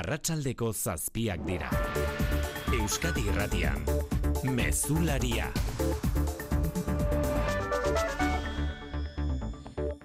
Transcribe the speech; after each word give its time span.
arratsaldeko 0.00 0.70
zazpiak 0.72 1.42
dira. 1.44 1.68
Euskadi 2.72 3.24
irratian, 3.28 3.82
mezularia. 4.56 5.50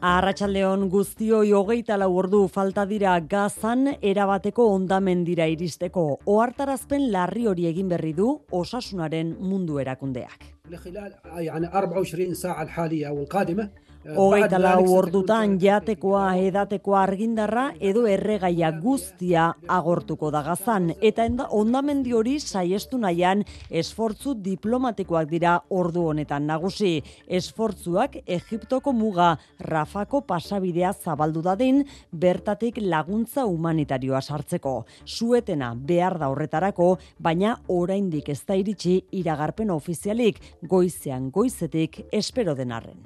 Arratxaldeon 0.06 0.84
guztioi 0.94 1.54
hogeita 1.58 1.96
lau 1.98 2.12
ordu 2.20 2.44
falta 2.52 2.84
dira 2.86 3.16
gazan 3.32 3.88
erabateko 4.02 4.68
ondamen 4.74 5.24
dira 5.26 5.48
iristeko. 5.50 6.04
Oartarazpen 6.30 7.08
larri 7.14 7.48
hori 7.50 7.66
egin 7.72 7.90
berri 7.90 8.14
du 8.14 8.36
osasunaren 8.52 9.36
mundu 9.40 9.80
erakundeak. 9.80 10.52
لخلال 10.70 11.14
يعني 11.38 11.68
24 11.68 12.34
ساعة 12.34 12.64
الحالية 12.64 13.10
والقادمة 13.10 13.70
Hogeita 14.06 14.60
lau 14.62 14.84
ordutan 14.94 15.56
jatekoa 15.58 16.36
edatekoa 16.38 17.00
argindarra 17.08 17.64
edo 17.82 18.04
erregaia 18.06 18.70
guztia 18.78 19.48
agortuko 19.68 20.30
da 20.30 20.44
gazan. 20.46 20.92
Eta 21.02 21.26
ondamendi 21.50 22.14
hori 22.14 22.36
saiestu 22.40 23.00
nahian 23.02 23.42
esfortzu 23.72 24.36
diplomatikoak 24.46 25.30
dira 25.32 25.56
ordu 25.70 26.06
honetan 26.12 26.46
nagusi. 26.46 27.02
Esfortzuak 27.26 28.20
Egiptoko 28.28 28.94
muga 28.94 29.40
Rafako 29.60 30.22
pasabidea 30.22 30.94
zabaldu 30.94 31.42
dadin 31.42 31.82
bertatik 32.12 32.78
laguntza 32.78 33.48
humanitarioa 33.50 34.22
sartzeko. 34.22 34.86
Suetena 35.06 35.74
behar 35.76 36.20
da 36.20 36.30
horretarako, 36.30 37.00
baina 37.18 37.58
oraindik 37.68 38.30
ez 38.30 38.44
da 38.46 38.54
iritsi 38.54 39.00
iragarpen 39.12 39.74
ofizialik 39.74 40.42
goizean 40.62 41.32
goizetik 41.32 42.04
espero 42.12 42.54
denarren. 42.54 43.02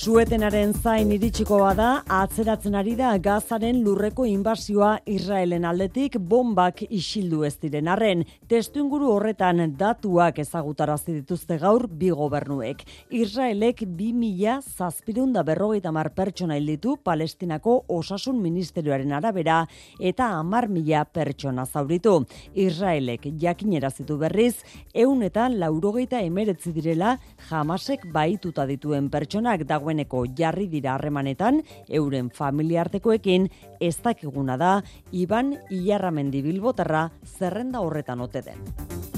Suetenaren 0.00 0.70
zain 0.80 1.10
iritsiko 1.12 1.58
bada, 1.60 1.86
atzeratzen 2.16 2.72
ari 2.78 2.94
da 2.96 3.10
gazaren 3.20 3.82
lurreko 3.84 4.24
inbasioa 4.24 4.94
Israelen 5.12 5.66
aldetik 5.68 6.14
bombak 6.30 6.78
isildu 6.88 7.42
ez 7.44 7.58
diren 7.60 7.90
arren. 7.92 8.22
Testu 8.48 8.80
inguru 8.80 9.10
horretan 9.12 9.60
datuak 9.76 10.38
ezagutarazi 10.40 11.18
dituzte 11.18 11.58
gaur 11.60 11.84
bi 12.00 12.08
gobernuek. 12.16 12.80
Israelek 13.12 13.82
bi 13.98 14.14
mila 14.16 14.54
zazpirunda 14.62 15.42
berrogeita 15.44 15.92
mar 15.92 16.08
pertsona 16.16 16.56
hilditu 16.56 16.96
Palestinako 17.04 17.76
osasun 17.98 18.40
ministerioaren 18.40 19.12
arabera 19.20 19.58
eta 20.00 20.30
amar 20.38 20.70
mila 20.72 21.04
pertsona 21.04 21.66
zauritu. 21.66 22.22
Israelek 22.54 23.28
jakinerazitu 23.44 24.16
berriz, 24.24 24.64
eun 24.94 25.28
eta 25.28 25.50
laurogeita 25.52 26.24
emeretzi 26.24 26.72
direla 26.72 27.18
jamasek 27.50 28.08
baituta 28.16 28.64
dituen 28.64 29.12
pertsonak 29.12 29.68
dagoeneko 29.90 30.24
jarri 30.38 30.68
dira 30.70 30.94
harremanetan 30.94 31.62
euren 31.88 32.30
familiartekoekin 32.30 33.48
ez 33.80 33.96
dakiguna 34.02 34.56
da 34.56 34.82
Iban 35.12 35.56
Ilarramendi 35.70 36.42
Bilbotarra 36.42 37.10
zerrenda 37.24 37.80
horretan 37.80 38.20
ote 38.20 38.42
den. 38.42 39.09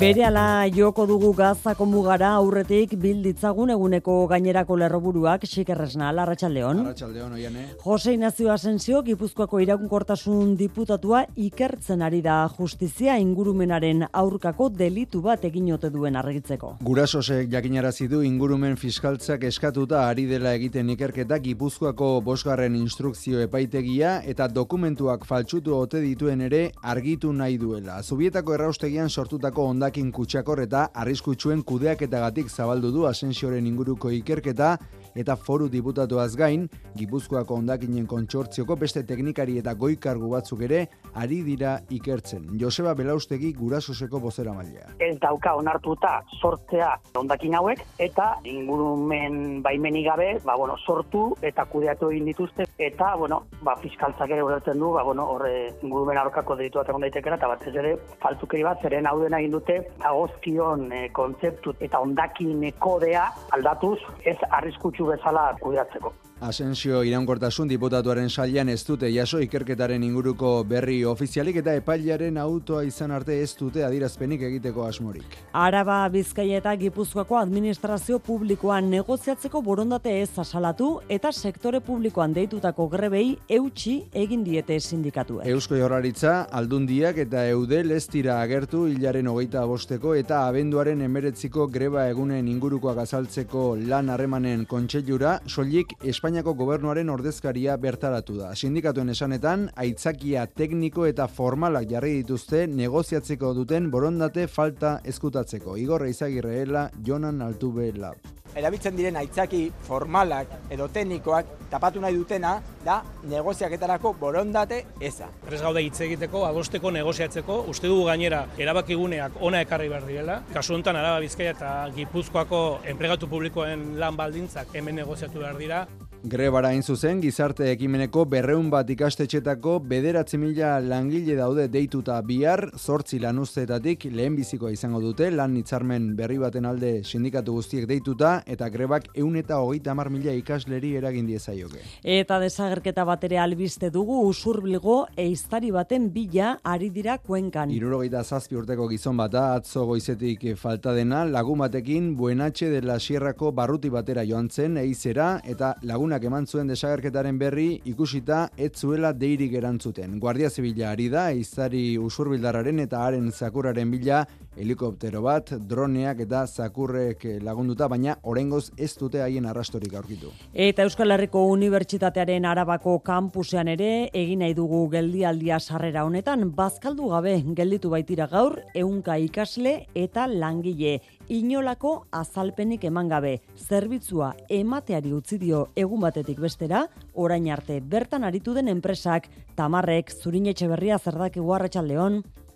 Berehala 0.00 0.64
joko 0.72 1.04
dugu 1.04 1.34
gazako 1.36 1.84
mugara 1.84 2.30
aurretik 2.32 2.94
bilditzagun 2.96 3.68
eguneko 3.74 4.14
gainerako 4.30 4.78
lerroburuak 4.80 5.42
xikerresna, 5.44 6.06
Arratsaldeon. 6.22 6.78
Arratxaldeon, 6.86 7.34
oiane. 7.36 7.64
Jose 7.82 8.14
Inazio 8.16 8.48
Asensio, 8.50 9.02
Gipuzkoako 9.04 9.60
irakunkortasun 9.60 10.54
diputatua 10.56 11.26
ikertzen 11.36 12.00
ari 12.06 12.22
da 12.24 12.36
justizia 12.54 13.18
ingurumenaren 13.20 14.06
aurkako 14.22 14.70
delitu 14.78 15.20
bat 15.26 15.44
egin 15.44 15.68
ote 15.74 15.90
duen 15.92 16.16
argitzeko. 16.16 16.72
Gurasosek 16.80 17.52
jakinarazi 17.52 18.08
du 18.08 18.22
ingurumen 18.24 18.80
fiskaltzak 18.80 19.44
eskatuta 19.50 20.06
ari 20.06 20.24
dela 20.32 20.54
egiten 20.56 20.94
ikerketa 20.96 21.42
Gipuzkoako 21.44 22.22
bosgarren 22.24 22.80
instrukzio 22.80 23.44
epaitegia 23.44 24.16
eta 24.24 24.48
dokumentuak 24.48 25.28
faltsutu 25.28 25.76
ote 25.76 26.00
dituen 26.00 26.48
ere 26.48 26.64
argitu 26.80 27.36
nahi 27.36 27.60
duela. 27.60 28.00
Zubietako 28.00 28.56
erraustegian 28.56 29.12
sortutako 29.12 29.68
ondakin 29.90 30.12
kutsakor 30.14 30.60
eta 30.62 30.84
arriskutsuen 30.94 31.64
kudeaketagatik 31.66 32.48
zabaldu 32.48 32.92
du 32.94 33.06
Asensioren 33.08 33.66
inguruko 33.66 34.10
ikerketa 34.14 34.76
eta 35.14 35.36
foru 35.36 35.68
diputatuaz 35.68 36.34
gain, 36.36 36.68
Gipuzkoako 36.96 37.54
ondakinen 37.62 38.06
kontsortzioko 38.06 38.76
beste 38.76 39.02
teknikari 39.06 39.58
eta 39.60 39.74
goikargu 39.74 40.30
batzuk 40.32 40.62
ere 40.66 40.86
ari 41.14 41.40
dira 41.46 41.78
ikertzen. 41.90 42.46
Joseba 42.60 42.94
Belaustegi 42.94 43.52
gurasoseko 43.56 44.20
bozera 44.20 44.52
mailea. 44.52 44.88
ez 44.98 45.18
dauka 45.20 45.54
onartuta 45.54 46.22
sortzea 46.40 46.90
ondakin 47.16 47.54
hauek 47.54 47.80
eta 47.98 48.36
ingurumen 48.44 49.62
baimenik 49.62 50.06
gabe, 50.06 50.28
ba, 50.44 50.56
bueno, 50.56 50.76
sortu 50.86 51.34
eta 51.42 51.64
kudeatu 51.64 52.10
egin 52.10 52.24
dituzte 52.30 52.66
eta 52.78 53.14
bueno, 53.16 53.42
ba, 53.62 53.76
fiskaltzak 53.82 54.30
ere 54.30 54.42
ulertzen 54.42 54.78
du, 54.78 54.92
ba, 54.92 55.02
bueno, 55.02 55.26
horre 55.34 55.72
ingurumen 55.82 56.18
aurkako 56.18 56.56
delitu 56.56 56.78
bat 56.78 56.88
egon 56.88 57.06
daitekera 57.06 57.36
eta 57.40 57.48
batez 57.48 57.74
ere 57.74 57.96
faltzukeri 58.22 58.62
bat 58.66 58.82
zeren 58.82 59.06
hau 59.06 59.18
dena 59.22 59.40
egin 59.40 59.56
dute 59.56 59.78
agozkion 60.00 60.86
e, 60.92 61.08
kontzeptu 61.16 61.74
eta 61.80 62.00
ondakin 62.00 62.66
kodea 62.78 63.26
aldatuz 63.56 63.98
ez 64.24 64.36
arriskutsu 64.50 64.99
bezala 65.06 65.54
kudeatzeko. 65.60 66.12
Asensio 66.40 67.02
iraunkortasun 67.04 67.68
diputatuaren 67.68 68.30
sailan 68.32 68.70
ez 68.72 68.80
dute 68.88 69.10
jaso 69.12 69.42
ikerketaren 69.44 70.00
inguruko 70.06 70.52
berri 70.64 71.02
ofizialik 71.04 71.58
eta 71.60 71.74
epailaren 71.76 72.38
autoa 72.40 72.80
izan 72.88 73.10
arte 73.12 73.34
ez 73.42 73.50
dute 73.58 73.82
adirazpenik 73.84 74.40
egiteko 74.48 74.86
asmorik. 74.86 75.36
Araba, 75.52 75.98
Bizkaia 76.08 76.62
eta 76.62 76.72
Gipuzkoako 76.80 77.36
administrazio 77.36 78.18
publikoan 78.24 78.88
negoziatzeko 78.88 79.60
borondate 79.66 80.14
ez 80.22 80.30
asalatu 80.40 80.88
eta 81.10 81.28
sektore 81.30 81.82
publikoan 81.84 82.32
deitutako 82.32 82.88
grebei 82.88 83.36
eutxi 83.58 83.98
egin 84.22 84.40
diete 84.42 84.80
sindikatuek. 84.80 85.44
Eusko 85.44 85.76
Jaurlaritza, 85.76 86.46
Aldundiak 86.50 87.20
eta 87.26 87.44
Eudel 87.50 87.92
ez 87.98 88.06
dira 88.08 88.38
agertu 88.40 88.86
hilaren 88.88 89.28
hogeita 89.28 89.66
bosteko 89.68 90.16
eta 90.16 90.46
abenduaren 90.46 91.04
emeretziko 91.04 91.68
greba 91.68 92.08
egunen 92.08 92.48
ingurukoak 92.48 93.04
azaltzeko 93.04 93.68
lan 93.92 94.08
harremanen 94.08 94.64
kontseilura, 94.64 95.36
soilik 95.44 95.92
Espainiako 96.30 96.52
gobernuaren 96.54 97.08
ordezkaria 97.10 97.72
bertaratu 97.82 98.36
da. 98.38 98.52
Sindikatuen 98.54 99.10
esanetan, 99.10 99.64
aitzakia 99.84 100.44
tekniko 100.60 101.08
eta 101.10 101.26
formalak 101.26 101.90
jarri 101.90 102.20
dituzte 102.20 102.68
negoziatzeko 102.70 103.50
duten 103.58 103.90
borondate 103.90 104.46
falta 104.46 105.00
eskutatzeko. 105.02 105.74
Igor 105.82 106.06
Izagirreela, 106.06 106.90
Jonan 107.02 107.42
Altube 107.42 107.90
Lab. 107.98 108.39
Erabiltzen 108.54 108.96
diren 108.96 109.16
aitzaki 109.20 109.62
formalak 109.86 110.52
edo 110.70 110.88
teknikoak 110.88 111.56
tapatu 111.70 112.00
nahi 112.02 112.16
dutena 112.16 112.56
da 112.84 113.00
negoziaketarako 113.30 114.14
borondate 114.20 114.82
eza. 115.00 115.28
Prez 115.46 115.60
gaude 115.62 115.84
hitz 115.86 116.00
egiteko, 116.06 116.44
adosteko, 116.48 116.90
negoziatzeko, 116.90 117.62
uste 117.70 117.86
dugu 117.86 118.08
gainera 118.10 118.44
erabakiguneak 118.58 119.40
ona 119.40 119.62
ekarri 119.66 119.88
behar 119.92 120.06
direla. 120.08 120.40
Kasu 120.54 120.74
honetan 120.74 120.98
Araba 120.98 121.22
Bizkaia 121.22 121.54
eta 121.56 121.72
Gipuzkoako 121.96 122.62
enplegatu 122.90 123.30
publikoen 123.30 123.92
lan 124.00 124.16
baldintzak 124.18 124.74
hemen 124.74 125.02
negoziatu 125.02 125.44
behar 125.44 125.58
dira. 125.60 125.84
Grebara 126.20 126.68
hain 126.68 126.82
zuzen, 126.84 127.22
gizarte 127.24 127.70
ekimeneko 127.72 128.26
berreun 128.28 128.66
bat 128.68 128.90
ikastetxetako 128.92 129.78
bederatzi 129.88 130.36
mila 130.36 130.74
langile 130.84 131.32
daude 131.38 131.64
deituta 131.72 132.18
bihar, 132.20 132.66
zortzi 132.76 133.16
lanuzteetatik 133.22 134.04
lehenbizikoa 134.12 134.74
izango 134.74 135.00
dute, 135.00 135.30
lan 135.32 135.56
hitzarmen 135.56 136.10
berri 136.18 136.36
baten 136.42 136.68
alde 136.68 136.90
sindikatu 137.04 137.54
guztiek 137.56 137.88
deituta, 137.88 138.39
eta 138.46 138.68
grebak 138.68 139.08
eun 139.14 139.36
eta 139.36 139.60
hogeita 139.60 139.92
hamar 139.92 140.10
mila 140.10 140.32
ikasleri 140.36 140.94
eragin 140.96 141.26
diezaioke. 141.26 141.82
Eta 142.02 142.38
desagerketa 142.42 143.04
batere 143.04 143.38
albiste 143.38 143.90
dugu 143.90 144.20
usurbilgo 144.28 145.06
eiztari 145.16 145.70
baten 145.70 146.10
bila 146.12 146.56
ari 146.64 146.90
dira 146.90 147.18
kuenkan. 147.18 147.70
Irurogeita 147.70 148.22
zazpi 148.24 148.56
urteko 148.56 148.88
gizon 148.88 149.16
bat 149.20 149.32
da, 149.32 149.44
atzo 149.60 149.84
goizetik 149.86 150.44
falta 150.56 150.94
dena, 150.96 151.24
lagun 151.24 151.60
batekin 151.62 152.14
buenatxe 152.16 152.70
de 152.70 152.82
la 152.82 152.98
sierrako 152.98 153.52
barruti 153.52 153.90
batera 153.90 154.24
joan 154.26 154.48
zen, 154.50 154.76
eizera, 154.80 155.40
eta 155.44 155.74
lagunak 155.82 156.24
eman 156.24 156.46
zuen 156.46 156.70
desagerketaren 156.70 157.38
berri 157.38 157.80
ikusita 157.84 158.48
ez 158.56 158.72
zuela 158.76 159.12
deirik 159.12 159.54
erantzuten. 159.58 160.18
Guardia 160.20 160.50
Zibila 160.50 160.90
ari 160.90 161.08
da, 161.12 161.30
eiztari 161.30 161.98
usurbildararen 161.98 162.80
eta 162.86 163.04
haren 163.06 163.30
zakurraren 163.32 163.90
bila, 163.90 164.24
helikoptero 164.56 165.22
bat, 165.22 165.52
droneak 165.68 166.20
eta 166.24 166.44
zakurrek 166.46 167.24
lagunduta, 167.42 167.88
baina 167.88 168.16
oraingoz 168.22 168.70
ez 168.76 168.92
dute 168.98 169.22
haien 169.22 169.46
arrastorik 169.46 169.94
aurkitu. 169.94 170.32
Eta 170.54 170.84
Euskal 170.86 171.14
Herriko 171.14 171.44
Unibertsitatearen 171.52 172.44
Arabako 172.48 172.98
kampusean 173.06 173.68
ere 173.68 174.10
egin 174.12 174.42
nahi 174.44 174.54
dugu 174.54 174.82
geldialdia 174.92 175.60
sarrera 175.60 176.04
honetan. 176.04 176.50
Bazkaldu 176.56 177.08
gabe 177.12 177.36
gelditu 177.56 177.90
baitira 177.90 178.26
gaur 178.30 178.58
ehunka 178.74 179.16
ikasle 179.18 179.86
eta 179.94 180.26
langile. 180.26 181.00
Inolako 181.30 182.06
azalpenik 182.10 182.84
eman 182.84 183.08
gabe 183.08 183.36
zerbitzua 183.56 184.34
emateari 184.48 185.12
utzi 185.14 185.38
dio 185.38 185.68
egun 185.76 186.00
batetik 186.02 186.40
bestera 186.42 186.86
orain 187.14 187.50
arte 187.50 187.80
bertan 187.80 188.24
aritu 188.24 188.54
den 188.54 188.68
enpresak. 188.68 189.28
Tamarrek 189.56 190.10
Zurin 190.10 190.46
Etxeberria 190.50 190.98
zerdaki 190.98 191.40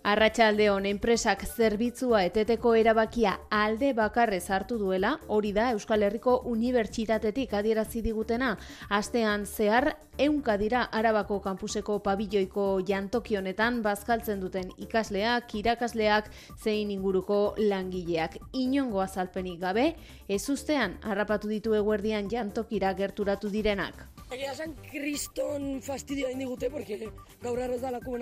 Arratsaldeon 0.05 0.83
Arratxaldeon 0.85 0.85
enpresak 0.85 1.43
zerbitzua 1.49 2.19
eteteko 2.27 2.75
erabakia 2.77 3.31
alde 3.49 3.87
bakarrez 3.97 4.51
hartu 4.53 4.77
duela, 4.77 5.15
hori 5.33 5.49
da 5.51 5.71
Euskal 5.73 6.05
Herriko 6.05 6.35
Unibertsitatetik 6.51 7.55
adierazi 7.57 8.03
digutena, 8.05 8.51
astean 8.89 9.47
zehar 9.47 9.95
eunka 10.21 10.59
dira 10.61 10.83
Arabako 10.99 11.39
kampuseko 11.41 11.97
pabilloiko 12.05 12.67
jantoki 12.85 13.39
honetan 13.39 13.81
bazkaltzen 13.81 14.45
duten 14.45 14.69
ikasleak, 14.77 15.55
irakasleak, 15.63 16.29
zein 16.61 16.93
inguruko 16.93 17.55
langileak. 17.57 18.37
Inongo 18.53 19.01
azalpenik 19.01 19.57
gabe, 19.65 19.95
ez 20.29 20.43
ustean 20.53 20.99
harrapatu 21.01 21.49
ditu 21.49 21.73
eguerdian 21.73 22.29
jantokira 22.29 22.93
gerturatu 22.93 23.49
direnak. 23.49 24.05
Egia 24.29 24.53
esan 24.53 24.77
kriston 24.85 25.81
fastidioa 25.81 26.29
indigute, 26.29 26.69
porque 26.69 27.09
gaur 27.41 27.59
arroz 27.59 27.81
da 27.81 27.97
lako 27.97 28.21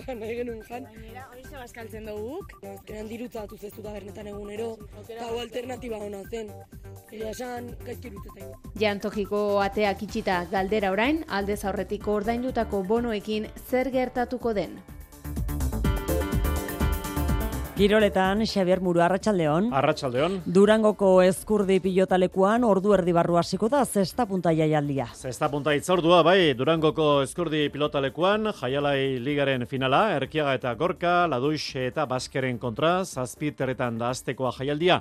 eta 0.00 0.14
nahi 0.18 0.36
genuen 0.40 0.62
jan. 0.68 0.86
Gainera, 0.90 1.26
hori 1.30 1.42
ze 1.44 1.56
baskaltzen 1.56 2.06
duguk? 2.08 2.54
Azkenean 2.72 3.08
dirutza 3.08 3.44
datu 3.44 3.58
zezu 3.58 3.82
da 3.84 3.92
bernetan 3.96 4.30
egunero, 4.32 4.70
eta 5.06 5.26
hau 5.28 5.38
alternatiba 5.40 6.00
hona 6.02 6.22
zen. 6.30 6.52
Egia 7.10 7.30
esan, 7.34 7.72
gaizki 7.86 8.12
irutzetain. 8.12 8.54
Jantokiko 8.80 9.42
ateak 9.64 10.06
itxita 10.06 10.44
galdera 10.52 10.92
orain, 10.94 11.24
aldez 11.28 11.60
aurretik 11.64 12.08
ordaindutako 12.08 12.82
bonoekin 12.94 13.50
zer 13.68 13.90
gertatuko 13.90 14.54
den. 14.54 14.80
Giroletan, 17.76 18.44
Xavier 18.44 18.80
Muru, 18.80 19.00
Arratxaldeon. 19.00 19.70
Arratxaldeon. 19.72 20.34
Durangoko 20.44 21.22
eskurdi 21.24 21.78
pilotalekuan 21.80 22.64
ordu 22.68 22.92
erdi 22.96 23.14
barru 23.16 23.38
hasiko 23.40 23.70
da 23.72 23.84
zesta 23.84 24.26
punta 24.26 24.52
jaialdia. 24.52 25.06
Zesta 25.16 25.48
punta 25.48 25.72
itzordua, 25.74 26.20
bai, 26.26 26.52
Durangoko 26.58 27.22
eskurdi 27.22 27.68
pilotalekuan, 27.72 28.52
jaialai 28.60 29.16
ligaren 29.24 29.64
finala, 29.70 30.02
Erkiaga 30.18 30.54
eta 30.58 30.74
Gorka, 30.74 31.14
Laduix 31.30 31.62
eta 31.80 32.04
Baskeren 32.10 32.58
kontra, 32.58 33.04
zazpiteretan 33.04 33.98
da 33.98 34.10
aztekoa 34.10 34.52
jaialdia. 34.58 35.00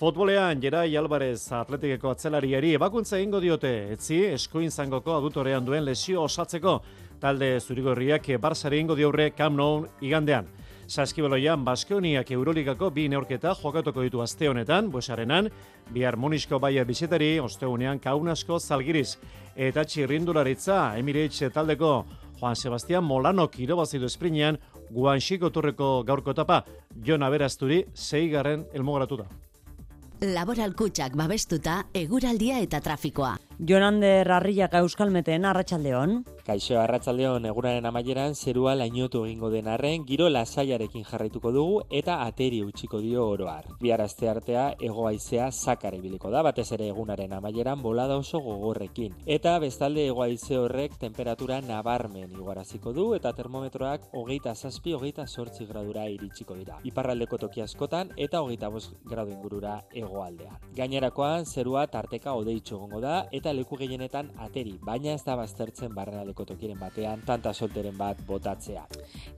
Futbolean, 0.00 0.62
Jerai 0.62 0.96
Alvarez 0.96 1.50
atletikeko 1.52 2.14
atzelariari 2.14 2.76
ebakuntza 2.78 3.18
ingo 3.20 3.40
diote, 3.42 3.92
etzi, 3.92 4.22
eskoin 4.38 4.70
zangoko 4.70 5.18
adutorean 5.18 5.66
duen 5.66 5.84
lesio 5.84 6.22
osatzeko, 6.22 6.78
talde 7.20 7.58
zurigorriak 7.60 8.30
barsari 8.40 8.80
ingo 8.80 8.96
diurre 8.96 9.32
Camp 9.36 9.58
Nou 9.58 9.86
igandean. 10.00 10.48
Saskibaloian 10.90 11.62
Baskoniak 11.62 12.32
Euroligako 12.34 12.88
bi 12.90 13.04
neorketa 13.08 13.52
jokatuko 13.54 14.02
ditu 14.02 14.20
aste 14.24 14.48
honetan, 14.50 14.88
buesarenan, 14.90 15.46
bi 15.94 16.02
harmonisko 16.02 16.58
baia 16.58 16.82
bizetari, 16.84 17.36
osteunean 17.38 18.00
kaunasko 18.02 18.58
zalgiriz, 18.58 19.14
eta 19.54 19.84
txirrindularitza 19.86 20.80
Emirates 20.98 21.52
taldeko 21.54 21.92
Juan 22.40 22.56
Sebastián 22.56 23.04
Molano 23.06 23.46
kirobazidu 23.52 24.10
esprinean, 24.10 24.58
guanxiko 24.90 25.52
turreko 25.54 26.02
gaurko 26.08 26.34
etapa, 26.34 26.64
Jon 27.06 27.22
Aberasturi, 27.22 27.84
zeigarren 27.94 28.66
elmogaratuta. 28.74 29.28
Laboral 30.20 30.74
kutsak 30.76 31.14
babestuta, 31.16 31.84
eguraldia 31.94 32.58
eta 32.60 32.82
trafikoa. 32.84 33.36
Jonander 33.56 34.28
Arriaga 34.32 34.82
Euskalmeten 34.82 35.46
Arratsaldeon. 35.48 36.24
Kaixo 36.50 36.80
Arratsaldeon 36.82 37.44
eguraren 37.46 37.84
amaieran 37.86 38.32
zerua 38.34 38.72
lainotu 38.74 39.20
egingo 39.22 39.52
den 39.52 39.68
arren 39.70 40.02
giro 40.06 40.24
lasaiarekin 40.28 41.04
jarraituko 41.06 41.52
dugu 41.54 41.74
eta 41.98 42.16
ateri 42.24 42.58
utziko 42.66 42.98
dio 42.98 43.28
oroar. 43.30 43.68
Bihar 43.78 44.02
aste 44.02 44.26
artea 44.28 44.64
ego 44.88 45.04
haizea 45.06 45.44
zakar 45.52 45.94
ibiliko 45.94 46.32
da 46.34 46.42
batez 46.42 46.64
ere 46.76 46.88
egunaren 46.90 47.36
amaieran 47.36 47.84
bolada 47.84 48.16
oso 48.18 48.40
gogorrekin 48.42 49.14
eta 49.36 49.52
bestalde 49.62 50.08
ego 50.08 50.24
haize 50.24 50.58
horrek 50.58 50.96
temperatura 51.04 51.60
nabarmen 51.68 52.34
igoaraziko 52.34 52.94
du 52.98 53.06
eta 53.14 53.32
termometroak 53.38 54.10
hogeita 54.10 54.56
zazpi 54.56 54.96
hogeita 54.98 55.28
sortzi 55.28 55.68
gradura 55.70 56.08
iritsiko 56.08 56.58
dira. 56.58 56.80
Iparraldeko 56.82 57.38
toki 57.44 57.62
askotan 57.62 58.10
eta 58.16 58.42
hogeita 58.42 58.72
bost 58.74 58.98
gradu 59.06 59.36
ingurura 59.36 59.76
egoaldean. 59.94 60.58
Gainerakoan 60.74 61.46
zerua 61.46 61.86
tarteka 61.86 62.34
odeitxo 62.42 62.82
gongo 62.82 62.98
da 63.06 63.22
eta 63.30 63.54
leku 63.54 63.78
gehienetan 63.78 64.34
ateri, 64.48 64.80
baina 64.82 65.14
ez 65.14 65.22
da 65.22 65.38
baztertzen 65.38 65.94
barrenaleko 65.94 66.39
tokiren 66.48 66.78
batean 66.78 67.22
tanta 67.26 67.52
solteren 67.52 67.96
bat 67.98 68.20
botatzea. 68.26 68.86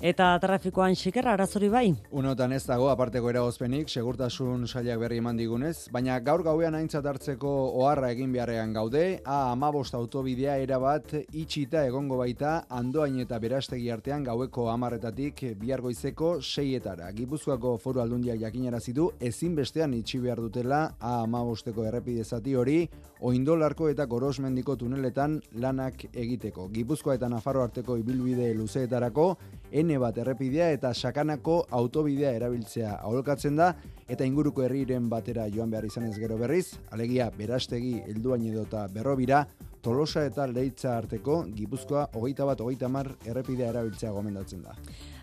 Eta 0.00 0.32
trafikoan 0.42 0.94
xikerra 0.98 1.34
arazori 1.36 1.68
bai? 1.72 1.86
Unotan 2.10 2.52
ez 2.52 2.62
dago 2.66 2.88
aparteko 2.92 3.30
eragozpenik, 3.30 3.88
segurtasun 3.88 4.66
sailak 4.66 5.00
berri 5.02 5.18
eman 5.22 5.36
digunez, 5.36 5.88
baina 5.92 6.18
gaur 6.20 6.42
gauean 6.46 6.74
aintzat 6.78 7.06
hartzeko 7.06 7.52
oharra 7.82 8.10
egin 8.14 8.32
beharrean 8.32 8.72
gaude, 8.72 9.20
a 9.24 9.52
amabost 9.52 9.94
autobidea 9.94 10.56
erabat 10.62 11.14
itxita 11.32 11.84
egongo 11.86 12.18
baita 12.20 12.64
andoain 12.70 13.20
eta 13.22 13.38
berastegi 13.42 13.90
artean 13.90 14.24
gaueko 14.24 14.68
amarretatik 14.72 15.44
biargoizeko 15.60 16.34
seietara. 16.42 17.10
Gipuzkoako 17.12 17.76
foru 17.82 18.02
aldundiak 18.02 18.40
jakinarazi 18.42 18.92
du 18.96 19.10
ezinbestean 19.20 19.94
itxi 19.94 20.20
behar 20.22 20.40
dutela 20.40 20.82
a 21.00 21.22
amabosteko 21.22 21.86
errepidezati 21.88 22.54
hori, 22.56 22.78
oindolarko 23.22 23.88
eta 23.88 24.06
gorosmendiko 24.10 24.74
tuneletan 24.76 25.38
lanak 25.62 26.04
egiteko. 26.12 26.68
Gipuzkoa 26.74 27.14
eta 27.18 27.28
Nafarro 27.30 27.62
arteko 27.62 27.96
ibilbide 28.00 28.50
luzeetarako, 28.58 29.26
N 29.72 29.98
bat 30.02 30.18
errepidea 30.18 30.70
eta 30.74 30.92
sakanako 30.92 31.62
autobidea 31.70 32.32
erabiltzea 32.36 32.96
aholkatzen 33.00 33.56
da, 33.56 33.72
eta 34.08 34.26
inguruko 34.26 34.66
herriren 34.66 35.08
batera 35.08 35.46
joan 35.54 35.70
behar 35.70 35.86
izanez 35.86 36.16
gero 36.18 36.36
berriz, 36.36 36.78
alegia 36.90 37.30
berastegi 37.38 38.00
helduain 38.06 38.48
edota 38.50 38.88
berrobira, 38.92 39.46
Tolosa 39.82 40.22
eta 40.28 40.46
Leitza 40.46 40.92
arteko 40.96 41.40
Gipuzkoa 41.56 42.04
hogeita 42.14 42.44
bat 42.46 42.60
hogeita 42.62 42.88
mar 42.88 43.08
errepidea 43.26 43.72
erabiltzea 43.72 44.12
gomendatzen 44.14 44.62
da. 44.62 44.76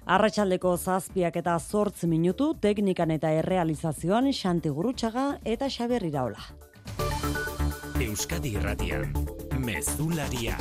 Arratxaldeko 0.10 0.76
zazpiak 0.78 1.38
eta 1.40 1.58
zortz 1.60 2.04
minutu 2.12 2.54
teknikan 2.60 3.12
eta 3.16 3.32
errealizazioan 3.40 4.32
Xanti 4.34 4.74
Gurutxaga 4.74 5.30
eta 5.46 5.70
Xaber 5.70 6.04
Iraola. 6.12 6.44
Euskadi 8.00 8.54
Irratian, 8.56 9.12
Mezularia. 9.60 10.56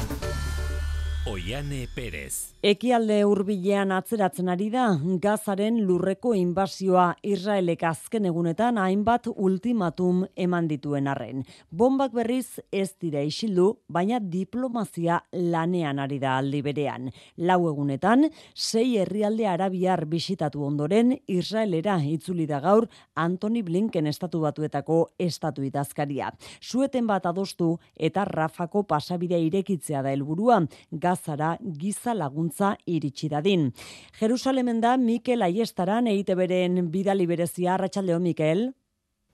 Oiane 1.26 1.86
Perez. 1.94 2.57
Ekialde 2.58 3.20
hurbilean 3.22 3.92
atzeratzen 3.94 4.48
ari 4.50 4.66
da 4.72 4.88
Gazaren 5.22 5.76
lurreko 5.86 6.32
inbasioa 6.34 7.04
Israelek 7.22 7.84
azken 7.86 8.24
egunetan 8.26 8.80
hainbat 8.82 9.28
ultimatum 9.30 10.24
eman 10.34 10.66
dituen 10.66 11.06
arren. 11.06 11.44
Bombak 11.70 12.16
berriz 12.16 12.58
ez 12.74 12.96
dira 12.98 13.22
isildu, 13.22 13.68
baina 13.86 14.18
diplomazia 14.18 15.20
lanean 15.32 16.00
ari 16.02 16.18
da 16.18 16.32
aldi 16.40 16.62
berean. 16.66 17.12
Lau 17.36 17.60
egunetan, 17.70 18.26
sei 18.56 18.98
herrialde 18.98 19.46
arabiar 19.46 20.02
bisitatu 20.10 20.66
ondoren 20.66 21.14
Israelera 21.28 22.00
itzuli 22.02 22.48
da 22.50 22.58
gaur 22.58 22.88
Anthony 23.14 23.62
Blinken 23.62 24.10
estatu 24.10 24.42
batuetako 24.42 25.12
estatu 25.16 25.62
itazkaria. 25.62 26.32
Sueten 26.58 27.06
bat 27.06 27.30
adostu 27.30 27.76
eta 27.94 28.26
Rafako 28.26 28.82
pasabidea 28.82 29.38
irekitzea 29.46 30.02
da 30.02 30.10
helburua 30.10 30.64
Gazara 30.90 31.54
giza 31.62 32.18
lagun 32.18 32.48
laguntza 32.58 32.76
iritsi 32.86 33.28
dadin. 33.28 33.72
Jerusalemen 34.18 34.80
da 34.80 34.96
Mikel 34.96 35.42
Aiestaran 35.42 36.06
eite 36.06 36.34
beren 36.34 36.90
bidali 36.90 37.26
berezia 37.26 37.74
Arratsaldeon 37.74 38.22
Mikel. 38.22 38.72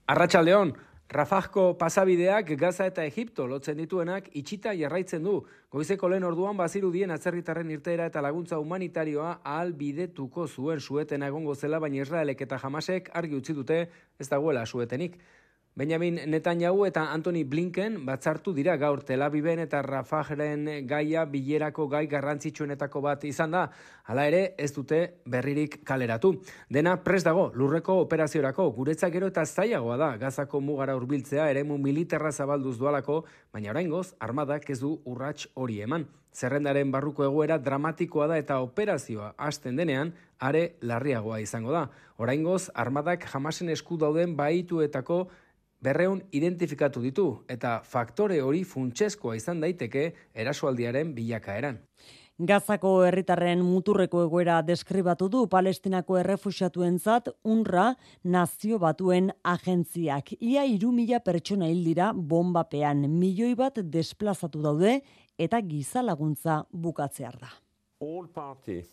Arratsaldeon. 0.07 0.75
Rafahko 1.09 1.77
pasabideak 1.79 2.57
Gaza 2.59 2.87
eta 2.87 3.05
Egipto 3.05 3.47
lotzen 3.47 3.77
dituenak 3.77 4.31
itxita 4.33 4.73
jarraitzen 4.75 5.23
du. 5.23 5.45
Goizeko 5.71 6.09
lehen 6.09 6.25
orduan 6.25 6.57
bazirudien 6.57 7.11
atzerritarren 7.11 7.71
irteera 7.71 8.07
eta 8.07 8.23
laguntza 8.23 8.59
humanitarioa 8.59 9.41
ahal 9.45 9.75
bidetuko 9.75 10.49
zuen 10.49 10.81
sueten 10.81 11.23
egongo 11.23 11.55
zela, 11.55 11.79
baina 11.79 12.03
Israelek 12.03 12.41
eta 12.41 12.59
Hamasek 12.63 13.11
argi 13.13 13.37
utzi 13.37 13.53
dute 13.53 13.89
ez 14.19 14.29
dagoela 14.29 14.65
suetenik. 14.67 15.19
Benjamin 15.77 16.21
Netanyahu 16.31 16.85
eta 16.87 17.09
Anthony 17.11 17.41
Blinken 17.43 17.97
batzartu 18.07 18.53
dira 18.55 18.77
gaur 18.79 19.01
Tel 19.03 19.25
Aviven 19.27 19.59
eta 19.59 19.81
Rafahren 19.83 20.69
gaia 20.87 21.25
bilerako 21.27 21.89
gai 21.91 22.05
garrantzitsuenetako 22.07 23.01
bat 23.03 23.25
izan 23.27 23.51
da. 23.51 23.65
Hala 24.07 24.29
ere, 24.31 24.45
ez 24.55 24.71
dute 24.71 25.01
berririk 25.27 25.81
kaleratu. 25.83 26.37
Dena 26.71 26.95
pres 27.03 27.25
dago 27.27 27.49
lurreko 27.59 27.99
operaziorako 28.05 28.69
guretzak 28.77 29.17
gero 29.19 29.33
eta 29.35 29.43
zailagoa 29.45 29.97
da 29.99 30.17
gazako 30.17 30.61
mugara 30.63 30.95
hurbiltzea 30.95 31.51
eremu 31.51 31.79
militarra 31.83 32.31
zabalduz 32.31 32.79
dualako, 32.79 33.25
baina 33.51 33.75
oraingoz 33.75 34.13
armadak 34.21 34.71
ez 34.71 34.79
du 34.79 35.01
urrats 35.05 35.49
hori 35.55 35.81
eman. 35.83 36.07
Zerrendaren 36.35 36.91
barruko 36.91 37.25
egoera 37.27 37.59
dramatikoa 37.59 38.29
da 38.31 38.39
eta 38.39 38.61
operazioa 38.63 39.33
hasten 39.39 39.75
denean 39.79 40.15
are 40.39 40.77
larriagoa 40.83 41.41
izango 41.43 41.75
da. 41.75 41.89
Oraingoz 42.19 42.69
armadak 42.75 43.27
jamasen 43.31 43.71
esku 43.75 43.99
dauden 43.99 44.35
baituetako 44.39 45.25
berreun 45.85 46.23
identifikatu 46.33 47.03
ditu 47.05 47.29
eta 47.49 47.79
faktore 47.85 48.41
hori 48.43 48.65
funtseskoa 48.65 49.37
izan 49.37 49.61
daiteke 49.61 50.11
erasoaldiaren 50.35 51.15
bilakaeran. 51.17 51.81
Gazako 52.35 53.05
herritarren 53.07 53.61
muturreko 53.63 54.25
egoera 54.25 54.57
deskribatu 54.67 55.29
du 55.31 55.45
Palestinako 55.47 56.17
errefusiatuentzat 56.19 57.29
UNRWA 57.47 57.85
nazio 58.25 58.81
batuen 58.83 59.29
agentziak. 59.53 60.33
Ia 60.41 60.65
iru 60.67 60.91
mila 60.91 61.21
pertsona 61.23 61.69
hil 61.71 61.85
dira 61.87 62.09
bombapean, 62.13 63.07
milioi 63.21 63.55
bat 63.55 63.79
desplazatu 63.79 64.65
daude 64.67 64.97
eta 65.39 65.63
giza 65.63 66.03
laguntza 66.03 66.65
bukatzear 66.73 67.39
da. 67.39 67.53
All 68.03 68.27
parties 68.27 68.91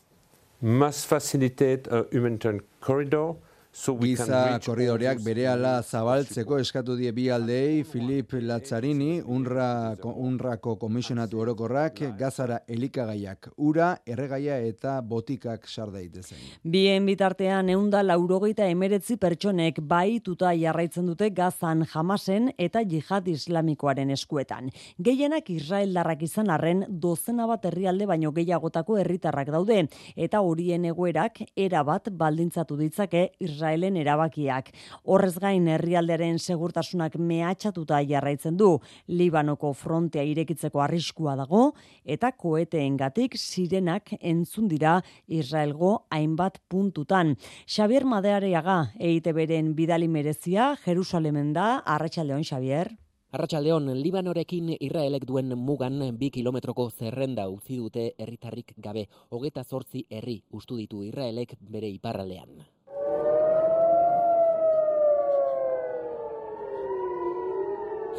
must 0.61 1.09
facilitate 1.09 1.89
a 1.89 2.05
humanitarian 2.11 2.61
corridor 2.79 3.39
so 3.71 3.95
Giza 3.97 4.59
korridoreak 4.65 5.21
berehala 5.23 5.81
zabaltzeko 5.81 6.57
eskatu 6.59 6.97
die 6.99 7.11
bi 7.15 7.29
aldeei 7.31 7.83
Filip 7.87 8.33
Lazzarini, 8.43 9.21
unra, 9.23 9.95
unrako 10.03 10.75
komisionatu 10.75 11.39
orokorrak, 11.39 12.01
gazara 12.19 12.59
elikagaiak, 12.67 13.47
ura, 13.57 13.93
erregaia 14.05 14.57
eta 14.67 14.97
botikak 15.01 15.67
sar 15.69 15.91
daitezen. 15.93 16.37
Bien 16.63 17.05
bitartean 17.07 17.69
eunda 17.71 18.01
laurogeita 18.03 18.67
emeretzi 18.67 19.15
pertsonek 19.21 19.79
baituta 19.79 20.51
jarraitzen 20.51 21.07
dute 21.07 21.29
gazan 21.29 21.85
jamasen 21.93 22.51
eta 22.57 22.83
jihad 22.83 23.27
islamikoaren 23.31 24.11
eskuetan. 24.11 24.69
Gehienak 24.99 25.49
Israeldarrak 25.49 26.27
izan 26.27 26.51
arren 26.51 26.83
dozena 26.89 27.47
bat 27.47 27.65
herrialde 27.71 28.09
baino 28.09 28.33
gehiagotako 28.35 28.99
herritarrak 28.99 29.53
daude 29.55 29.85
eta 30.15 30.43
horien 30.43 30.85
egoerak 30.91 31.39
erabat 31.55 32.11
baldintzatu 32.11 32.75
ditzake 32.77 33.29
Israelen 33.61 33.97
erabakiak. 34.01 34.71
Horrez 35.05 35.35
gain 35.37 35.67
herrialdearen 35.69 36.39
segurtasunak 36.41 37.13
mehatxatuta 37.21 37.99
jarraitzen 38.09 38.57
du. 38.57 38.71
Libanoko 39.07 39.69
frontea 39.77 40.23
irekitzeko 40.25 40.81
arriskua 40.81 41.35
dago 41.37 41.75
eta 42.03 42.31
koeteengatik 42.31 43.37
sirenak 43.37 44.15
entzun 44.17 44.67
dira 44.71 44.95
Israelgo 45.27 46.07
hainbat 46.09 46.57
puntutan. 46.67 47.35
Xavier 47.69 48.05
Madeareaga 48.09 48.79
EITBren 48.97 49.75
bidali 49.77 50.09
merezia 50.09 50.73
Jerusalemen 50.83 51.53
da 51.53 51.83
Arratsaldeon 51.85 52.41
Xavier. 52.41 52.95
Arratxaldeon, 53.31 53.85
Libanorekin 53.95 54.73
Israelek 54.75 55.23
duen 55.23 55.53
mugan 55.55 56.01
bi 56.19 56.27
kilometroko 56.35 56.89
zerrenda 56.91 57.45
utzi 57.47 57.77
dute 57.79 58.09
herritarrik 58.19 58.73
gabe. 58.75 59.05
Hogeta 59.29 59.63
zortzi 59.63 60.03
herri 60.09 60.41
ustu 60.51 60.75
ditu 60.75 61.05
Israelek 61.07 61.55
bere 61.61 61.87
iparraldean. 61.95 62.59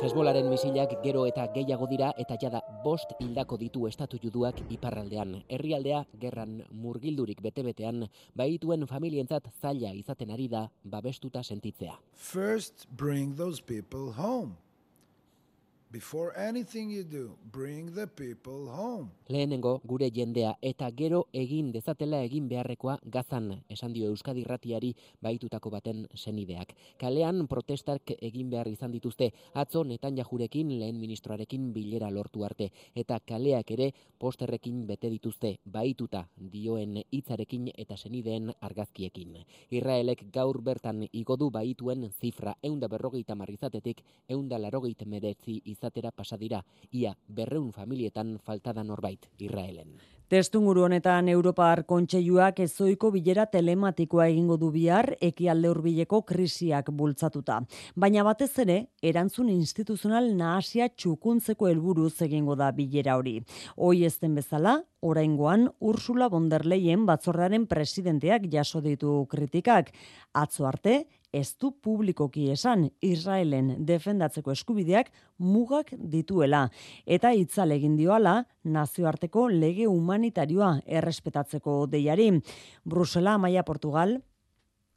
Hezbolaren 0.01 0.49
misilak 0.49 0.95
gero 1.05 1.27
eta 1.29 1.45
gehiago 1.53 1.87
dira 1.91 2.09
eta 2.23 2.39
jada 2.41 2.63
bost 2.85 3.13
hildako 3.21 3.59
ditu 3.61 3.85
estatu 3.91 4.19
juduak 4.23 4.63
iparraldean. 4.73 5.37
Herrialdea 5.53 6.01
gerran 6.25 6.63
murgildurik 6.73 7.43
bete-betean 7.45 8.07
baituen 8.35 8.87
familientzat 8.89 9.53
zaila 9.61 9.93
izaten 9.93 10.33
ari 10.33 10.49
da 10.49 10.69
babestuta 10.85 11.43
sentitzea. 11.43 11.99
First, 12.15 12.87
bring 12.97 13.37
those 13.37 13.61
people 13.61 14.13
home. 14.17 14.57
Before 15.93 16.33
anything 16.39 16.89
you 16.91 17.05
do, 17.05 17.37
bring 17.53 17.93
the 17.93 18.07
people 18.07 18.71
home. 18.73 19.11
Lehenengo 19.29 19.83
gure 19.85 20.07
jendea 20.11 20.55
eta 20.63 20.87
gero 20.97 21.27
egin 21.37 21.69
dezatela 21.73 22.23
egin 22.25 22.47
beharrekoa 22.49 22.95
gazan, 23.05 23.51
esan 23.69 23.93
dio 23.93 24.09
Euskadi 24.09 24.45
Ratiari 24.49 24.95
baitutako 25.21 25.69
baten 25.75 26.07
senideak. 26.15 26.73
Kalean 26.97 27.47
protestak 27.47 28.15
egin 28.17 28.49
behar 28.49 28.71
izan 28.73 28.93
dituzte, 28.93 29.29
atzo 29.53 29.83
netan 29.85 30.17
jajurekin 30.17 30.71
lehen 30.79 30.97
ministroarekin 31.01 31.69
bilera 31.75 32.09
lortu 32.11 32.47
arte, 32.49 32.71
eta 32.95 33.21
kaleak 33.21 33.75
ere 33.77 33.91
posterrekin 34.19 34.87
bete 34.87 35.13
dituzte, 35.13 35.59
baituta 35.67 36.25
dioen 36.57 37.03
hitzarekin 37.11 37.69
eta 37.77 38.01
senideen 38.01 38.49
argazkiekin. 38.63 39.37
Israelek 39.69 40.25
gaur 40.33 40.63
bertan 40.63 41.05
igodu 41.13 41.51
baituen 41.51 42.09
zifra 42.13 42.57
eunda 42.63 42.89
berrogeita 42.89 43.37
marrizatetik 43.37 44.01
eunda 44.29 44.57
larogeita 44.59 45.05
meretzi 45.05 45.61
izatera 45.83 46.13
pasadira, 46.15 46.63
ia 46.93 47.15
berreun 47.29 47.73
familietan 47.73 48.39
faltada 48.39 48.85
norbait 48.85 49.27
Israelen. 49.39 49.99
Testunguru 50.33 50.87
honetan 50.87 51.27
Europar 51.29 51.83
kontseiluak 51.85 52.63
ezoiko 52.65 53.11
bilera 53.13 53.45
telematikoa 53.53 54.31
egingo 54.31 54.57
du 54.57 54.71
bihar 54.73 55.11
ekialde 55.21 55.69
hurbileko 55.69 56.23
krisiak 56.25 56.89
bultzatuta. 56.89 57.59
Baina 57.95 58.25
batez 58.25 58.55
ere, 58.65 58.79
erantzun 59.03 59.51
instituzional 59.53 60.31
nahasia 60.39 60.89
txukuntzeko 60.89 61.69
helburuz 61.69 62.15
egingo 62.25 62.57
da 62.57 62.71
bilera 62.73 63.19
hori. 63.21 63.43
Hoi 63.77 64.07
ezten 64.09 64.35
bezala, 64.35 64.79
oraingoan 65.03 65.69
Ursula 65.81 66.31
von 66.33 66.49
der 66.49 66.65
Leyen 66.65 67.05
batzordearen 67.05 67.67
presidenteak 67.69 68.49
jaso 68.49 68.81
ditu 68.81 69.27
kritikak. 69.29 69.93
Atzo 70.33 70.65
arte, 70.65 71.03
ez 71.33 71.57
du 71.61 71.73
publikoki 71.73 72.51
esan 72.53 72.87
Israelen 73.01 73.75
defendatzeko 73.89 74.53
eskubideak 74.53 75.11
mugak 75.39 75.95
dituela 75.97 76.67
eta 77.07 77.33
itzal 77.33 77.73
egin 77.73 77.97
dioala 77.97 78.43
nazioarteko 78.65 79.49
lege 79.49 79.89
humanitarioa 79.91 80.75
errespetatzeko 80.87 81.87
deiari. 81.87 82.31
Brusela, 82.85 83.39
Maia, 83.39 83.65
Portugal. 83.65 84.21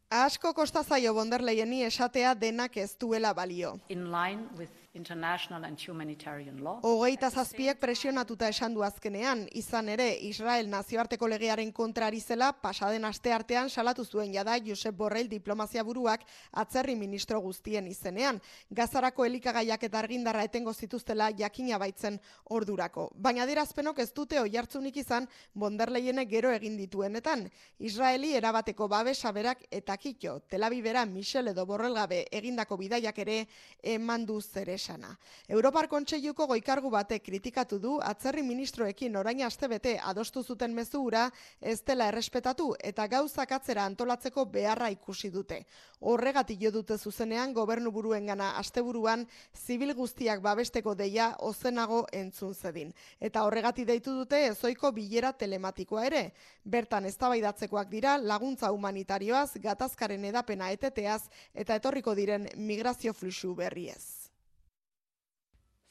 Asko 0.09 0.53
kostazaio 0.53 1.13
bonderleieni 1.17 1.83
esatea 1.83 2.35
denak 2.35 2.77
ez 2.77 2.91
duela 2.99 3.33
balio. 3.33 3.79
In 3.89 4.11
line 4.11 4.45
with 4.57 4.84
international 4.95 5.63
and 5.65 5.77
humanitarian 5.77 6.63
law. 6.63 6.79
Hogeita 6.81 7.29
zazpiek 7.29 7.77
presionatuta 7.79 8.47
esan 8.49 8.73
du 8.73 8.83
azkenean, 8.83 9.45
izan 9.51 9.89
ere 9.89 10.07
Israel 10.23 10.69
nazioarteko 10.71 11.27
legearen 11.27 11.71
kontrari 11.75 12.21
zela 12.21 12.51
pasaden 12.53 13.05
aste 13.05 13.33
artean 13.33 13.69
salatu 13.69 14.05
zuen 14.05 14.33
jada 14.33 14.55
Josep 14.65 14.95
Borrell 14.95 15.29
diplomazia 15.29 15.83
buruak 15.83 16.23
atzerri 16.51 16.95
ministro 16.95 17.41
guztien 17.41 17.87
izenean. 17.87 18.39
Gazarako 18.69 19.25
elikagaiak 19.25 19.83
eta 19.83 19.99
argindarra 19.99 20.43
etengo 20.47 20.73
zituztela 20.73 21.29
jakina 21.37 21.77
baitzen 21.77 22.19
ordurako. 22.49 23.09
Baina 23.15 23.45
dirazpenok 23.45 23.99
ez 23.99 24.11
dute 24.13 24.39
oihartzunik 24.39 24.97
izan 24.97 25.27
bonderleiene 25.53 26.25
gero 26.25 26.51
egin 26.55 26.77
dituenetan. 26.77 27.49
Israeli 27.79 28.33
erabateko 28.35 28.87
babesa 28.87 29.31
berak 29.31 29.67
eta 29.71 29.97
kitxo, 29.97 30.39
telabibera 30.49 31.05
Michel 31.05 31.51
edo 31.51 31.65
Borrell 31.65 31.95
gabe 31.95 32.25
egindako 32.31 32.77
bidaiak 32.77 33.19
ere 33.19 33.39
eman 33.83 34.25
du 34.25 34.39
zeres 34.41 34.84
esana. 34.85 35.17
Europar 35.47 35.87
Kontseiluko 35.89 36.45
goikargu 36.47 36.89
batek 36.93 37.23
kritikatu 37.25 37.79
du 37.79 37.97
atzerri 38.03 38.43
ministroekin 38.43 39.15
orain 39.17 39.41
astebete 39.45 39.97
adostu 39.97 40.43
zuten 40.43 40.73
mezura 40.73 41.29
ez 41.61 41.81
dela 41.81 42.07
errespetatu 42.11 42.73
eta 42.79 43.07
gauzak 43.07 43.51
atzera 43.51 43.85
antolatzeko 43.85 44.45
beharra 44.45 44.89
ikusi 44.93 45.31
dute. 45.31 45.63
Horregatik 46.01 46.61
jo 46.61 46.71
dute 46.71 46.97
zuzenean 46.97 47.53
gobernu 47.53 47.91
buruengana 47.91 48.51
asteburuan 48.59 49.25
zibil 49.65 49.93
guztiak 49.93 50.41
babesteko 50.41 50.95
deia 50.95 51.33
ozenago 51.39 52.05
entzun 52.13 52.53
zedin. 52.53 52.93
Eta 53.19 53.43
horregati 53.43 53.85
deitu 53.85 54.13
dute 54.13 54.45
ezoiko 54.51 54.91
bilera 54.91 55.33
telematikoa 55.33 56.05
ere. 56.05 56.31
Bertan 56.63 57.05
eztabaidatzekoak 57.05 57.89
dira 57.89 58.17
laguntza 58.17 58.71
humanitarioaz, 58.71 59.57
gatazkaren 59.61 60.25
edapena 60.25 60.69
eteteaz 60.71 61.23
eta 61.53 61.75
etorriko 61.75 62.15
diren 62.15 62.49
migrazio 62.55 63.13
fluxu 63.13 63.55
berriez. 63.55 64.24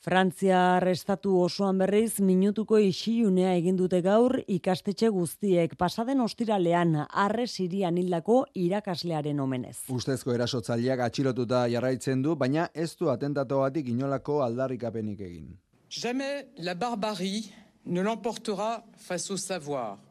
Frantzia 0.04 0.76
estatu 0.90 1.30
osoan 1.40 1.78
berriz 1.80 2.18
minutuko 2.20 2.76
isilunea 2.76 3.54
egin 3.56 3.78
dute 3.78 4.02
gaur 4.04 4.34
ikastetxe 4.52 5.08
guztiek 5.08 5.78
pasaden 5.80 6.20
ostiralean 6.20 6.92
arre 7.22 7.46
sirian 7.48 7.96
hildako 7.96 8.42
irakaslearen 8.66 9.40
omenez. 9.40 9.78
Ustezko 9.88 10.36
erasotzaileak 10.36 11.00
atxilotuta 11.06 11.64
jarraitzen 11.72 12.20
du, 12.20 12.36
baina 12.36 12.68
ez 12.74 12.90
du 13.00 13.08
atentatoatik 13.08 13.88
inolako 13.94 14.42
aldarrikapenik 14.44 15.24
egin. 15.24 15.54
Jamais 15.88 16.52
la 16.58 16.74
barbarie 16.74 17.48
ne 17.86 18.02
l'emportera 18.04 18.82
face 18.98 19.30
au 19.30 19.38
savoir. 19.38 20.03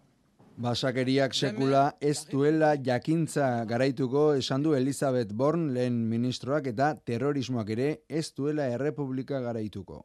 Basakeriak 0.57 1.33
sekula 1.33 1.83
ez 1.99 2.25
duela 2.29 2.75
jakintza 2.77 3.65
garaituko 3.65 4.33
esan 4.37 4.63
du 4.63 4.75
Elizabeth 4.77 5.33
Born 5.33 5.71
lehen 5.73 6.03
ministroak 6.09 6.67
eta 6.69 6.93
terrorismoak 7.05 7.69
ere 7.73 7.87
ez 8.07 8.27
duela 8.37 8.67
errepublika 8.69 9.41
garaituko. 9.41 10.03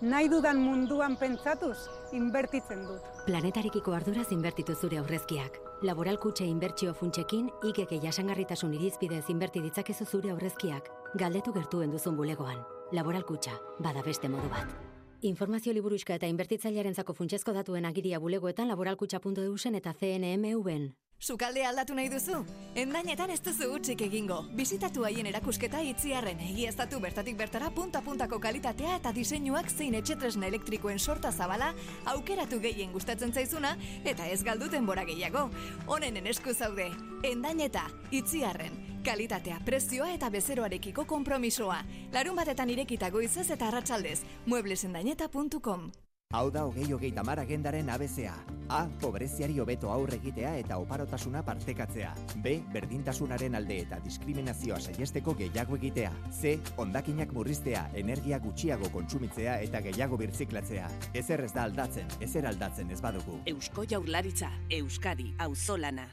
Nahi 0.00 0.28
dudan 0.30 0.60
munduan 0.62 1.16
pentsatuz, 1.18 1.88
inbertitzen 2.14 2.84
dut. 2.86 3.06
Planetarikiko 3.26 3.96
arduraz 3.96 4.28
inbertitu 4.30 4.76
zure 4.76 5.00
aurrezkiak. 5.00 5.56
Laboral 5.82 6.20
kutxe 6.22 6.46
inbertsio 6.46 6.94
funtsekin, 6.94 7.48
ikeke 7.66 7.98
jasangarritasun 8.04 8.76
irizpidez 8.78 9.24
inberti 9.34 9.64
ditzakezu 9.64 10.06
zure 10.06 10.30
aurrezkiak. 10.30 10.92
Galdetu 11.18 11.56
gertuen 11.56 11.90
duzun 11.90 12.14
bulegoan. 12.14 12.62
Laboral 12.92 13.26
kutxa, 13.26 13.58
bada 13.80 14.06
beste 14.06 14.30
modu 14.30 14.46
bat. 14.54 14.87
Informazio 15.20 15.72
liburuxka 15.74 16.14
eta 16.14 16.28
inbertitzailearen 16.30 16.94
zako 16.94 17.12
funtsezko 17.12 17.52
datuen 17.52 17.86
agiria 17.88 18.20
bulegoetan 18.22 18.68
laboralkutxa.eusen 18.70 19.74
eta 19.74 19.92
CNMV-en. 19.92 20.92
Sukalde 21.18 21.64
aldatu 21.66 21.96
nahi 21.98 22.06
duzu? 22.08 22.44
Endainetan 22.78 23.32
ez 23.34 23.40
duzu 23.42 23.72
utzik 23.74 24.04
egingo. 24.06 24.36
Bizitatu 24.54 25.02
haien 25.02 25.26
erakusketa 25.26 25.80
itziarren 25.82 26.38
egiaztatu 26.38 27.00
bertatik 27.02 27.34
bertara 27.36 27.72
punta-puntako 27.74 28.38
kalitatea 28.38 28.94
eta 29.00 29.10
diseinuak 29.16 29.72
zein 29.74 29.96
etxetresna 29.98 30.46
elektrikoen 30.46 31.00
sorta 31.00 31.32
zabala 31.32 31.72
aukeratu 32.04 32.60
gehien 32.62 32.92
gustatzen 32.92 33.34
zaizuna 33.34 33.74
eta 34.04 34.28
ez 34.30 34.44
galduten 34.44 34.86
bora 34.86 35.02
gehiago. 35.04 35.48
Honenen 35.88 36.30
esku 36.30 36.54
zaude. 36.54 36.92
Endaineta, 37.26 37.88
itziarren, 38.12 38.78
kalitatea, 39.08 39.60
prezioa 39.64 40.10
eta 40.12 40.28
bezeroarekiko 40.30 41.06
konpromisoa. 41.08 41.80
Larun 42.12 42.36
batetan 42.36 42.70
irekitago 42.76 43.24
izaz 43.24 43.48
eta 43.50 43.72
arratsaldez. 43.72 44.20
mueblesendaineta.com 44.46 45.88
Hau 46.36 46.50
da 46.52 46.66
hogei 46.68 46.90
hogei 46.92 47.08
tamar 47.16 47.40
agendaren 47.40 47.88
ABCA. 47.88 48.34
A. 48.68 48.82
Pobreziari 49.00 49.54
hobeto 49.62 49.88
aurre 49.88 50.18
egitea 50.18 50.50
eta 50.60 50.76
oparotasuna 50.76 51.40
partekatzea. 51.46 52.10
B. 52.44 52.58
Berdintasunaren 52.74 53.56
alde 53.56 53.78
eta 53.86 53.96
diskriminazioa 54.04 54.76
saiesteko 54.76 55.32
gehiago 55.38 55.80
egitea. 55.80 56.12
C. 56.28 56.58
Ondakinak 56.76 57.32
murriztea, 57.32 57.86
energia 57.96 58.42
gutxiago 58.44 58.92
kontsumitzea 58.92 59.56
eta 59.64 59.80
gehiago 59.88 60.20
birziklatzea. 60.20 60.90
Ezer 61.14 61.46
ez 61.48 61.52
da 61.54 61.64
aldatzen, 61.64 62.12
ezer 62.20 62.52
aldatzen 62.52 62.92
ez 62.92 63.00
badugu. 63.00 63.40
Eusko 63.46 63.88
Jaurlaritza, 63.88 64.52
Euskadi, 64.82 65.32
Auzolana. 65.38 66.10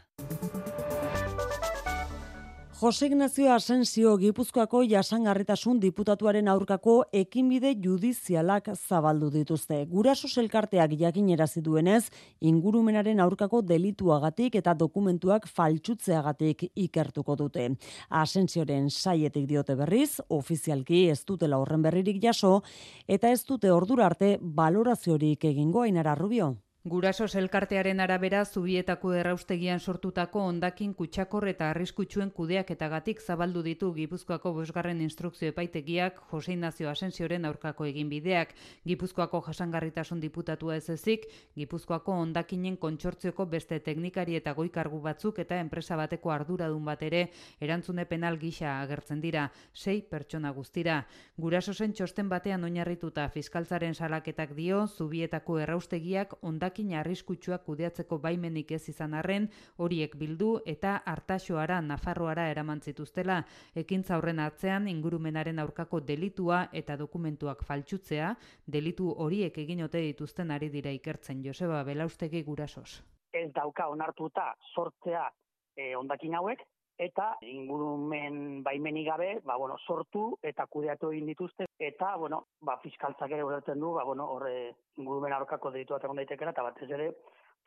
Jose 2.76 3.06
Ignacio 3.08 3.54
Asensio 3.54 4.18
Gipuzkoako 4.20 4.82
jasangarritasun 4.84 5.78
diputatuaren 5.80 6.50
aurkako 6.52 6.96
ekinbide 7.16 7.70
judizialak 7.80 8.68
zabaldu 8.76 9.30
dituzte. 9.32 9.78
Guraso 9.88 10.28
elkarteak 10.42 10.98
jakinerazi 11.00 11.64
duenez, 11.64 12.10
ingurumenaren 12.42 13.22
aurkako 13.24 13.62
delituagatik 13.62 14.60
eta 14.60 14.74
dokumentuak 14.76 15.48
faltsutzeagatik 15.48 16.68
ikertuko 16.76 17.38
dute. 17.40 17.70
Asensioren 18.10 18.90
saietik 18.90 19.48
diote 19.48 19.80
berriz, 19.80 20.20
ofizialki 20.28 21.08
ez 21.16 21.24
dutela 21.24 21.58
horren 21.64 21.82
berririk 21.82 22.20
jaso, 22.22 22.62
eta 23.08 23.32
ez 23.32 23.46
dute 23.46 23.72
ordura 23.72 24.12
arte 24.12 24.36
baloraziorik 24.42 25.48
egingo 25.48 25.88
ainara 25.88 26.20
rubio. 26.20 26.58
Gurasos 26.86 27.34
elkartearen 27.34 27.98
arabera 28.04 28.44
zubietako 28.46 29.16
erraustegian 29.18 29.80
sortutako 29.80 30.44
ondakin 30.46 30.92
kutsakor 30.94 31.48
eta 31.50 31.72
arriskutsuen 31.72 32.30
kudeaketagatik 32.30 33.24
zabaldu 33.26 33.64
ditu 33.66 33.88
Gipuzkoako 33.96 34.52
bosgarren 34.54 35.02
instrukzio 35.02 35.50
epaitegiak 35.50 36.20
Jose 36.30 36.54
Ignacio 36.54 36.90
Asensioren 36.92 37.48
aurkako 37.50 37.88
eginbideak. 37.90 38.54
Gipuzkoako 38.86 39.42
jasangarritasun 39.48 40.22
diputatua 40.22 40.76
ez 40.76 40.92
ezik, 40.94 41.26
Gipuzkoako 41.58 42.20
ondakinen 42.28 42.78
kontsortzioko 42.78 43.48
beste 43.56 43.80
teknikari 43.80 44.38
eta 44.38 44.54
goikargu 44.54 45.02
batzuk 45.02 45.42
eta 45.42 45.58
enpresa 45.58 45.98
bateko 45.98 46.36
arduradun 46.36 46.86
bat 46.86 47.02
ere 47.02 47.24
erantzune 47.60 48.06
penal 48.06 48.38
gisa 48.38 48.76
agertzen 48.84 49.26
dira, 49.26 49.48
sei 49.74 50.04
pertsona 50.04 50.54
guztira. 50.54 51.02
Gurasosen 51.36 51.98
txosten 51.98 52.30
batean 52.30 52.64
oinarrituta 52.64 53.28
fiskaltzaren 53.34 53.98
salaketak 53.98 54.54
dio, 54.54 54.86
zubietako 54.86 55.58
erraustegiak 55.66 56.38
ondak 56.44 56.75
hondakin 56.76 57.00
arriskutsuak 57.00 57.64
kudeatzeko 57.66 58.18
baimenik 58.20 58.72
ez 58.72 58.90
izan 58.90 59.14
arren, 59.14 59.48
horiek 59.78 60.16
bildu 60.18 60.62
eta 60.66 61.02
hartaxoara 61.06 61.80
Nafarroara 61.82 62.50
eraman 62.52 62.82
zituztela, 62.82 63.46
ekintza 63.76 64.18
horren 64.18 64.40
atzean 64.40 64.88
ingurumenaren 64.88 65.60
aurkako 65.60 66.02
delitua 66.02 66.70
eta 66.74 66.98
dokumentuak 66.98 67.64
faltsutzea, 67.64 68.36
delitu 68.68 69.14
horiek 69.18 69.58
egin 69.58 69.84
ote 69.84 70.02
dituzten 70.02 70.52
ari 70.52 70.70
dira 70.70 70.92
ikertzen 70.92 71.44
Joseba 71.46 71.84
Belaustegi 71.84 72.44
gurasos. 72.44 73.04
Ez 73.32 73.52
dauka 73.54 73.88
onartuta 73.88 74.54
sortzea 74.74 75.30
e, 75.78 75.96
ondakin 75.96 76.36
hauek, 76.36 76.60
eta 76.98 77.36
ingurumen 77.44 78.64
baimeni 78.64 79.04
gabe, 79.04 79.40
ba, 79.44 79.58
bueno, 79.58 79.78
sortu 79.86 80.38
eta 80.44 80.66
kudeatu 80.72 81.12
egin 81.12 81.28
dituzte, 81.32 81.68
eta, 81.80 82.16
bueno, 82.18 82.46
ba, 82.62 82.78
fiskaltzak 82.84 83.32
ere 83.32 83.44
ulertzen 83.44 83.80
du, 83.80 83.92
ba, 83.98 84.06
bueno, 84.08 84.28
horre 84.32 84.76
ingurumen 84.98 85.34
aurkako 85.36 85.72
deitu 85.76 85.96
bat 85.96 86.06
egon 86.08 86.22
daitekera, 86.22 86.56
eta 86.56 86.64
batez 86.64 86.90
ere, 86.90 87.10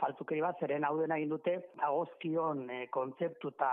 faltzukeri 0.00 0.40
bat, 0.40 0.60
zeren 0.60 0.84
hau 0.84 0.96
dena 1.00 1.18
egin 1.18 1.34
dute, 1.34 1.56
agozkion 1.90 2.68
e, 2.70 2.86
kontzeptu 2.94 3.52
eta 3.56 3.72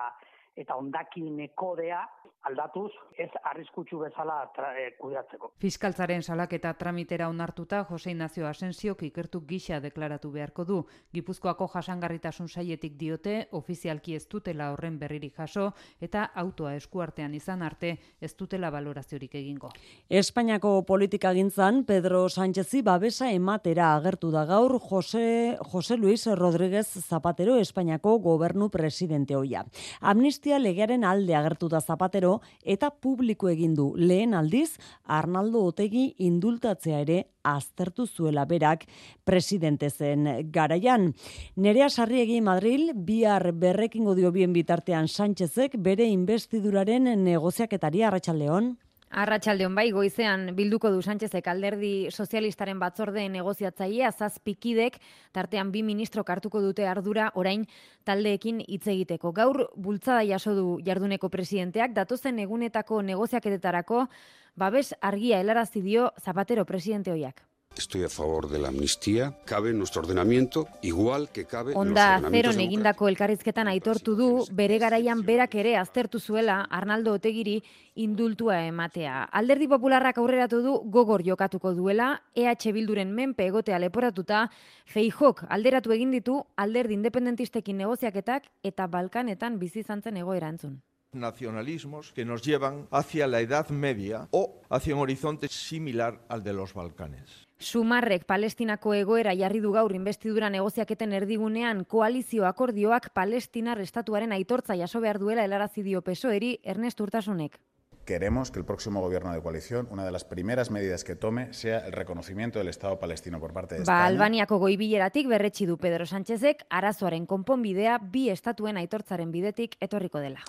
eta 0.56 0.76
ondakin 0.76 1.50
kodea 1.56 2.06
aldatuz 2.46 2.92
ez 3.18 3.30
arriskutsu 3.50 4.00
bezala 4.04 4.38
tra, 4.56 4.72
e, 4.78 4.92
kudeatzeko. 5.00 5.52
Fiskaltzaren 5.62 6.22
salaketa 6.24 6.74
tramitera 6.78 7.30
onartuta 7.30 7.84
Jose 7.90 8.12
Ignacio 8.12 8.48
Asensiok 8.48 9.02
ikertu 9.08 9.42
gisa 9.48 9.80
deklaratu 9.82 10.32
beharko 10.32 10.66
du. 10.66 10.80
Gipuzkoako 11.14 11.68
jasangarritasun 11.74 12.50
saietik 12.50 12.98
diote 13.00 13.48
ofizialki 13.58 14.16
ez 14.16 14.28
dutela 14.30 14.72
horren 14.74 15.00
berririk 15.00 15.36
jaso 15.38 15.72
eta 16.02 16.28
autoa 16.36 16.76
eskuartean 16.76 17.34
izan 17.34 17.64
arte 17.66 17.96
ez 18.22 18.34
dutela 18.38 18.70
valoraziorik 18.70 19.36
egingo. 19.42 19.72
Espainiako 20.10 20.84
politika 20.86 21.34
gintzan 21.34 21.84
Pedro 21.86 22.28
Sánchezi 22.30 22.84
babesa 22.86 23.32
ematera 23.32 23.96
agertu 23.96 24.30
da 24.32 24.46
gaur 24.46 24.78
Jose, 24.80 25.58
Jose 25.72 25.98
Luis 25.98 26.28
Rodríguez 26.28 26.88
Zapatero 27.02 27.58
Espainiako 27.58 28.20
gobernu 28.20 28.70
presidente 28.70 29.36
hoia. 29.36 29.66
Amnistia 30.02 30.45
amnistia 30.46 30.60
legearen 30.60 31.04
alde 31.04 31.34
agertu 31.34 31.68
da 31.68 31.80
zapatero 31.82 32.42
eta 32.64 32.92
publiko 32.92 33.50
egin 33.50 33.74
du 33.74 33.96
lehen 33.98 34.36
aldiz 34.36 34.78
Arnaldo 35.04 35.64
Otegi 35.66 36.14
indultatzea 36.20 37.00
ere 37.02 37.26
aztertu 37.44 38.06
zuela 38.06 38.46
berak 38.46 38.86
presidente 39.24 39.90
zen 39.90 40.52
garaian. 40.52 41.14
Nerea 41.56 41.90
Sarriegi 41.90 42.42
Madril 42.42 42.94
bihar 42.94 43.54
berrekingo 43.54 44.14
dio 44.14 44.32
bien 44.32 44.54
bitartean 44.54 45.08
Sánchezek 45.08 45.78
bere 45.80 46.06
investiduraren 46.06 47.10
negoziaketari 47.24 48.04
arratsaldeon. 48.04 48.78
Arratxaldeon 49.14 49.76
bai, 49.78 49.92
goizean 49.94 50.50
bilduko 50.58 50.90
du 50.92 51.02
Sánchezek 51.02 51.48
alderdi 51.48 52.10
sozialistaren 52.12 52.80
batzorde 52.82 53.28
negoziatzailea 53.30 54.12
zazpikidek, 54.12 54.98
tartean 55.32 55.72
bi 55.72 55.84
ministro 55.84 56.24
kartuko 56.26 56.62
dute 56.62 56.88
ardura 56.90 57.30
orain 57.36 57.68
taldeekin 58.04 58.64
hitz 58.68 58.88
egiteko. 58.88 59.32
Gaur 59.32 59.70
bultzada 59.76 60.26
jaso 60.26 60.56
du 60.58 60.68
jarduneko 60.84 61.30
presidenteak, 61.30 61.94
datozen 61.94 62.40
egunetako 62.40 63.02
negoziaketetarako, 63.02 64.08
babes 64.56 64.94
argia 65.02 65.40
helarazi 65.40 65.82
dio 65.82 66.12
Zapatero 66.20 66.66
presidente 66.66 67.12
hoiak. 67.12 67.46
Estoy 67.78 68.04
a 68.04 68.10
favor 68.10 68.50
de 68.50 68.58
la 68.58 68.70
amnistía. 68.70 69.38
Cabe 69.44 69.72
en 69.72 69.78
nuestro 69.78 70.02
ordenamiento 70.02 70.68
igual 70.82 71.30
que 71.30 71.46
cabe 71.46 71.74
Onda 71.76 72.18
en 72.18 72.24
los 72.24 72.32
zeron 72.32 72.60
egindako 72.60 73.10
elkarrizketan 73.10 73.68
aitortu 73.68 74.16
du 74.16 74.30
bere 74.52 74.78
garaian 74.80 75.26
berak 75.26 75.56
ere 75.56 75.76
aztertu 75.76 76.20
zuela 76.20 76.62
Arnaldo 76.70 77.14
Otegiri 77.14 77.62
indultua 77.96 78.66
ematea. 78.66 79.24
Alderdi 79.24 79.68
Popularrak 79.68 80.18
aurreratu 80.18 80.62
du 80.64 80.80
gogor 80.86 81.24
jokatuko 81.24 81.74
duela 81.74 82.24
EH 82.34 82.72
Bilduren 82.72 83.12
menpe 83.12 83.46
egotea 83.46 83.80
leporatuta 83.80 84.50
Feijok 84.86 85.46
alderatu 85.50 85.92
egin 85.92 86.12
ditu 86.12 86.42
alderdi 86.56 86.94
independentistekin 86.94 87.78
negoziaketak 87.78 88.52
eta 88.64 88.88
Balkanetan 88.88 89.60
bizi 89.60 89.82
izantzen 89.84 90.18
egoerantzun 90.18 90.82
nacionalismos 91.16 92.12
que 92.12 92.26
nos 92.26 92.44
llevan 92.44 92.88
hacia 92.92 93.26
la 93.28 93.40
Edad 93.40 93.70
Media 93.70 94.28
o 94.32 94.62
hacia 94.70 94.96
un 94.96 95.02
horizonte 95.02 95.48
similar 95.48 96.26
al 96.28 96.44
de 96.44 96.54
los 96.54 96.74
Balcanes. 96.74 97.45
Sumarrek 97.58 98.26
Palestinako 98.28 98.94
egoera 98.94 99.32
jarri 99.34 99.62
du 99.64 99.72
gaur 99.72 99.94
investidura 99.96 100.50
negoziaketen 100.52 101.14
erdigunean 101.16 101.86
koalizio 101.86 102.46
akordioak 102.46 103.14
Palestinar 103.16 103.80
estatuaren 103.80 104.36
aitortza 104.36 104.76
jaso 104.76 105.00
behar 105.00 105.20
duela 105.20 105.46
helarazi 105.46 105.84
dio 105.84 106.02
PSOEri 106.02 106.60
Ernest 106.64 107.00
Urtasunek. 107.00 107.58
Queremos 108.06 108.52
que 108.52 108.60
el 108.60 108.66
próximo 108.66 109.02
gobierno 109.02 109.34
de 109.34 109.42
coalición, 109.42 109.88
una 109.90 110.06
de 110.06 110.12
las 110.12 110.26
primeras 110.26 110.70
medidas 110.70 111.04
que 111.04 111.16
tome, 111.16 111.52
sea 111.54 111.80
el 111.88 111.92
reconocimiento 111.92 112.60
del 112.60 112.68
Estado 112.68 113.00
palestino 113.00 113.40
por 113.40 113.52
parte 113.52 113.76
de 113.76 113.82
España. 113.82 113.98
Ba, 113.98 114.06
Albaniako 114.06 114.60
goibileratik 114.60 115.28
berretsi 115.28 115.66
du 115.66 115.78
Pedro 115.78 116.06
Sánchezek 116.06 116.68
arazoaren 116.70 117.26
konponbidea 117.26 117.98
bi 117.98 118.30
estatuen 118.30 118.78
aitortzaren 118.78 119.32
bidetik 119.32 119.78
etorriko 119.80 120.20
dela. 120.20 120.44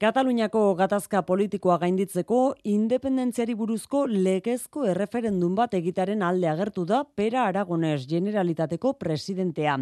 Kataluniako 0.00 0.60
gatazka 0.78 1.20
politikoa 1.28 1.74
gainditzeko 1.82 2.36
independentziari 2.72 3.52
buruzko 3.52 4.06
legezko 4.08 4.86
erreferendum 4.88 5.52
bat 5.58 5.74
egitaren 5.76 6.22
alde 6.24 6.48
agertu 6.48 6.86
da 6.88 7.02
Pera 7.04 7.42
Aragones 7.50 8.06
Generalitateko 8.08 8.94
presidentea. 8.96 9.74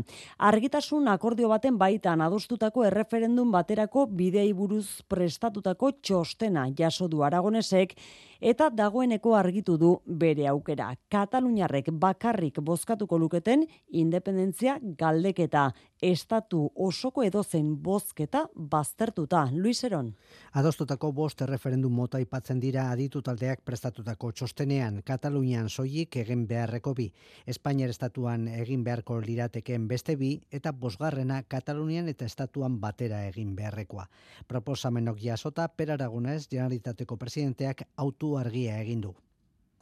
Argitasun 0.48 1.06
akordio 1.12 1.52
baten 1.52 1.78
baitan 1.78 2.24
adostutako 2.26 2.82
erreferendum 2.88 3.52
baterako 3.54 4.08
bidei 4.10 4.48
buruz 4.58 5.04
prestatutako 5.06 5.92
txostena 6.02 6.66
jaso 6.74 7.06
du 7.06 7.22
Aragonesek 7.22 7.94
eta 8.40 8.70
dagoeneko 8.70 9.34
argitu 9.34 9.76
du 9.78 9.90
bere 10.06 10.46
aukera. 10.48 10.92
Kataluniarrek 11.10 11.90
bakarrik 11.92 12.60
bozkatuko 12.62 13.18
luketen 13.18 13.66
independentzia 13.90 14.78
galdeketa 14.98 15.72
estatu 16.02 16.70
osoko 16.76 17.22
edozen 17.26 17.74
bozketa 17.82 18.44
baztertuta. 18.54 19.48
Luis 19.52 19.82
Eron. 19.84 20.14
Adostutako 20.52 21.10
bost 21.12 21.40
referendum 21.40 21.92
mota 21.92 22.18
ipatzen 22.22 22.60
dira 22.60 22.90
aditu 22.92 23.22
taldeak 23.22 23.64
prestatutako 23.64 24.30
txostenean 24.32 25.02
Katalunian 25.04 25.68
soilik 25.68 26.16
egin 26.16 26.46
beharreko 26.46 26.94
bi. 26.94 27.08
Espainiar 27.46 27.90
estatuan 27.90 28.46
egin 28.48 28.84
beharko 28.84 29.18
lirateken 29.20 29.88
beste 29.88 30.16
bi 30.16 30.36
eta 30.52 30.72
bosgarrena 30.72 31.42
Katalunian 31.42 32.08
eta 32.08 32.24
estatuan 32.24 32.78
batera 32.80 33.24
egin 33.26 33.56
beharrekoa. 33.56 34.06
Proposamenok 34.46 35.18
jasota 35.22 35.68
per 35.68 35.90
Aragonez 35.90 36.46
Generalitateko 36.48 37.16
presidenteak 37.16 37.82
autu 37.96 38.27
argia 38.36 38.78
egin 38.80 39.00
du. 39.00 39.14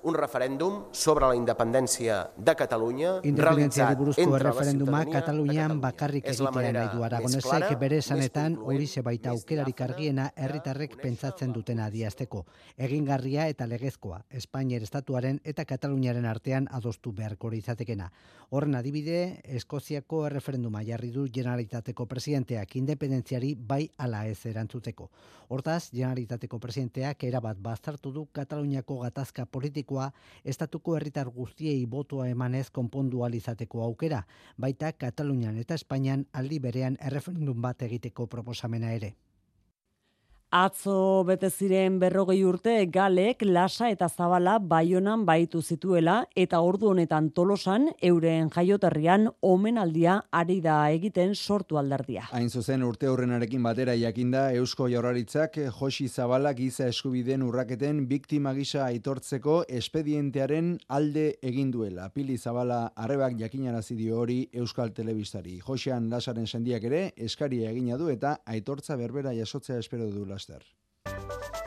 Un 0.02 0.14
referèndum 0.14 0.84
sobre 0.92 1.26
la 1.26 1.34
independència 1.34 2.18
de 2.36 2.54
Catalunya 2.54 3.20
Independentzia 3.24 3.88
buruzko 3.98 4.38
referenduma 4.38 5.00
Katalunian 5.08 5.80
bakarrik 5.80 6.28
egitea 6.30 6.72
nahi 6.76 6.90
du 6.92 7.02
Aragonesek 7.02 7.72
bere 7.80 7.98
esanetan 8.02 8.58
horixe 8.60 9.02
baita 9.02 9.32
aukerarik 9.32 9.80
argiena 9.86 10.28
herritarrek 10.36 10.98
pentsatzen 11.00 11.52
dutena 11.52 11.86
adiazteko. 11.86 12.44
Egingarria 12.76 13.48
eta 13.48 13.66
legezkoa, 13.66 14.20
Espainier 14.30 14.82
estatuaren 14.82 15.40
eta 15.44 15.64
Kataluniaren 15.64 16.26
artean 16.26 16.68
adostu 16.70 17.12
beharko 17.12 17.52
izatekena. 17.52 18.10
Horren 18.50 18.74
adibide, 18.74 19.40
Eskoziako 19.44 20.28
referenduma 20.28 20.82
jarri 20.84 21.10
du 21.10 21.26
Generalitateko 21.32 22.06
presidenteak 22.06 22.76
independentziari 22.76 23.54
bai 23.56 23.88
ala 23.98 24.26
ez 24.26 24.38
erantzuteko. 24.46 25.10
Hortaz, 25.48 25.90
Generalitateko 25.92 26.58
presidenteak 26.58 27.24
erabat 27.24 27.58
bazartu 27.58 28.12
du 28.12 28.26
Kataluniako 28.32 29.00
gatazka 29.00 29.46
politiko 29.46 29.85
estatuko 30.44 30.96
herritar 30.96 31.28
guztiei 31.28 31.86
botoa 31.86 32.28
emanez 32.28 32.70
konpondu 32.70 33.24
izateko 33.32 33.82
aukera, 33.82 34.26
baita 34.58 34.92
Katalunian 34.92 35.56
eta 35.58 35.74
Espainian 35.74 36.26
aldi 36.32 36.58
berean 36.58 36.96
erreferendum 37.00 37.60
bat 37.62 37.82
egiteko 37.82 38.26
proposamena 38.26 38.92
ere. 38.92 39.14
Atzo 40.56 41.22
bete 41.28 41.50
ziren 41.52 41.98
berrogei 42.00 42.38
urte 42.48 42.72
galek 42.88 43.42
lasa 43.44 43.90
eta 43.92 44.06
zabala 44.08 44.54
baionan 44.58 45.26
baitu 45.28 45.60
zituela 45.60 46.14
eta 46.34 46.62
ordu 46.64 46.88
honetan 46.94 47.26
tolosan 47.36 47.90
euren 48.08 48.48
jaioterrian 48.54 49.26
omenaldia 49.44 50.14
ari 50.32 50.62
da 50.64 50.76
egiten 50.94 51.34
sortu 51.34 51.76
alderdia. 51.76 52.22
Hain 52.30 52.48
zuzen 52.48 52.86
urte 52.86 53.10
horrenarekin 53.12 53.66
batera 53.68 53.98
jakinda 54.00 54.46
Eusko 54.56 54.88
Jaurlaritzak 54.88 55.58
Josi 55.80 56.08
Zabala 56.08 56.54
giza 56.54 56.88
eskubideen 56.88 57.44
urraketen 57.44 58.06
biktima 58.08 58.54
gisa 58.56 58.86
aitortzeko 58.86 59.58
espedientearen 59.68 60.72
alde 60.88 61.26
egin 61.42 61.74
duela. 61.74 62.08
Pili 62.14 62.38
Zabala 62.38 62.80
arrebak 62.96 63.36
jakinarazi 63.42 63.98
dio 64.00 64.22
hori 64.22 64.38
Euskal 64.54 64.94
Telebistari. 64.96 65.60
Josian 65.68 66.08
lasaren 66.08 66.48
sendiak 66.48 66.88
ere 66.88 67.04
eskaria 67.28 67.76
egina 67.76 68.00
du 68.00 68.08
eta 68.08 68.38
aitortza 68.46 68.96
berbera 68.96 69.36
jasotzea 69.36 69.84
espero 69.84 70.08
du 70.08 70.24
laster. 70.48 71.65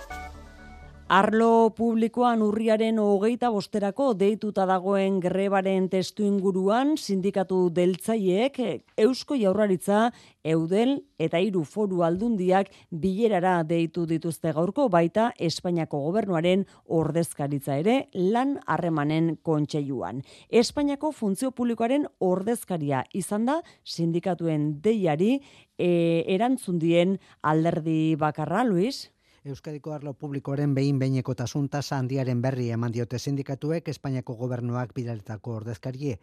Arlo 1.09 1.73
publikoan 1.73 2.43
urriaren 2.45 2.99
hogeita 3.01 3.49
bosterako 3.49 4.11
deituta 4.13 4.67
dagoen 4.69 5.15
grebaren 5.23 5.87
testu 5.89 6.21
inguruan 6.21 6.91
sindikatu 7.01 7.63
deltzaiek 7.73 8.59
Eusko 8.93 9.33
Jaurlaritza, 9.41 10.11
Eudel 10.45 10.99
eta 11.17 11.41
hiru 11.41 11.63
foru 11.65 12.05
aldundiak 12.05 12.69
bilerara 12.91 13.63
deitu 13.65 14.05
dituzte 14.05 14.53
gaurko 14.53 14.85
baita 14.93 15.31
Espainiako 15.49 16.05
gobernuaren 16.05 16.67
ordezkaritza 16.85 17.81
ere 17.81 17.99
lan 18.13 18.59
harremanen 18.67 19.39
kontseiluan. 19.41 20.21
Espainiako 20.47 21.09
funtzio 21.09 21.49
publikoaren 21.49 22.05
ordezkaria 22.21 23.01
izan 23.17 23.49
da 23.49 23.63
sindikatuen 23.83 24.75
deiari 24.85 25.39
e, 25.73 25.89
erantzundien 26.37 27.17
alderdi 27.41 28.13
bakarra, 28.13 28.61
Luis? 28.61 29.07
Euskadiko 29.45 29.93
arlo 29.95 30.11
publikoaren 30.13 30.73
behin 30.75 30.97
behineko 30.99 31.33
tasunta 31.33 31.79
handiaren 31.95 32.41
berri 32.41 32.69
eman 32.75 32.91
diote 32.91 33.19
sindikatuek 33.19 33.87
Espainiako 33.87 34.35
gobernuak 34.35 34.93
bidaletako 34.93 35.53
ordezkarie 35.61 36.17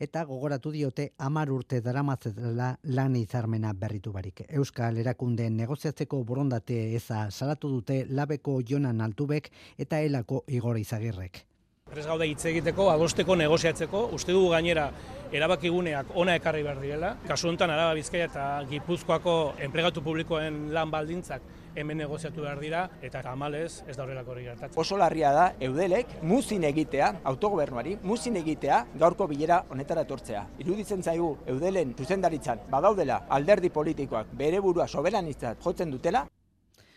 eta 0.00 0.24
gogoratu 0.24 0.72
diote 0.72 1.12
amar 1.18 1.50
urte 1.50 1.80
daramatzela 1.80 2.78
lan 2.84 3.16
izarmena 3.16 3.72
berritu 3.72 4.12
barik. 4.12 4.40
Euskal 4.48 4.96
erakundeen 4.96 5.56
negoziatzeko 5.56 6.24
borondate 6.24 6.94
eza 6.96 7.30
salatu 7.30 7.68
dute 7.68 8.06
labeko 8.08 8.60
jonan 8.66 9.00
altubek 9.00 9.50
eta 9.78 10.00
elako 10.00 10.44
igor 10.48 10.78
izagirrek. 10.78 11.44
Prez 11.84 12.06
gaude 12.06 12.26
hitz 12.26 12.46
egiteko, 12.48 12.88
adosteko, 12.90 13.36
negoziatzeko, 13.36 14.06
uste 14.16 14.32
dugu 14.32 14.48
gainera 14.50 14.88
erabakiguneak 15.30 16.14
ona 16.16 16.34
ekarri 16.40 16.62
behar 16.64 16.80
direla. 16.80 17.12
Kasu 17.28 17.50
honetan 17.50 17.70
Araba 17.70 17.92
Bizkaia 17.94 18.24
eta 18.30 18.46
Gipuzkoako 18.70 19.36
enplegatu 19.68 20.02
publikoen 20.02 20.72
lan 20.72 20.90
baldintzak 20.90 21.42
hemen 21.74 21.98
negoziatu 21.98 22.42
behar 22.42 22.60
dira 22.60 22.84
eta 23.02 23.22
tamalez 23.22 23.82
ez 23.86 23.96
da 23.96 24.04
horrelako 24.04 24.34
hori 24.34 24.44
gertatzen. 24.44 24.78
Oso 24.80 24.98
larria 25.00 25.32
da 25.32 25.46
Eudelek 25.60 26.22
muzin 26.22 26.64
egitea, 26.64 27.10
autogobernuari 27.32 27.98
muzin 28.02 28.36
egitea 28.42 28.84
gaurko 29.00 29.28
bilera 29.28 29.64
honetara 29.70 30.06
etortzea. 30.08 30.46
Iruditzen 30.64 31.02
zaigu 31.02 31.34
Eudelen 31.46 31.94
zuzendaritzan 31.98 32.64
badaudela 32.70 33.24
alderdi 33.28 33.70
politikoak 33.70 34.32
bere 34.38 34.60
burua 34.60 34.88
soberanitzat 34.88 35.62
jotzen 35.64 35.90
dutela 35.90 36.26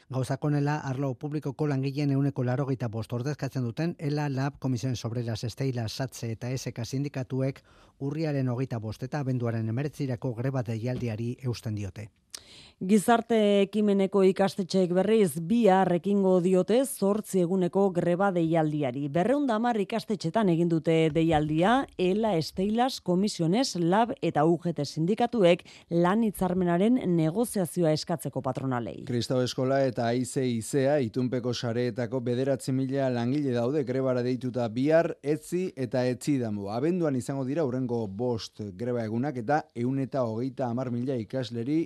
Gauzakonela 0.10 0.74
arlo 0.88 1.10
publikoko 1.20 1.66
langileen 1.68 2.14
euneko 2.16 2.44
laro 2.48 2.66
gita 2.70 2.88
bost 2.88 3.12
ordezkatzen 3.18 3.66
duten 3.68 3.96
ELA 4.10 4.30
Lab 4.32 4.60
Komisioen 4.66 4.96
Sobrelas 4.96 5.44
Esteila 5.44 5.90
Satze 5.90 6.30
eta 6.32 6.52
SK 6.58 6.86
Sindikatuek 6.86 7.60
urriaren 8.08 8.48
hogeita 8.48 8.80
bost 8.80 9.04
eta 9.04 9.20
abenduaren 9.20 9.68
emeretzirako 9.68 10.32
greba 10.38 10.64
deialdiari 10.64 11.34
eusten 11.44 11.76
diote. 11.76 12.08
Gizarte 12.78 13.38
ekimeneko 13.64 14.22
ikastetxeek 14.22 14.92
berriz 14.94 15.40
bi 15.42 15.64
harrekingo 15.66 16.36
diote 16.46 16.76
zortzi 16.86 17.40
eguneko 17.42 17.88
greba 17.90 18.28
deialdiari. 18.36 19.08
Berreunda 19.10 19.56
hamar 19.58 19.80
ikastetxetan 19.82 20.52
egin 20.54 20.70
dute 20.70 20.94
deialdia, 21.10 21.88
ELA 21.98 22.36
Esteilas 22.38 23.00
Komisiones 23.02 23.72
Lab 23.82 24.12
eta 24.22 24.44
UGT 24.46 24.84
sindikatuek 24.86 25.64
lan 25.90 26.22
hitzarmenaren 26.28 27.00
negoziazioa 27.16 27.96
eskatzeko 27.98 28.44
patronalei. 28.46 29.08
Kristau 29.10 29.42
Eskola 29.42 29.82
eta 29.88 30.06
Aize 30.12 30.46
Izea 30.46 31.00
itunpeko 31.02 31.56
sareetako 31.58 32.22
bederatzi 32.30 32.78
mila 32.78 33.10
langile 33.10 33.58
daude 33.58 33.82
grebara 33.90 34.22
deituta 34.22 34.70
bihar 34.70 35.16
etzi 35.24 35.72
eta 35.74 36.06
etzi 36.06 36.38
damu. 36.44 36.70
Abenduan 36.70 37.18
izango 37.18 37.42
dira 37.50 37.66
urrengo 37.66 38.06
bost 38.06 38.62
greba 38.78 39.02
egunak 39.02 39.42
eta 39.42 39.64
eun 39.74 39.98
eta 40.06 40.28
hogeita 40.30 40.70
hamar 40.70 40.94
mila 40.94 41.18
ikasleri 41.18 41.82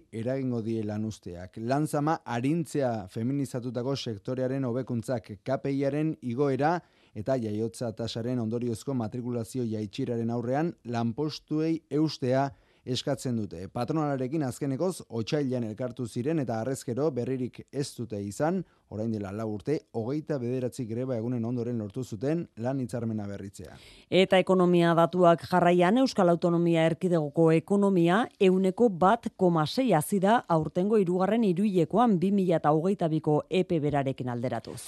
eragingo 0.51 0.61
die 0.61 0.83
lan 0.83 1.05
usteak. 1.05 1.57
Lanzama 1.57 2.19
arintzea 2.25 3.07
feminizatutako 3.09 3.95
sektorearen 3.95 4.65
hobekuntzak 4.65 5.39
KPIaren 5.43 6.17
igoera 6.21 6.79
eta 7.15 7.37
jaiotza 7.37 7.91
tasaren 7.93 8.39
ondoriozko 8.39 8.93
matrikulazio 8.93 9.63
jaitsiraren 9.63 10.29
aurrean 10.29 10.73
lanpostuei 10.85 11.81
eustea 11.89 12.51
eskatzen 12.85 13.37
dute. 13.37 13.67
Patronalarekin 13.73 14.43
azkenekoz 14.43 15.01
otsailean 15.09 15.63
elkartu 15.67 16.07
ziren 16.07 16.39
eta 16.39 16.59
arrezkero 16.61 17.09
berririk 17.11 17.61
ez 17.71 17.87
dute 17.97 18.19
izan, 18.21 18.63
orain 18.89 19.11
dela 19.11 19.31
lau 19.31 19.47
urte, 19.53 19.77
hogeita 19.93 20.37
bederatzi 20.41 20.85
greba 20.89 21.15
egunen 21.17 21.45
ondoren 21.45 21.77
lortu 21.79 22.03
zuten 22.03 22.45
lan 22.57 22.79
hitzarmena 22.81 23.27
berritzea. 23.27 23.77
Eta 24.09 24.39
ekonomia 24.41 24.95
datuak 24.97 25.45
jarraian 25.51 26.01
Euskal 26.01 26.29
Autonomia 26.33 26.85
Erkidegoko 26.89 27.51
ekonomia 27.55 28.25
euneko 28.39 28.89
bat 28.89 29.29
komasei 29.37 29.91
azida 29.93 30.41
aurtengo 30.47 30.97
irugarren 30.97 31.43
iruilekoan 31.43 32.17
2000 32.19 32.57
eta 32.61 32.73
hogeita 32.75 33.07
biko 33.11 33.43
EPE 33.49 33.79
berarekin 33.79 34.29
alderatuz. 34.29 34.81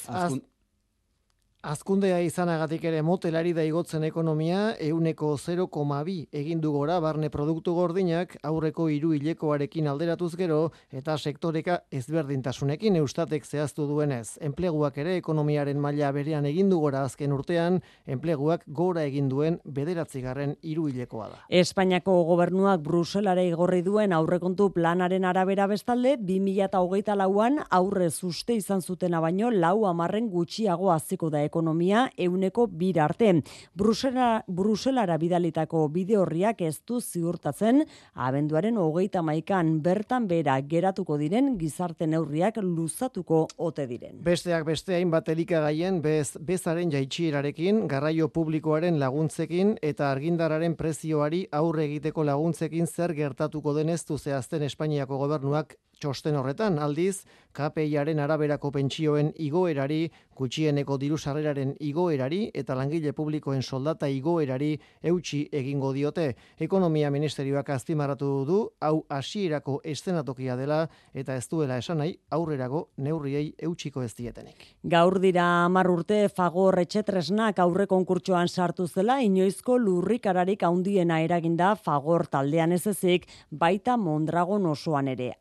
Azkundea 1.63 2.17
izanagatik 2.19 2.83
ere 2.89 2.97
motelari 3.07 3.53
da 3.55 3.63
igotzen 3.63 4.03
ekonomia 4.03 4.73
euneko 4.83 5.29
0,2 5.39 6.15
egindu 6.35 6.73
gora 6.73 6.97
barne 6.99 7.29
produktu 7.31 7.71
gordinak 7.77 8.33
aurreko 8.43 8.89
hiru 8.91 9.13
hilekoarekin 9.15 9.87
alderatuz 9.87 10.33
gero 10.35 10.57
eta 10.91 11.15
sektoreka 11.17 11.77
ezberdintasunekin 11.99 12.97
eustatek 12.99 13.47
zehaztu 13.47 13.85
duenez. 13.87 14.33
Enpleguak 14.43 14.97
ere 15.05 15.13
ekonomiaren 15.21 15.79
maila 15.79 16.09
berean 16.11 16.49
egindu 16.49 16.81
gora 16.81 17.05
azken 17.07 17.31
urtean, 17.31 17.79
enpleguak 18.05 18.67
gora 18.67 19.07
egin 19.07 19.31
duen 19.31 19.61
bederatzigarren 19.63 20.57
hiru 20.61 20.89
hilekoa 20.91 21.29
da. 21.29 21.41
Espainiako 21.47 22.17
gobernuak 22.33 22.83
Bruselare 22.83 23.47
igorri 23.47 23.79
duen 23.87 24.11
aurrekontu 24.11 24.67
planaren 24.75 25.23
arabera 25.31 25.69
bestalde, 25.71 26.17
2008 26.19 27.15
lauan 27.23 27.63
aurre 27.71 28.11
uste 28.11 28.59
izan 28.59 28.83
zutena 28.83 29.23
baino 29.23 29.47
lau 29.49 29.87
amarren 29.87 30.27
gutxiago 30.27 30.91
aziko 30.91 31.31
da 31.31 31.47
ekonomia 31.53 32.07
euneko 32.17 32.65
bir 32.67 32.97
arte. 33.03 33.29
Brusela, 33.77 34.43
Bruselara 34.47 35.19
bidalitako 35.21 35.85
bide 35.93 36.17
horriak 36.17 36.63
ez 36.65 36.79
du 36.87 36.99
ziurtatzen, 36.99 37.83
abenduaren 38.13 38.79
hogeita 38.81 39.21
maikan 39.21 39.75
bertan 39.85 40.25
bera 40.27 40.57
geratuko 40.61 41.19
diren 41.21 41.53
gizarte 41.59 42.07
neurriak 42.09 42.57
luzatuko 42.63 43.43
ote 43.57 43.85
diren. 43.87 44.17
Besteak 44.25 44.65
beste 44.65 44.97
hainbat 44.97 45.29
elikagaien 45.29 46.01
bez, 46.01 46.39
bezaren 46.41 46.91
jaitsirarekin, 46.93 47.85
garraio 47.91 48.29
publikoaren 48.33 48.97
laguntzekin 48.99 49.77
eta 49.81 50.09
argindararen 50.09 50.77
prezioari 50.79 51.45
aurre 51.51 51.85
egiteko 51.85 52.25
laguntzekin 52.25 52.87
zer 52.87 53.13
gertatuko 53.13 53.75
denez 53.77 54.01
du 54.09 54.17
zehazten 54.17 54.63
Espainiako 54.65 55.21
gobernuak 55.21 55.77
Txosten 56.03 56.35
horretan 56.35 56.81
aldiz, 56.83 57.23
KPIaren 57.55 58.19
araberako 58.19 58.71
pentsioen 58.75 59.29
igoerari, 59.39 60.09
gutxieneko 60.33 60.97
diru 60.97 61.17
sarreraren 61.17 61.75
igoerari 61.85 62.47
eta 62.57 62.75
langile 62.75 63.13
publikoen 63.13 63.61
soldata 63.61 64.09
igoerari 64.09 64.71
eutxi 65.05 65.43
egingo 65.53 65.91
diote. 65.93 66.25
Ekonomia 66.65 67.11
Ministerioak 67.13 67.69
azpimarratu 67.75 68.31
du 68.47 68.57
hau 68.81 69.05
hasierako 69.09 69.79
eszenatokia 69.93 70.55
dela 70.57 70.79
eta 71.13 71.35
ez 71.37 71.45
duela 71.51 71.77
esan 71.77 72.01
nahi 72.01 72.15
aurrerago 72.33 72.87
neurriei 72.97 73.53
eutxiko 73.61 74.01
ez 74.01 74.13
dietenik. 74.17 74.65
Gaur 74.83 75.19
dira 75.21 75.45
10 75.69 75.93
urte 75.93 76.19
Fagor 76.33 76.79
etxetresnak 76.81 77.61
aurre 77.61 77.87
konkurtsoan 77.87 78.49
sartu 78.49 78.87
zela 78.87 79.19
inoizko 79.21 79.77
lurrikararik 79.77 80.63
handiena 80.63 81.21
eraginda 81.21 81.75
Fagor 81.75 82.27
taldean 82.27 82.73
ez 82.73 82.87
ezik 82.87 83.29
baita 83.51 83.95
Mondragon 83.97 84.65
osoan 84.73 85.13
ere. 85.13 85.33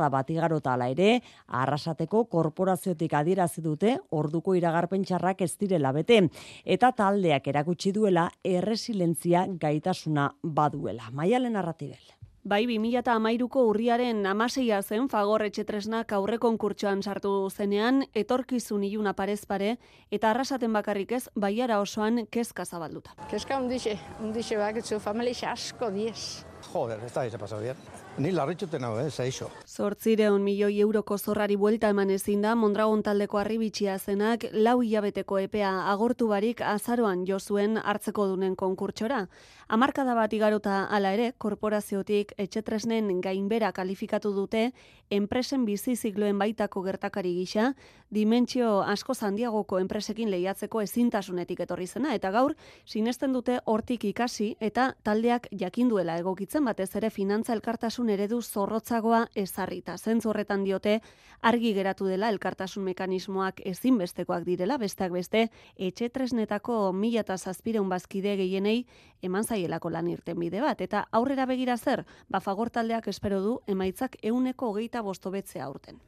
Hamarkada 0.00 0.08
bat 0.10 0.30
igarota 0.30 0.74
ala 0.74 0.88
ere, 0.88 1.20
arrasateko 1.46 2.24
korporaziotik 2.30 3.12
adierazi 3.14 3.60
dute 3.60 3.98
orduko 4.10 4.54
iragarpen 4.56 5.04
txarrak 5.04 5.42
ez 5.42 5.56
direla 5.60 5.92
bete 5.92 6.22
eta 6.64 6.92
taldeak 6.92 7.46
erakutsi 7.46 7.92
duela 7.92 8.30
erresilentzia 8.44 9.46
gaitasuna 9.60 10.30
baduela. 10.42 11.10
Maialen 11.12 11.52
narratibel. 11.52 12.00
Bai, 12.40 12.64
2008ko 12.64 13.66
urriaren 13.68 14.24
amaseia 14.24 14.80
zen 14.80 15.10
Fagor 15.12 15.44
etxetresnak 15.44 16.14
aurre 16.16 16.38
konkurtsoan 16.40 17.02
sartu 17.02 17.50
zenean, 17.50 18.06
etorkizun 18.16 18.82
iluna 18.88 19.12
parez 19.12 19.44
pare, 19.44 19.76
eta 20.10 20.30
arrasaten 20.30 20.72
bakarrik 20.72 21.12
ez, 21.12 21.26
baiara 21.36 21.82
osoan 21.84 22.24
kezka 22.32 22.64
zabalduta. 22.64 23.12
Kezka 23.28 23.60
undixe, 23.60 23.98
undixe 24.24 24.56
bakitzu, 24.56 25.04
familia 25.04 25.52
asko 25.52 25.92
diez. 25.92 26.46
Joder, 26.72 27.04
ez 27.04 27.12
da 27.12 27.28
bize 27.28 27.38
pasau 27.38 27.60
bien. 27.60 27.99
Ni 28.18 28.32
larritxuten 28.32 28.84
hau, 28.84 28.98
eh, 28.98 29.10
zaixo. 29.10 29.48
Zortzireun 29.66 30.42
milioi 30.42 30.80
euroko 30.82 31.16
zorrari 31.16 31.56
buelta 31.56 31.88
eman 31.88 32.10
ezin 32.10 32.42
da, 32.42 32.54
Mondragon 32.54 33.02
taldeko 33.02 33.38
arribitxia 33.38 33.98
zenak, 33.98 34.44
lau 34.52 34.82
hilabeteko 34.82 35.38
epea 35.38 35.70
agortu 35.92 36.26
barik 36.28 36.60
azaroan 36.60 37.24
jozuen 37.24 37.78
hartzeko 37.78 38.26
dunen 38.26 38.56
konkurtsora. 38.56 39.28
Amarkada 39.68 40.14
bat 40.14 40.32
igarota 40.32 40.86
ala 40.90 41.12
ere, 41.14 41.32
korporaziotik 41.38 42.32
etxetresnen 42.36 43.20
gainbera 43.20 43.70
kalifikatu 43.72 44.32
dute, 44.34 44.72
enpresen 45.10 45.64
bizi 45.64 45.94
zikloen 45.96 46.38
baitako 46.38 46.82
gertakari 46.82 47.34
gisa, 47.34 47.74
dimentsio 48.10 48.80
asko 48.82 49.14
zandiagoko 49.14 49.78
enpresekin 49.78 50.30
lehiatzeko 50.30 50.80
ezintasunetik 50.82 51.60
etorri 51.60 51.86
zena, 51.86 52.14
eta 52.14 52.30
gaur, 52.30 52.56
sinesten 52.84 53.32
dute 53.32 53.60
hortik 53.64 54.04
ikasi, 54.04 54.56
eta 54.60 54.94
taldeak 55.04 55.46
jakinduela 55.52 56.18
egokitzen 56.18 56.64
batez 56.64 56.94
ere 56.96 57.10
finantza 57.10 57.52
elkartasun 57.52 57.99
eredu 58.08 58.40
zorrotzagoa 58.40 59.26
ezarrita. 59.34 59.96
Zentzu 59.98 60.30
horretan 60.30 60.64
diote, 60.64 61.00
argi 61.42 61.74
geratu 61.74 62.06
dela 62.06 62.30
elkartasun 62.32 62.84
mekanismoak 62.84 63.60
ezinbestekoak 63.66 64.44
direla, 64.44 64.78
besteak 64.78 65.12
beste, 65.12 65.48
etxetresnetako 65.76 66.92
mila 66.92 67.20
eta 67.20 67.36
zazpireun 67.36 67.88
bazkide 67.88 68.36
gehienei 68.40 68.86
eman 69.22 69.44
zaielako 69.44 69.90
lan 69.90 70.08
irten 70.08 70.38
bide 70.38 70.60
bat. 70.64 70.80
Eta 70.80 71.06
aurrera 71.12 71.46
begira 71.46 71.76
zer, 71.76 72.06
bafagor 72.28 72.70
taldeak 72.70 73.08
espero 73.08 73.42
du 73.42 73.58
emaitzak 73.66 74.16
euneko 74.22 74.70
hogeita 74.70 75.02
bostobetzea 75.02 75.66
aurten. 75.66 76.00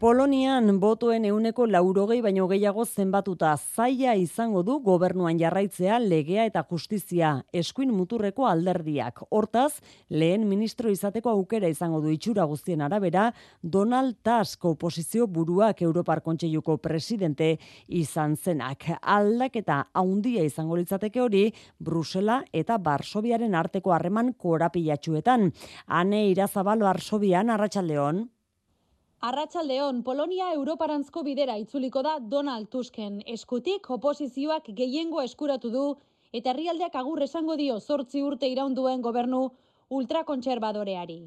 Polonian 0.00 0.78
botoen 0.80 1.26
euneko 1.28 1.66
laurogei 1.68 2.22
baino 2.24 2.46
gehiago 2.48 2.86
zenbatuta 2.88 3.50
zaia 3.58 4.14
izango 4.16 4.62
du 4.64 4.78
gobernuan 4.80 5.36
jarraitzea 5.36 5.98
legea 6.00 6.46
eta 6.48 6.62
justizia 6.70 7.32
eskuin 7.52 7.92
muturreko 7.92 8.46
alderdiak. 8.48 9.20
Hortaz, 9.28 9.82
lehen 10.08 10.48
ministro 10.48 10.88
izateko 10.88 11.34
aukera 11.34 11.68
izango 11.68 12.00
du 12.00 12.14
itxura 12.14 12.48
guztien 12.48 12.80
arabera, 12.80 13.26
Donald 13.60 14.16
Tusk 14.24 14.64
oposizio 14.72 15.26
buruak 15.26 15.84
Europar 15.84 16.24
Kontseiluko 16.24 16.78
presidente 16.80 17.58
izan 17.86 18.38
zenak. 18.40 18.88
Aldaketa 19.02 19.82
haundia 19.92 20.48
izango 20.48 20.80
litzateke 20.80 21.20
hori, 21.20 21.44
Brusela 21.78 22.40
eta 22.54 22.80
Barsobiaren 22.80 23.54
arteko 23.54 23.92
harreman 23.92 24.32
korapilatxuetan. 24.32 25.50
Hane 25.88 26.28
irazabalo 26.32 26.88
Arsobian, 26.88 27.50
Arratxaldeon. 27.50 28.30
Arratsaldeon 29.20 29.98
Polonia 30.00 30.46
Europarantzko 30.56 31.20
bidera 31.26 31.54
itzuliko 31.60 32.00
da 32.02 32.14
Donald 32.34 32.70
Tusken 32.72 33.18
eskutik 33.32 33.90
oposizioak 33.96 34.70
gehiengo 34.78 35.20
eskuratu 35.20 35.70
du 35.74 35.82
eta 36.38 36.54
herrialdeak 36.54 36.96
agur 37.00 37.20
esango 37.26 37.56
dio 37.60 37.76
zortzi 37.80 38.22
urte 38.24 38.48
iraunduen 38.48 39.02
gobernu 39.04 39.42
ultrakontserbadoreari. 39.98 41.18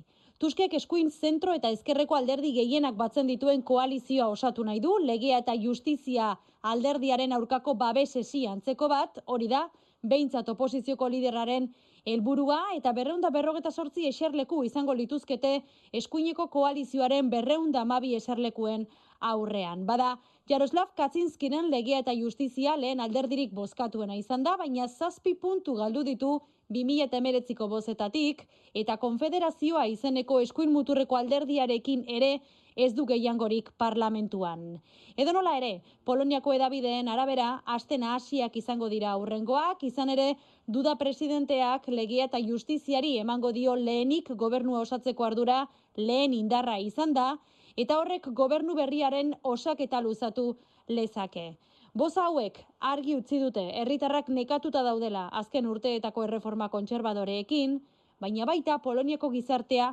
Tuskek 0.42 0.74
eskuin 0.80 1.12
zentro 1.12 1.54
eta 1.54 1.70
ezkerreko 1.76 2.18
alderdi 2.18 2.56
gehienak 2.58 2.98
batzen 2.98 3.30
dituen 3.30 3.62
koalizioa 3.62 4.32
osatu 4.34 4.66
nahi 4.66 4.82
du, 4.82 4.98
legea 4.98 5.44
eta 5.46 5.54
justizia 5.54 6.34
alderdiaren 6.64 7.38
aurkako 7.38 7.76
babesesi 7.76 8.48
antzeko 8.48 8.90
bat, 8.90 9.22
hori 9.28 9.52
da, 9.54 9.68
behintzat 10.02 10.50
oposizioko 10.50 11.08
lideraren 11.14 11.70
helburua 12.06 12.60
eta 12.76 12.92
berreunda 12.92 13.30
berrogeta 13.32 13.72
sortzi 13.72 14.08
eserleku 14.10 14.64
izango 14.68 14.94
lituzkete 14.94 15.54
eskuineko 16.00 16.48
koalizioaren 16.52 17.30
berreunda 17.32 17.82
amabi 17.82 18.14
eserlekuen 18.16 18.88
aurrean. 19.24 19.86
Bada, 19.88 20.18
Jaroslav 20.50 20.92
Katzinskinen 20.98 21.70
legea 21.72 22.02
eta 22.04 22.14
justizia 22.18 22.76
lehen 22.76 23.00
alderdirik 23.00 23.54
bozkatuena 23.56 24.18
izan 24.20 24.44
da, 24.44 24.58
baina 24.60 24.88
zazpi 24.88 25.36
puntu 25.40 25.78
galdu 25.80 26.04
ditu 26.04 26.34
2008ko 26.72 27.68
bozetatik, 27.70 28.44
eta 28.74 28.98
konfederazioa 28.98 29.86
izeneko 29.92 30.40
eskuin 30.42 30.72
muturreko 30.72 31.16
alderdiarekin 31.16 32.06
ere 32.08 32.40
ez 32.76 32.94
du 32.98 33.06
gehiangorik 33.06 33.70
parlamentuan. 33.78 34.80
Edo 35.18 35.34
nola 35.34 35.58
ere, 35.58 35.82
Poloniako 36.06 36.54
edabideen 36.54 37.08
arabera, 37.08 37.62
astena 37.66 38.16
hasiak 38.16 38.56
izango 38.58 38.90
dira 38.90 39.12
aurrengoak, 39.12 39.84
izan 39.84 40.10
ere, 40.10 40.34
duda 40.68 40.96
presidenteak 40.96 41.88
legia 41.88 42.26
eta 42.26 42.42
justiziari 42.42 43.18
emango 43.20 43.52
dio 43.52 43.76
lehenik 43.76 44.32
gobernua 44.36 44.82
osatzeko 44.88 45.26
ardura 45.26 45.68
lehen 45.98 46.34
indarra 46.34 46.80
izan 46.80 47.14
da, 47.14 47.36
eta 47.78 48.00
horrek 48.00 48.30
gobernu 48.34 48.76
berriaren 48.76 49.36
osak 49.44 49.82
eta 49.86 50.02
luzatu 50.02 50.56
lezake. 50.88 51.54
Boz 51.94 52.16
hauek 52.18 52.56
argi 52.90 53.14
utzi 53.14 53.38
dute 53.38 53.64
herritarrak 53.80 54.30
nekatuta 54.34 54.82
daudela 54.82 55.28
azken 55.40 55.68
urteetako 55.70 56.24
erreforma 56.26 56.66
kontserbadoreekin, 56.74 57.76
baina 58.18 58.48
baita 58.50 58.80
Poloniako 58.82 59.30
gizartea 59.30 59.92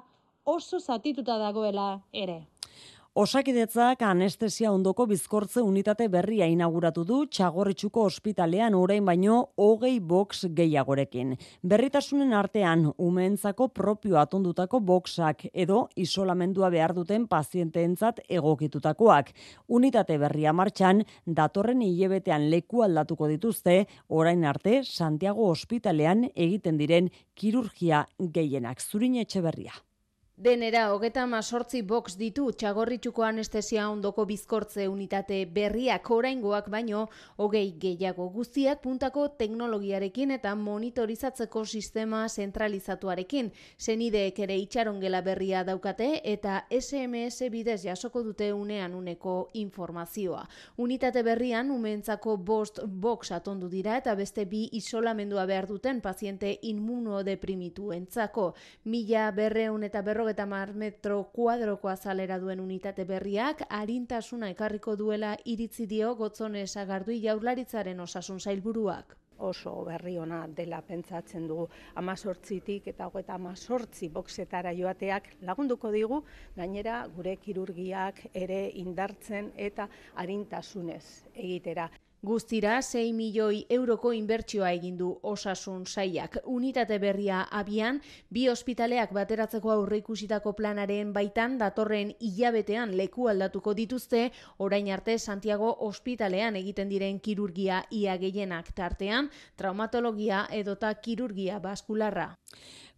oso 0.48 0.80
zatituta 0.80 1.36
dagoela 1.42 2.00
ere. 2.22 2.38
Osakidetzak 3.18 4.04
anestesia 4.06 4.70
ondoko 4.70 5.02
bizkortze 5.10 5.64
unitate 5.66 6.06
berria 6.08 6.46
inauguratu 6.46 7.02
du 7.04 7.16
txagorritxuko 7.26 8.04
ospitalean 8.06 8.76
orain 8.78 9.02
baino 9.04 9.38
hogei 9.58 9.96
box 9.98 10.44
gehiagorekin. 10.54 11.32
Berritasunen 11.66 12.30
artean 12.38 12.86
umentzako 13.08 13.68
propio 13.74 14.20
atondutako 14.22 14.78
boxak 14.92 15.42
edo 15.52 15.80
isolamendua 15.96 16.70
behar 16.70 16.94
duten 16.94 17.26
pazienteentzat 17.26 18.22
egokitutakoak. 18.28 19.34
Unitate 19.66 20.16
berria 20.16 20.54
martxan 20.54 21.02
datorren 21.26 21.82
hilebetean 21.82 22.46
leku 22.54 22.86
aldatuko 22.86 23.26
dituzte 23.26 23.88
orain 24.06 24.44
arte 24.44 24.84
Santiago 24.84 25.50
ospitalean 25.50 26.28
egiten 26.36 26.78
diren 26.78 27.10
kirurgia 27.34 28.06
gehienak. 28.20 28.78
Zurin 28.78 29.18
etxe 29.26 29.42
berria. 29.42 29.74
Denera, 30.40 30.87
hogeta 30.94 31.26
masortzi 31.29 31.83
box 31.85 32.14
ditu 32.16 32.46
txagorritxuko 32.57 33.26
anestesia 33.26 33.83
ondoko 33.92 34.24
bizkortze 34.24 34.87
unitate 34.88 35.42
berriak 35.44 36.07
oraingoak 36.16 36.70
baino, 36.72 37.03
hogei 37.37 37.74
gehiago 37.83 38.31
guztiak 38.33 38.81
puntako 38.81 39.26
teknologiarekin 39.42 40.31
eta 40.38 40.55
monitorizatzeko 40.57 41.64
sistema 41.66 42.22
zentralizatuarekin. 42.29 43.50
Zenideek 43.76 44.40
ere 44.46 44.57
itxarongela 44.62 45.20
berria 45.26 45.61
daukate 45.68 46.09
eta 46.33 46.62
SMS 46.70 47.50
bidez 47.53 47.83
jasoko 47.85 48.24
dute 48.24 48.48
unean 48.57 48.96
uneko 48.96 49.50
informazioa. 49.53 50.46
Unitate 50.79 51.20
berrian, 51.22 51.68
umentzako 51.70 52.38
bost 52.38 52.81
box 52.87 53.35
atondu 53.37 53.68
dira 53.68 53.98
eta 54.00 54.16
beste 54.16 54.48
bi 54.48 54.70
isolamendua 54.81 55.44
behar 55.44 55.68
duten 55.68 56.00
paziente 56.00 56.57
inmunodeprimitu 56.72 57.92
entzako. 57.92 58.55
Mila 58.88 59.29
berreun 59.37 59.85
eta 59.85 60.00
berro 60.00 60.29
eta 60.30 60.46
mar 60.46 60.74
metro 60.74 61.22
kuadroko 61.34 61.88
azalera 61.88 62.38
duen 62.38 62.60
unitate 62.60 63.04
berriak, 63.04 63.64
harintasuna 63.68 64.50
ekarriko 64.54 64.96
duela 64.96 65.36
iritzi 65.44 65.86
dio 65.86 66.14
gotzone 66.14 66.62
esagardui 66.68 67.18
jaurlaritzaren 67.24 68.00
osasun 68.00 68.40
zailburuak 68.40 69.16
oso 69.40 69.72
berri 69.84 70.18
ona 70.18 70.40
dela 70.56 70.80
pentsatzen 70.86 71.46
dugu 71.48 71.66
amazortzitik 72.02 72.90
eta 72.92 73.08
hogeta 73.08 73.38
amazortzi 73.40 74.10
boksetara 74.12 74.74
joateak 74.76 75.30
lagunduko 75.48 75.90
digu, 75.96 76.20
gainera 76.56 77.00
gure 77.16 77.36
kirurgiak 77.46 78.22
ere 78.34 78.60
indartzen 78.84 79.52
eta 79.56 79.88
harintasunez 80.14 81.04
egitera. 81.34 81.88
Guztira 82.22 82.83
6 82.83 83.14
milioi 83.16 83.62
euroko 83.72 84.11
inbertsioa 84.12 84.70
egin 84.76 84.96
du 84.98 85.06
osasun 85.24 85.87
saiak. 85.88 86.35
Unitate 86.44 86.98
berria 87.00 87.38
abian, 87.61 88.00
bi 88.28 88.42
ospitaleak 88.52 89.14
bateratzeko 89.16 89.72
aurreikusitako 89.72 90.52
planaren 90.59 91.14
baitan 91.14 91.56
datorren 91.62 92.11
hilabetean 92.20 92.92
leku 92.98 93.30
aldatuko 93.33 93.72
dituzte, 93.78 94.26
orain 94.59 94.90
arte 94.92 95.16
Santiago 95.18 95.70
ospitalean 95.88 96.61
egiten 96.61 96.92
diren 96.92 97.22
kirurgia 97.24 97.87
ia 97.90 98.18
gehienak 98.20 98.68
tartean, 98.76 99.30
traumatologia 99.56 100.44
edota 100.61 100.92
kirurgia 101.00 101.59
baskularra. 101.59 102.35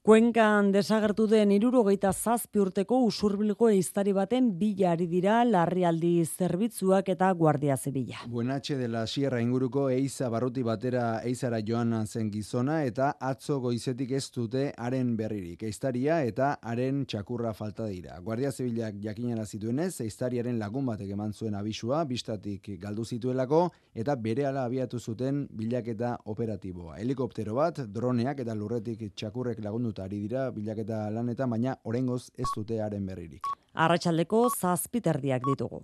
Kuenkan 0.03 0.73
desagertu 0.75 1.29
den 1.31 1.53
irurogeita 1.55 2.11
zazpi 2.11 2.59
urteko 2.59 2.97
usurbilgo 3.07 3.69
iztari 3.71 4.11
baten 4.17 4.49
bilari 4.59 5.05
dira 5.07 5.37
larrialdi 5.47 6.25
zerbitzuak 6.27 7.13
eta 7.13 7.29
guardia 7.39 7.77
zibila. 7.77 8.25
Buenatxe 8.27 8.75
de 8.81 8.89
la 8.91 9.05
Sierra 9.07 9.39
inguruko 9.41 9.85
eiza 9.95 10.27
barruti 10.29 10.65
batera 10.67 11.21
eizara 11.23 11.61
joan 11.69 11.95
zen 12.05 12.33
gizona 12.33 12.81
eta 12.83 13.13
atzo 13.21 13.61
goizetik 13.61 14.11
ez 14.19 14.25
dute 14.35 14.65
haren 14.77 15.13
berririk. 15.17 15.63
Eiztaria 15.63 16.19
eta 16.25 16.57
haren 16.61 17.05
txakurra 17.07 17.55
falta 17.55 17.87
dira. 17.87 18.19
Guardia 18.19 18.51
zibilak 18.51 18.99
jakinara 19.07 19.47
zituenez, 19.47 20.01
eiztariaren 20.01 20.59
lagun 20.59 20.91
batek 20.91 21.15
eman 21.15 21.33
zuen 21.33 21.55
abisua, 21.55 22.03
bistatik 22.11 22.73
galdu 22.83 23.05
zituelako 23.05 23.69
eta 23.95 24.17
bere 24.17 24.51
ala 24.51 24.67
abiatu 24.67 24.99
zuten 24.99 25.47
bilaketa 25.53 26.17
operatiboa. 26.27 26.99
Helikoptero 26.99 27.55
bat, 27.55 27.85
droneak 27.87 28.43
eta 28.43 28.59
lurretik 28.59 29.13
txakurrek 29.15 29.63
lagundu 29.63 29.92
ari 29.99 30.21
dira 30.25 30.51
bilaketa 30.51 31.11
lanetan, 31.11 31.51
baina 31.51 31.77
orengoz 31.85 32.31
ez 32.39 32.49
dute 32.57 32.81
haren 32.81 33.07
berririk. 33.07 33.43
Arratxaldeko 33.75 34.49
zazpiterdiak 34.51 35.43
ditugu. 35.47 35.83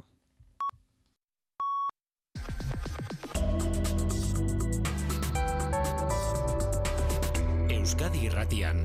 Euskadi 7.68 8.26
Irratian, 8.28 8.82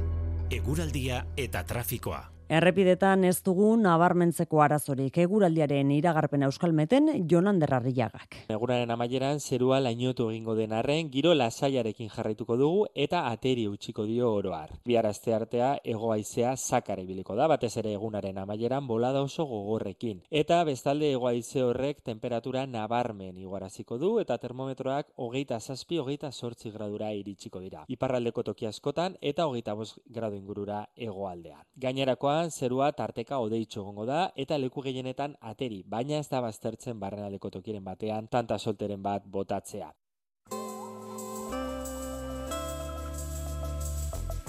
Eguraldia 0.52 1.26
eta 1.38 1.64
Trafikoa. 1.64 2.22
Errepidetan 2.51 3.23
ez 3.23 3.38
dugu 3.41 3.69
nabarmentzeko 3.79 4.60
arazorik 4.62 5.15
eguraldiaren 5.23 5.91
iragarpen 5.95 6.43
euskalmeten 6.43 7.08
Jonan 7.32 7.62
Derrarriagak. 7.62 8.36
Eguraren 8.51 8.91
amaieran 8.91 9.39
zerua 9.39 9.79
lainotu 9.79 10.27
egingo 10.29 10.53
den 10.58 10.73
arren, 10.75 11.08
giro 11.10 11.32
lasaiarekin 11.34 12.12
jarraituko 12.12 12.58
dugu 12.60 12.82
eta 13.06 13.21
ateri 13.29 13.63
utziko 13.71 14.03
dio 14.10 14.34
oroar. 14.36 14.73
Biarazte 14.86 15.34
artea 15.34 15.69
egoaizea 15.95 16.51
zakare 16.58 17.06
biliko 17.08 17.38
da, 17.39 17.47
batez 17.47 17.71
ere 17.79 17.93
egunaren 17.95 18.38
amaieran 18.43 18.88
bolada 18.91 19.23
oso 19.23 19.47
gogorrekin. 19.47 20.21
Eta 20.29 20.60
bestalde 20.67 21.13
egoaize 21.13 21.63
horrek 21.63 22.03
temperatura 22.03 22.65
nabarmen 22.67 23.38
iguaraziko 23.38 23.97
du 23.97 24.17
eta 24.19 24.38
termometroak 24.38 25.13
hogeita 25.15 25.62
zazpi, 25.62 25.97
hogeita 26.03 26.32
sortzi 26.32 26.75
gradura 26.75 27.13
iritsiko 27.13 27.63
dira. 27.63 27.88
Iparraldeko 27.88 28.43
toki 28.43 28.67
askotan 28.67 29.15
eta 29.21 29.47
hogeita 29.47 29.79
bos 29.79 29.93
gradu 30.12 30.36
ingurura 30.36 30.84
egoaldean. 30.97 31.63
Gainerakoa 31.79 32.33
zerua 32.50 32.91
tarteka 32.91 33.39
odeitxo 33.43 33.82
egongo 33.82 34.06
da 34.10 34.22
eta 34.43 34.58
leku 34.58 34.84
gehienetan 34.86 35.36
ateri, 35.52 35.82
baina 35.96 36.19
ez 36.19 36.28
da 36.32 36.41
baztertzen 36.46 37.00
barrenaleko 37.00 37.50
tokiren 37.58 37.84
batean 37.84 38.28
tanta 38.28 38.58
solteren 38.58 39.04
bat 39.04 39.26
botatzea. 39.26 39.91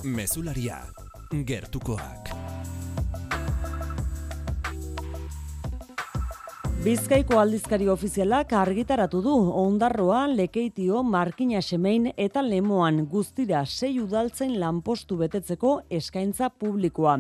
Mesularia, 0.05 0.83
gertukoak. 1.49 2.29
Bizkaiko 6.85 7.39
aldizkari 7.41 7.87
ofizialak 7.89 8.51
argitaratu 8.61 9.23
du 9.25 9.33
ondarroa, 9.57 10.27
lekeitio, 10.29 10.99
markina 11.01 11.63
semein 11.65 12.11
eta 12.21 12.43
lemoan 12.45 12.99
guztira 13.09 13.63
sei 13.65 13.95
udaltzen 14.03 14.53
lanpostu 14.61 15.17
betetzeko 15.17 15.71
eskaintza 15.89 16.51
publikoa. 16.51 17.15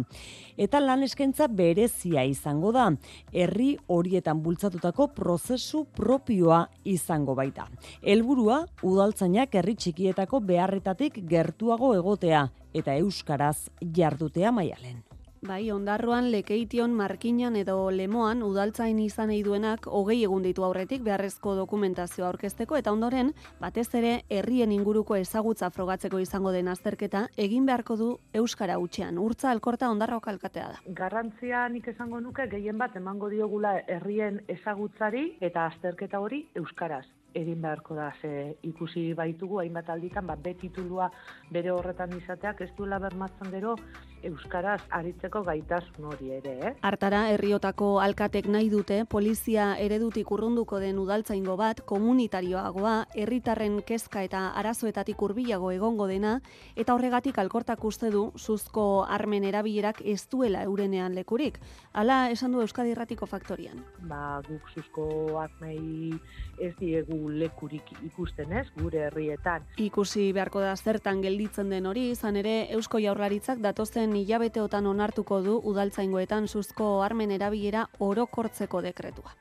Eta 0.66 0.82
lan 0.84 1.06
eskaintza 1.08 1.48
berezia 1.48 2.26
izango 2.28 2.74
da, 2.76 2.90
herri 3.32 3.70
horietan 3.88 4.44
bultzatutako 4.44 5.08
prozesu 5.16 5.86
propioa 5.96 6.60
izango 6.84 7.32
baita. 7.40 7.64
Helburua 8.02 8.66
udaltzainak 8.82 9.56
herri 9.56 9.78
txikietako 9.80 10.44
beharretatik 10.44 11.22
gertuago 11.24 11.94
egotea 11.96 12.50
eta 12.74 13.00
euskaraz 13.00 13.70
jardutea 13.80 14.52
maialen. 14.52 15.00
Bai, 15.44 15.70
ondarroan, 15.70 16.30
lekeition, 16.32 16.94
markinan 16.96 17.58
edo 17.60 17.74
lemoan 17.92 18.40
udaltzain 18.46 18.96
izan 19.02 19.28
nahi 19.28 19.42
duenak 19.44 19.84
hogei 19.98 20.22
egun 20.24 20.44
ditu 20.46 20.64
aurretik 20.64 21.02
beharrezko 21.04 21.52
dokumentazioa 21.58 22.30
aurkezteko 22.30 22.78
eta 22.80 22.94
ondoren, 22.96 23.34
batez 23.60 23.84
ere, 24.00 24.12
herrien 24.32 24.72
inguruko 24.72 25.18
ezagutza 25.20 25.68
frogatzeko 25.74 26.22
izango 26.24 26.52
den 26.54 26.70
azterketa 26.72 27.26
egin 27.46 27.66
beharko 27.68 27.96
du 28.00 28.06
Euskara 28.40 28.78
utxean. 28.80 29.18
Urtza 29.20 29.50
alkorta 29.50 29.90
ondarro 29.92 30.22
kalkatea 30.24 30.70
da. 30.70 30.80
Garrantzia 31.02 31.66
nik 31.68 31.90
esango 31.92 32.22
nuke 32.24 32.48
gehien 32.54 32.80
bat 32.80 32.96
emango 32.96 33.28
diogula 33.28 33.74
herrien 33.98 34.40
ezagutzari 34.56 35.26
eta 35.44 35.66
azterketa 35.74 36.24
hori 36.24 36.46
Euskaraz 36.56 37.04
egin 37.34 37.60
beharko 37.62 37.94
da 37.94 38.12
ze 38.20 38.56
ikusi 38.62 39.12
baitugu 39.14 39.60
hainbat 39.60 39.90
alditan 39.90 40.26
bat 40.26 40.42
betitulua 40.42 41.10
bere 41.50 41.70
horretan 41.70 42.16
izateak 42.16 42.60
ez 42.60 42.70
duela 42.76 42.98
bermatzen 42.98 43.50
gero 43.50 43.76
euskaraz 44.24 44.80
aritzeko 44.90 45.42
gaitasun 45.44 46.06
hori 46.08 46.30
ere, 46.38 46.54
eh? 46.68 46.72
Artara 46.82 47.26
herriotako 47.34 47.98
alkatek 48.00 48.48
nahi 48.48 48.70
dute 48.72 49.02
polizia 49.04 49.74
eredutik 49.80 50.30
urrunduko 50.32 50.80
den 50.80 50.98
udaltzaingo 51.02 51.56
bat 51.60 51.82
komunitarioagoa, 51.84 52.94
herritarren 53.14 53.80
kezka 53.86 54.24
eta 54.24 54.46
arazoetatik 54.60 55.20
hurbilago 55.20 55.70
egongo 55.74 56.08
dena 56.08 56.38
eta 56.76 56.96
horregatik 56.96 57.38
alkortak 57.38 57.84
uste 57.84 58.10
du 58.14 58.30
suzko 58.36 59.04
armen 59.04 59.44
erabilerak 59.44 60.00
ez 60.04 60.22
duela 60.30 60.64
eurenean 60.64 61.14
lekurik. 61.14 61.60
Hala 61.92 62.30
esan 62.32 62.52
du 62.52 62.62
Euskadi 62.64 62.94
Erratiko 62.94 63.26
faktorian. 63.26 63.84
Ba, 64.08 64.40
guk 64.48 64.68
suzko 64.74 65.06
armei 65.42 66.14
ez 66.58 66.72
diegu 66.78 67.28
lekurik 67.28 67.90
ikusten 68.06 68.52
ez, 68.52 68.66
gure 68.76 69.06
herrietan. 69.06 69.64
Ikusi 69.76 70.30
beharko 70.32 70.60
da 70.60 70.74
zertan 70.76 71.22
gelditzen 71.22 71.70
den 71.70 71.86
hori, 71.86 72.10
izan 72.10 72.36
ere 72.36 72.54
Eusko 72.76 73.00
Jaurlaritzak 73.02 73.62
datozen 73.64 74.14
hilabeteotan 74.16 74.86
onartuko 74.86 75.40
du 75.42 75.58
udaltzaingoetan 75.72 76.48
suzko 76.48 77.02
armen 77.02 77.30
erabilera 77.30 77.88
orokortzeko 77.98 78.82
dekretua. 78.82 79.34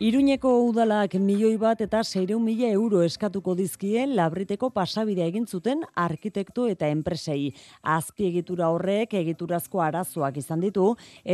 Iruñeko 0.00 0.48
udalak 0.64 1.12
milioi 1.20 1.58
bat 1.60 1.82
eta 1.84 1.98
seireun 2.00 2.40
mila 2.40 2.70
euro 2.72 3.02
eskatuko 3.04 3.52
dizkie 3.58 4.06
labriteko 4.08 4.70
pasabidea 4.72 5.26
egin 5.28 5.44
zuten 5.44 5.82
arkitektu 5.92 6.64
eta 6.72 6.88
enpresei. 6.88 7.50
Azpiegitura 7.82 8.70
horrek 8.72 9.12
egiturazko 9.20 9.84
arazoak 9.84 10.40
izan 10.40 10.64
ditu 10.64 10.86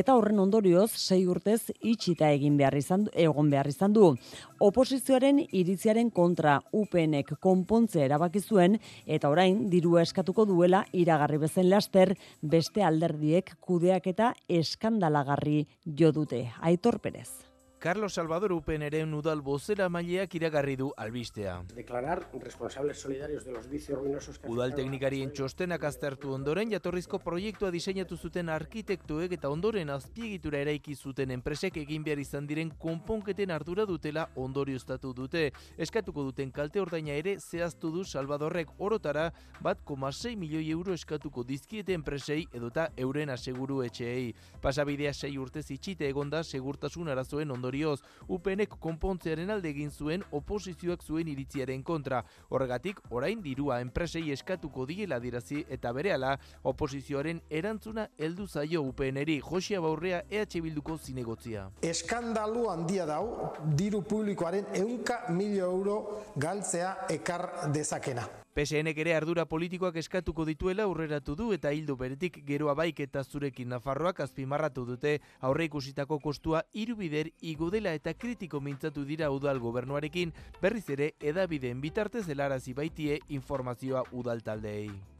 eta 0.02 0.18
horren 0.18 0.42
ondorioz 0.42 0.90
sei 0.96 1.20
urtez 1.31 1.70
itxita 1.79 2.33
egin 2.35 2.59
behar 2.59 2.74
izan, 2.74 3.07
egon 3.14 3.55
behar 3.55 3.70
izan 3.70 3.94
du. 3.94 4.11
Oposizioaren 4.59 5.44
iritziaren 5.46 6.11
kontra 6.11 6.59
UPNek 6.74 7.37
konpontze 7.38 8.02
erabaki 8.11 8.42
zuen 8.42 8.81
eta 9.07 9.31
orain 9.31 9.68
dirua 9.70 10.02
eskatuko 10.02 10.42
duela 10.42 10.83
iragarri 10.90 11.38
bezen 11.46 11.70
laster 11.70 12.16
beste 12.42 12.83
alderdiek 12.83 13.61
kudeak 13.61 14.11
eta 14.11 14.35
eskandalagarri 14.48 15.68
jo 15.87 16.11
dute. 16.11 16.48
Aitor 16.59 16.98
Perez. 16.98 17.45
Carlos 17.87 18.14
Salvador 18.14 18.51
Upeneren 18.51 19.14
udal 19.14 19.44
bozera 19.46 19.87
maileak 19.88 20.33
iragarri 20.35 20.75
du 20.75 20.88
albistea. 20.99 21.53
Declarar 21.72 22.25
responsables 22.42 22.99
solidarios 22.99 23.44
de 23.44 23.53
los 23.53 23.68
vicios 23.68 23.96
ruinosos 23.96 24.40
que 24.40 24.51
Udal 24.51 24.72
teknikarien 24.75 25.31
txostenak 25.31 25.85
aztertu 25.87 26.33
ondoren 26.35 26.72
jatorrizko 26.72 27.20
proiektua 27.22 27.70
diseinatu 27.70 28.16
zuten 28.16 28.51
arkitektuek 28.51 29.37
eta 29.37 29.53
ondoren 29.55 29.92
azpiegitura 29.94 30.64
eraiki 30.64 30.96
zuten 30.96 31.31
enpresek 31.31 31.77
egin 31.85 32.03
behar 32.03 32.18
izan 32.18 32.49
diren 32.51 32.72
konponketen 32.75 33.53
ardura 33.55 33.87
dutela 33.87 34.27
ondorioztatu 34.35 35.14
dute. 35.14 35.53
Eskatuko 35.79 36.27
duten 36.27 36.51
kalte 36.51 36.83
ordaina 36.83 37.14
ere 37.14 37.37
zehaztu 37.38 37.92
du 37.94 38.03
Salvadorrek 38.03 38.75
orotara 38.81 39.29
bat 39.62 39.79
6 39.87 40.35
milioi 40.35 40.72
euro 40.72 40.92
eskatuko 40.92 41.44
dizkiete 41.44 41.94
enpresei 41.94 42.49
edota 42.53 42.90
euren 42.96 43.31
aseguru 43.31 43.85
etxeei. 43.87 44.35
Pasabidea 44.61 45.14
sei 45.14 45.38
urtez 45.38 45.70
itxite 45.70 46.09
egonda 46.09 46.42
segurtasun 46.42 47.14
arazoen 47.14 47.53
ondorioz 47.53 47.76
ondorioz, 47.77 48.01
UPNek 48.29 48.77
konpontzearen 48.81 49.51
alde 49.51 49.69
egin 49.71 49.91
zuen 49.91 50.23
oposizioak 50.33 51.03
zuen 51.03 51.29
iritziaren 51.29 51.83
kontra. 51.83 52.23
Horregatik, 52.51 53.01
orain 53.11 53.43
dirua 53.43 53.81
enpresei 53.81 54.31
eskatuko 54.33 54.87
diela 54.87 55.19
dirazi 55.21 55.65
eta 55.69 55.93
berehala 55.93 56.37
oposizioaren 56.65 57.43
erantzuna 57.51 58.09
heldu 58.19 58.47
zaio 58.47 58.83
UPNeri. 58.83 59.41
Josia 59.41 59.81
Baurrea 59.81 60.23
EH 60.31 60.62
Bilduko 60.62 60.97
zinegotzia. 60.99 61.69
Eskandalu 61.83 62.69
handia 62.71 63.07
dau, 63.07 63.53
diru 63.77 64.03
publikoaren 64.03 64.67
eunka 64.75 65.27
milio 65.31 65.71
euro 65.71 66.01
galtzea 66.37 66.97
ekar 67.11 67.73
dezakena. 67.73 68.45
PSNek 68.57 68.97
ere 69.03 69.12
ardura 69.12 69.45
politikoak 69.45 69.99
eskatuko 70.01 70.47
dituela 70.49 70.87
aurreratu 70.88 71.35
du 71.37 71.51
eta 71.53 71.75
hildu 71.77 71.97
beretik 72.01 72.38
geroa 72.47 72.73
baik 72.79 73.03
eta 73.05 73.21
zurekin 73.25 73.69
Nafarroak 73.69 74.23
azpimarratu 74.25 74.87
dute 74.88 75.12
aurre 75.49 75.66
ikusitako 75.69 76.16
kostua 76.25 76.62
irubider 76.73 77.29
igudela 77.51 77.92
eta 77.99 78.14
kritiko 78.14 78.62
mintzatu 78.64 79.05
dira 79.05 79.29
udal 79.31 79.61
gobernuarekin 79.61 80.33
berriz 80.62 80.87
ere 80.97 81.11
edabideen 81.21 81.85
bitartez 81.85 82.25
helarazi 82.33 82.73
baitie 82.73 83.21
informazioa 83.29 84.07
udal 84.12 84.40
taldeei. 84.40 85.15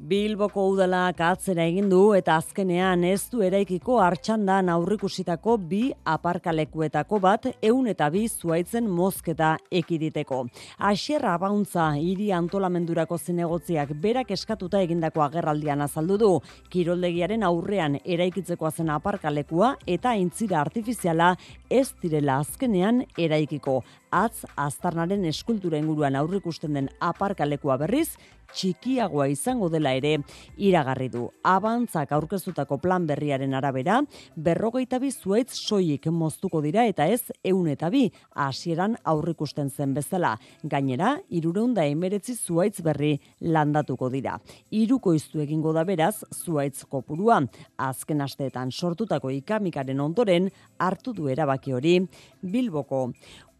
Bilboko 0.00 0.62
udalak 0.72 1.18
atzera 1.20 1.66
egin 1.68 1.90
du 1.92 2.14
eta 2.16 2.38
azkenean 2.40 3.02
ez 3.04 3.26
du 3.28 3.42
eraikiko 3.44 3.98
hartxandan 4.00 4.70
aurrikusitako 4.72 5.58
bi 5.68 5.80
aparkalekuetako 6.08 7.18
bat 7.20 7.50
eun 7.68 7.90
eta 7.92 8.08
bi 8.08 8.22
zuaitzen 8.24 8.88
mozketa 8.88 9.50
ekiditeko. 9.82 10.40
Asier 10.78 11.26
abauntza 11.28 11.90
hiri 12.00 12.30
antolamendurako 12.32 13.18
zinegotziak 13.18 13.92
berak 14.00 14.32
eskatuta 14.38 14.80
egindako 14.80 15.26
agerraldian 15.26 15.84
azaldu 15.84 16.16
du. 16.24 16.32
Kiroldegiaren 16.72 17.44
aurrean 17.44 18.00
eraikitzeko 18.00 18.70
zen 18.70 18.96
aparkalekua 18.96 19.74
eta 19.84 20.16
intzira 20.16 20.62
artifiziala 20.64 21.34
ez 21.68 21.90
direla 22.00 22.40
azkenean 22.40 23.04
eraikiko. 23.18 23.82
Atz, 24.10 24.46
aztarnaren 24.56 25.28
eskultura 25.28 25.78
inguruan 25.78 26.16
aurrikusten 26.18 26.74
den 26.74 26.88
aparkalekua 26.98 27.76
berriz, 27.78 28.16
txikiagoa 28.54 29.28
izango 29.30 29.68
dela 29.72 29.92
ere 29.96 30.16
iragarri 30.58 31.08
du. 31.12 31.26
Abantzak 31.46 32.12
aurkeztutako 32.12 32.78
plan 32.82 33.06
berriaren 33.08 33.54
arabera, 33.54 34.00
berrogeita 34.36 34.98
bi 35.02 35.10
zuaitz 35.10 35.54
soilik 35.58 36.06
moztuko 36.12 36.60
dira 36.64 36.84
eta 36.88 37.06
ez 37.06 37.22
eun 37.44 37.68
eta 37.72 37.90
bi 37.90 38.06
hasieran 38.34 38.96
aurrikusten 39.04 39.70
zen 39.70 39.94
bezala. 39.94 40.36
Gainera, 40.62 41.16
irureunda 41.28 41.84
emeretzi 41.86 42.36
zuaitz 42.36 42.80
berri 42.82 43.16
landatuko 43.40 44.10
dira. 44.10 44.38
Iruko 44.70 45.14
iztu 45.14 45.40
egingo 45.40 45.72
da 45.76 45.84
beraz 45.84 46.22
zuaitz 46.34 46.84
kopurua. 46.84 47.40
Azken 47.78 48.20
asteetan 48.20 48.70
sortutako 48.70 49.30
ikamikaren 49.30 50.00
ondoren 50.00 50.50
hartu 50.78 51.14
du 51.16 51.28
erabaki 51.28 51.72
hori 51.76 51.98
Bilboko 52.42 53.10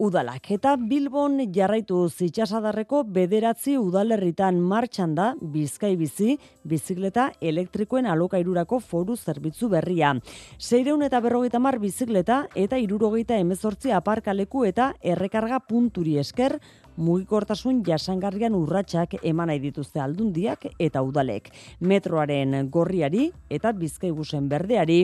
udalak. 0.01 0.49
Eta 0.57 0.75
Bilbon 0.81 1.37
jarraitu 1.53 2.01
zitsasadarreko 2.09 3.03
bederatzi 3.05 3.77
udalerritan 3.79 4.59
martxan 4.61 5.15
da 5.15 5.35
bizkai 5.41 5.93
bizi, 6.01 6.39
bizikleta 6.65 7.29
elektrikoen 7.41 8.09
alokairurako 8.09 8.81
foru 8.81 9.17
zerbitzu 9.17 9.69
berria. 9.69 10.15
Seireun 10.59 11.05
eta 11.05 11.21
berrogeita 11.21 11.61
mar 11.61 11.79
bizikleta 11.79 12.47
eta 12.57 12.81
irurogeita 12.81 13.37
emezortzi 13.37 13.93
aparkaleku 13.93 14.65
eta 14.65 14.95
errekarga 15.05 15.61
punturi 15.69 16.17
esker, 16.25 16.57
mugikortasun 17.01 17.83
jasangarrian 17.87 18.55
urratsak 18.55 19.17
eman 19.23 19.51
nahi 19.51 19.63
dituzte 19.63 20.01
aldundiak 20.01 20.67
eta 20.79 21.03
udalek. 21.03 21.51
Metroaren 21.81 22.69
gorriari 22.71 23.31
eta 23.51 23.73
bizkaibusen 23.73 24.49
berdeari 24.49 25.01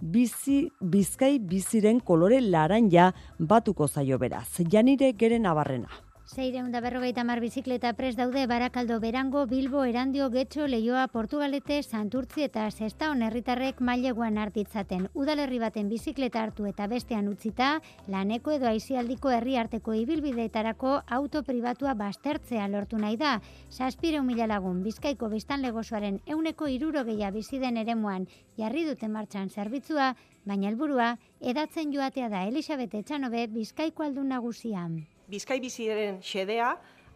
bizi 0.00 0.60
bizkai 0.80 1.38
biziren 1.38 2.00
kolore 2.00 2.40
laranja 2.40 3.12
batuko 3.38 3.88
zaio 3.88 4.18
beraz. 4.18 4.48
Janire 4.70 5.12
geren 5.18 5.46
abarrena. 5.46 6.07
Seireun 6.28 6.72
da 6.72 6.82
berrogeita 6.84 7.22
mar 7.24 7.40
bizikleta 7.40 7.94
pres 7.96 8.14
daude 8.14 8.42
Barakaldo 8.46 8.98
Berango, 9.00 9.46
Bilbo, 9.46 9.84
Erandio, 9.88 10.28
Getxo, 10.28 10.66
Leioa, 10.68 11.06
Portugalete, 11.08 11.78
Santurtzi 11.82 12.44
eta 12.44 12.66
Sesta 12.70 13.08
herritarrek 13.26 13.80
maileguan 13.80 14.36
hartitzaten. 14.36 15.08
Udalerri 15.14 15.58
baten 15.58 15.88
bizikleta 15.88 16.42
hartu 16.42 16.68
eta 16.68 16.86
bestean 16.86 17.32
utzita, 17.32 17.80
laneko 18.08 18.52
edo 18.52 18.68
aizialdiko 18.68 19.30
herri 19.30 19.56
arteko 19.56 19.94
ibilbideetarako 19.94 21.00
auto 21.08 21.42
pribatua 21.42 21.94
bastertzea 21.94 22.68
lortu 22.68 22.98
nahi 22.98 23.16
da. 23.16 23.40
Saspire 23.70 24.20
mila 24.20 24.46
lagun, 24.46 24.82
bizkaiko 24.84 25.32
biztan 25.32 25.64
legosoaren 25.64 26.20
euneko 26.26 26.68
iruro 26.68 27.04
gehiago 27.08 27.38
biziden 27.40 27.76
eremuan 27.80 28.28
jarri 28.58 28.84
duten 28.84 29.16
martxan 29.16 29.48
zerbitzua, 29.48 30.14
baina 30.44 30.68
helburua 30.68 31.14
edatzen 31.40 31.92
joatea 31.92 32.28
da 32.28 32.44
Elisabete 32.44 32.98
Etxanobe 32.98 33.46
bizkaiko 33.46 34.04
aldun 34.04 34.28
nagusian 34.28 35.06
bizkai 35.28 35.60
biziren 35.60 36.20
xedea, 36.24 36.72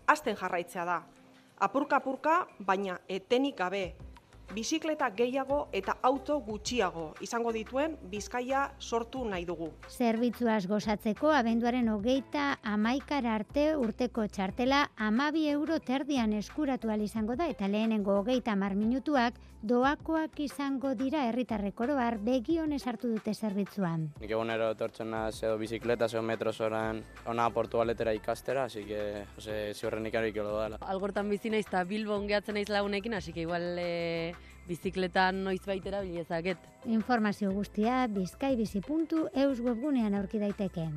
azten 0.06 0.36
jarraitzea 0.36 0.84
da. 0.84 1.00
Apurka-apurka, 1.62 2.42
baina 2.58 2.98
etenik 3.08 3.56
gabe, 3.58 3.84
bizikleta 4.54 5.08
gehiago 5.16 5.68
eta 5.72 5.96
auto 6.02 6.38
gutxiago 6.44 7.14
izango 7.24 7.52
dituen 7.52 7.96
bizkaia 8.10 8.64
sortu 8.78 9.24
nahi 9.24 9.46
dugu. 9.48 9.70
Zerbitzuaz 9.88 10.66
gozatzeko 10.66 11.30
abenduaren 11.32 11.88
hogeita 11.88 12.58
amaikara 12.62 13.34
arte 13.34 13.72
urteko 13.76 14.26
txartela 14.28 14.90
amabi 14.96 15.48
euro 15.48 15.78
terdian 15.80 16.32
eskuratu 16.32 16.90
izango 17.00 17.36
da 17.36 17.48
eta 17.48 17.68
lehenengo 17.68 18.18
hogeita 18.18 18.56
mar 18.56 18.74
minutuak 18.74 19.34
doakoak 19.62 20.40
izango 20.42 20.94
dira 20.98 21.22
herritarrek 21.28 21.80
oroar 21.80 22.18
begion 22.18 22.72
esartu 22.72 23.08
dute 23.12 23.32
zerbitzuan. 23.32 24.08
Nik 24.20 24.30
egunero 24.30 24.72
etortzen 24.74 25.10
naz 25.14 25.42
edo 25.42 25.56
bizikleta, 25.60 26.08
edo 26.10 26.22
metro 26.22 26.52
zoran 26.52 27.02
ona 27.30 27.48
portugaletera 27.54 28.12
ikastera, 28.12 28.64
así 28.64 28.84
que 28.84 29.24
ose, 29.38 29.72
ziurren 29.74 30.06
ikarik 30.06 30.34
dela. 30.34 30.80
Algortan 30.80 31.30
bizi 31.30 31.50
naiz 31.50 31.66
eta 31.68 31.84
Bilbon 31.84 32.26
gehatzen 32.26 32.58
naiz 32.58 32.68
lagunekin, 32.68 33.14
así 33.14 33.32
que 33.32 33.46
igual 33.46 33.78
e, 33.78 34.34
bizikletan 34.72 35.44
noiz 35.44 35.62
baitera 35.66 36.02
bilezaket. 36.06 36.68
Informazio 36.98 37.52
guztia 37.52 38.02
bizkaibizi.eus 38.16 39.60
webgunean 39.68 40.16
aurki 40.20 40.40
daiteke. 40.42 40.88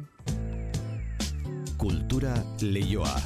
Kultura 1.82 2.36
leioa. 2.64 3.18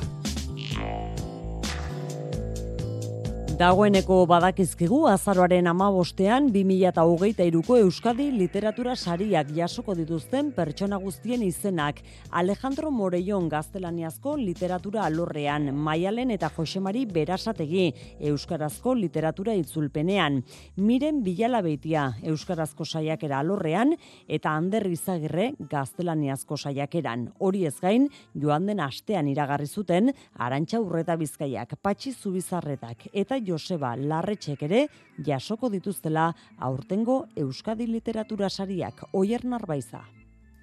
Dagoeneko 3.60 4.22
badakizkigu 4.24 5.02
azaroaren 5.12 5.66
amabostean 5.68 6.46
2008ko 6.54 7.76
Euskadi 7.82 8.30
literatura 8.32 8.94
sariak 8.96 9.50
jasoko 9.52 9.92
dituzten 10.00 10.54
pertsona 10.56 10.96
guztien 10.96 11.44
izenak. 11.44 12.00
Alejandro 12.32 12.88
Morellon 12.90 13.50
gaztelaniazko 13.52 14.38
literatura 14.40 15.04
alorrean, 15.04 15.74
Maialen 15.76 16.32
eta 16.32 16.48
Josemari 16.56 17.02
berasategi 17.04 17.90
Euskarazko 18.30 18.94
literatura 18.96 19.58
itzulpenean. 19.60 20.40
Miren 20.78 21.20
Bilala 21.26 21.60
Beitia 21.60 22.06
Euskarazko 22.24 22.88
saiakera 22.88 23.42
alorrean 23.44 23.92
eta 24.30 24.56
Ander 24.56 24.88
Izagirre 24.88 25.50
gaztelaniazko 25.60 26.56
saiakeran. 26.56 27.28
Hori 27.40 27.66
ez 27.68 27.76
gain, 27.82 28.08
joan 28.40 28.72
den 28.72 28.80
astean 28.80 29.28
iragarri 29.28 29.68
zuten 29.68 30.14
Arantxa 30.38 30.80
Urreta 30.80 31.20
Bizkaiak, 31.20 31.76
Patxi 31.84 32.16
Zubizarretak 32.16 33.10
eta 33.12 33.44
Joseba 33.50 33.96
Larretxek 33.98 34.64
ere 34.70 34.86
jasoko 35.26 35.70
dituztela 35.74 36.30
aurtengo 36.58 37.26
Euskadi 37.36 37.88
Literatura 37.88 38.50
Sariak 38.50 39.08
Oier 39.12 39.46
Narbaiza. 39.46 40.06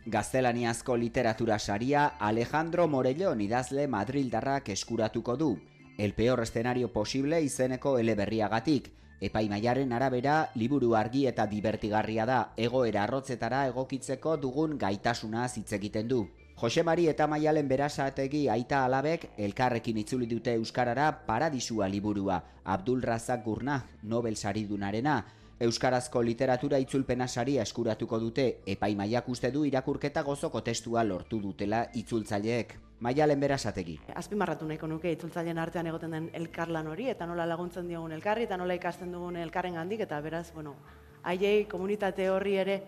Gaztelaniazko 0.07 0.97
literatura 0.97 1.59
saria 1.59 2.07
Alejandro 2.07 2.87
Morellón 2.87 3.41
idazle 3.41 3.89
Madrildarrak 3.89 4.69
eskuratuko 4.69 5.37
du. 5.37 5.49
El 5.99 6.15
peor 6.15 6.43
escenario 6.45 6.93
posible 6.93 7.41
izeneko 7.43 7.99
eleberriagatik. 7.99 8.93
Epaimaiaren 9.21 9.93
arabera, 9.97 10.51
liburu 10.55 10.95
argi 10.95 11.27
eta 11.27 11.47
divertigarria 11.51 12.27
da, 12.29 12.41
egoera 12.57 13.03
arrotzetara 13.03 13.67
egokitzeko 13.73 14.37
dugun 14.37 14.77
gaitasuna 14.79 15.49
hitz 15.49 15.73
egiten 15.73 16.07
du. 16.07 16.27
Jose 16.57 16.83
Mari 16.83 17.05
eta 17.11 17.27
Maialen 17.29 17.67
berasategi 17.69 18.47
aita 18.49 18.79
alabek 18.87 19.27
elkarrekin 19.37 19.99
itzuli 20.01 20.25
dute 20.31 20.55
Euskarara 20.57 21.11
paradisua 21.27 21.85
liburua. 21.87 22.39
Abdul 22.65 23.03
Razak 23.03 23.45
Gurna, 23.45 23.83
Nobel 24.03 24.37
saridunarena, 24.37 25.19
Euskarazko 25.61 26.23
literatura 26.23 26.79
itzulpena 26.81 27.29
saria 27.29 27.61
eskuratuko 27.63 28.19
dute, 28.19 28.47
epai 28.67 28.95
maiak 28.97 29.29
uste 29.29 29.51
du 29.53 29.67
irakurketa 29.69 30.23
gozoko 30.23 30.63
testua 30.63 31.05
lortu 31.05 31.43
dutela 31.45 31.87
itzultzaileek. 31.93 32.75
Maialen 33.01 33.41
berasategi. 33.41 34.01
Azpimarratu 34.17 34.65
nahiko 34.65 34.89
nuke 34.89 35.13
itzultzaileen 35.13 35.59
artean 35.61 35.93
egoten 35.93 36.17
den 36.17 36.31
elkarlan 36.33 36.89
hori, 36.89 37.11
eta 37.13 37.29
nola 37.29 37.45
laguntzen 37.45 37.89
diogun 37.89 38.17
elkarri, 38.17 38.49
eta 38.49 38.57
nola 38.57 38.81
ikasten 38.81 39.13
dugun 39.13 39.37
elkarren 39.37 39.77
handik, 39.77 40.01
eta 40.09 40.21
beraz, 40.25 40.47
bueno, 40.55 40.73
haiei 41.23 41.67
komunitate 41.69 42.31
horri 42.31 42.57
ere 42.65 42.81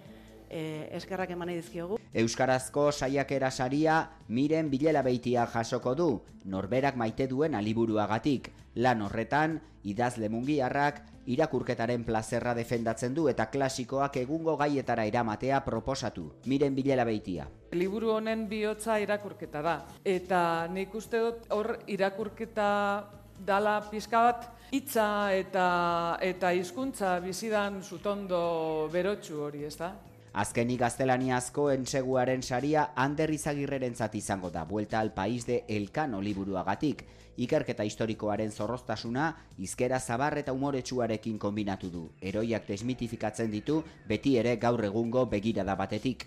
e, 0.51 0.89
eskerrak 0.97 1.31
eman 1.31 1.53
dizkiogu. 1.53 1.99
Euskarazko 2.15 2.91
saiakera 2.93 3.51
saria 3.51 4.01
miren 4.29 4.71
bilela 4.71 5.03
beitia 5.03 5.47
jasoko 5.47 5.95
du, 5.95 6.09
norberak 6.45 6.97
maite 6.97 7.27
duen 7.29 7.55
aliburuagatik. 7.55 8.51
Lan 8.79 9.03
horretan, 9.03 9.61
idazle 9.85 10.29
mungiarrak, 10.29 11.01
irakurketaren 11.29 12.05
plazerra 12.09 12.55
defendatzen 12.57 13.15
du 13.15 13.27
eta 13.29 13.49
klasikoak 13.53 14.17
egungo 14.23 14.57
gaietara 14.57 15.05
eramatea 15.05 15.61
proposatu. 15.65 16.31
Miren 16.47 16.75
bilela 16.77 17.05
beitia. 17.05 17.49
Liburu 17.73 18.15
honen 18.17 18.47
bihotza 18.49 18.99
irakurketa 19.03 19.63
da. 19.63 19.77
Eta 20.05 20.41
nik 20.73 20.95
uste 20.95 21.21
dut 21.21 21.49
hor 21.53 21.75
irakurketa 21.87 22.71
dala 23.47 23.81
pizka 23.91 24.23
bat 24.25 24.49
hitza 24.73 25.33
eta 25.37 25.69
eta 26.25 26.53
hizkuntza 26.57 27.19
bizidan 27.25 27.83
zutondo 27.83 28.89
berotsu 28.93 29.43
hori, 29.45 29.65
ez 29.65 29.77
da? 29.77 29.93
Azkenik 30.33 30.81
gaztelaniazko 30.81 31.71
entseguaren 31.73 32.43
saria 32.43 32.91
Ander 32.97 33.31
Izagirrerentzat 33.33 34.15
izango 34.15 34.51
da 34.51 34.65
buelta 34.65 35.01
al 35.01 35.13
país 35.15 35.47
de 35.47 35.65
Elkano 35.69 36.21
liburuagatik. 36.21 37.05
Ikerketa 37.39 37.85
historikoaren 37.85 38.51
zorroztasuna, 38.53 39.29
izkera 39.59 40.01
zabar 40.01 40.39
eta 40.39 40.53
umoretsuarekin 40.53 41.39
kombinatu 41.39 41.91
du. 41.91 42.09
Eroiak 42.21 42.67
desmitifikatzen 42.69 43.51
ditu, 43.51 43.83
beti 44.09 44.37
ere 44.37 44.57
gaur 44.57 44.85
egungo 44.85 45.27
begirada 45.27 45.77
batetik. 45.77 46.27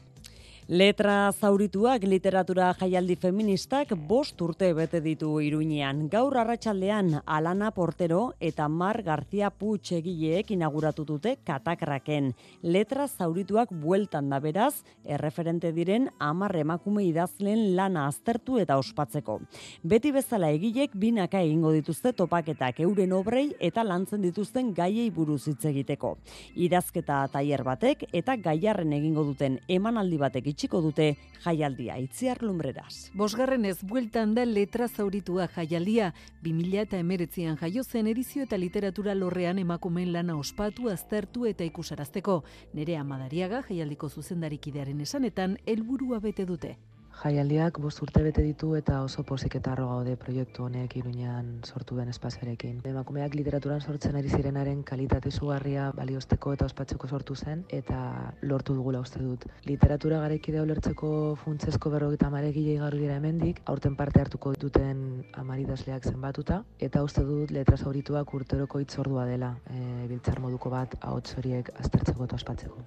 Letra 0.72 1.34
zaurituak 1.36 2.05
literatura 2.07 2.69
jaialdi 2.80 3.17
feministak 3.19 3.89
bost 4.07 4.39
urte 4.39 4.69
bete 4.72 5.01
ditu 5.03 5.34
iruinean. 5.43 6.05
Gaur 6.07 6.38
arratsaldean 6.39 7.17
Alana 7.26 7.74
Portero 7.76 8.19
eta 8.39 8.69
Mar 8.72 9.01
García 9.03 9.49
Puig 9.51 9.91
egileek 9.97 10.53
inauguratu 10.55 11.03
dute 11.03 11.34
katakraken. 11.43 12.30
Letra 12.63 13.09
zaurituak 13.09 13.74
bueltan 13.82 14.30
da 14.32 14.39
beraz, 14.39 14.86
erreferente 15.03 15.74
diren 15.76 16.07
amar 16.19 16.55
emakume 16.55 17.03
idazlen 17.03 17.76
lana 17.76 18.05
aztertu 18.07 18.55
eta 18.63 18.80
ospatzeko. 18.80 19.41
Beti 19.84 20.13
bezala 20.15 20.53
egilek 20.55 20.95
binaka 20.95 21.43
egingo 21.43 21.76
dituzte 21.76 22.15
topaketak 22.15 22.80
euren 22.88 23.11
obrei 23.19 23.49
eta 23.59 23.84
lantzen 23.84 24.24
dituzten 24.24 24.72
gaiei 24.72 25.09
buruz 25.11 25.41
hitz 25.51 25.65
egiteko. 25.65 26.15
Idazketa 26.55 27.26
tailer 27.36 27.67
batek 27.67 28.07
eta 28.13 28.39
gaiarren 28.39 28.95
egingo 29.01 29.28
duten 29.34 29.59
emanaldi 29.67 30.24
batek 30.26 30.51
itxiko 30.62 30.82
dute 30.86 31.16
jaialdia 31.41 31.95
itziar 31.97 32.43
lumbreraz. 32.45 33.09
Bosgarren 33.18 33.66
ez 33.66 33.80
bueltan 33.82 34.36
da 34.36 34.43
letra 34.45 34.86
zauritua 34.88 35.47
jaialdia, 35.55 36.12
2000 36.45 36.84
eta 36.84 36.99
emeretzian 37.01 37.57
jaio 37.57 37.84
zen 37.84 38.12
edizio 38.12 38.45
eta 38.45 38.59
literatura 38.62 39.16
lorrean 39.16 39.57
emakumeen 39.57 40.14
lana 40.14 40.38
ospatu, 40.38 40.91
aztertu 40.93 41.47
eta 41.49 41.66
ikusarazteko. 41.66 42.43
Nere 42.78 42.97
amadariaga 42.97 43.64
jaialdiko 43.72 44.09
zuzendarikidearen 44.09 45.01
esanetan 45.01 45.57
helburua 45.66 46.20
bete 46.20 46.45
dute. 46.45 46.78
Jaialdiak 47.22 47.76
bost 47.78 47.99
urte 48.01 48.24
bete 48.26 48.41
ditu 48.41 48.72
eta 48.74 48.95
oso 49.05 49.22
pozik 49.22 49.53
eta 49.59 49.76
arro 49.76 49.84
gaude 49.91 50.15
proiektu 50.17 50.63
honek 50.65 50.95
iruñean 50.97 51.49
sortu 51.67 51.97
den 51.99 52.09
espaziarekin. 52.09 52.80
Emakumeak 52.91 53.36
literaturan 53.38 53.84
sortzen 53.86 54.15
ari 54.17 54.32
zirenaren 54.34 54.80
kalitate 54.82 55.30
sugarria 55.30 55.91
baliozteko 55.97 56.53
eta 56.57 56.65
ospatzeko 56.65 57.07
sortu 57.07 57.36
zen 57.36 57.61
eta 57.80 57.99
lortu 58.41 58.74
dugula 58.74 59.03
uste 59.05 59.22
dut. 59.22 59.45
Literatura 59.69 60.24
garekidea 60.24 60.63
ulertzeko 60.65 61.11
funtsezko 61.43 61.91
berrogeita 61.93 62.32
amaregilei 62.32 62.80
garu 62.82 63.03
dira 63.03 63.19
hemendik, 63.22 63.61
aurten 63.76 63.95
parte 64.01 64.24
hartuko 64.24 64.55
duten 64.65 65.22
amaridazleak 65.43 66.09
zenbatuta, 66.09 66.63
eta 66.80 67.05
uste 67.05 67.22
dut 67.28 67.53
letra 67.53 67.78
zaurituak 67.78 68.34
urteroko 68.34 68.82
itzordua 68.82 69.30
dela, 69.30 69.53
e, 69.69 70.07
biltzar 70.09 70.41
moduko 70.41 70.74
bat 70.74 70.97
ahots 71.01 71.38
horiek 71.38 71.69
aztertzeko 71.78 72.26
eta 72.26 72.41
ospatzeko. 72.41 72.82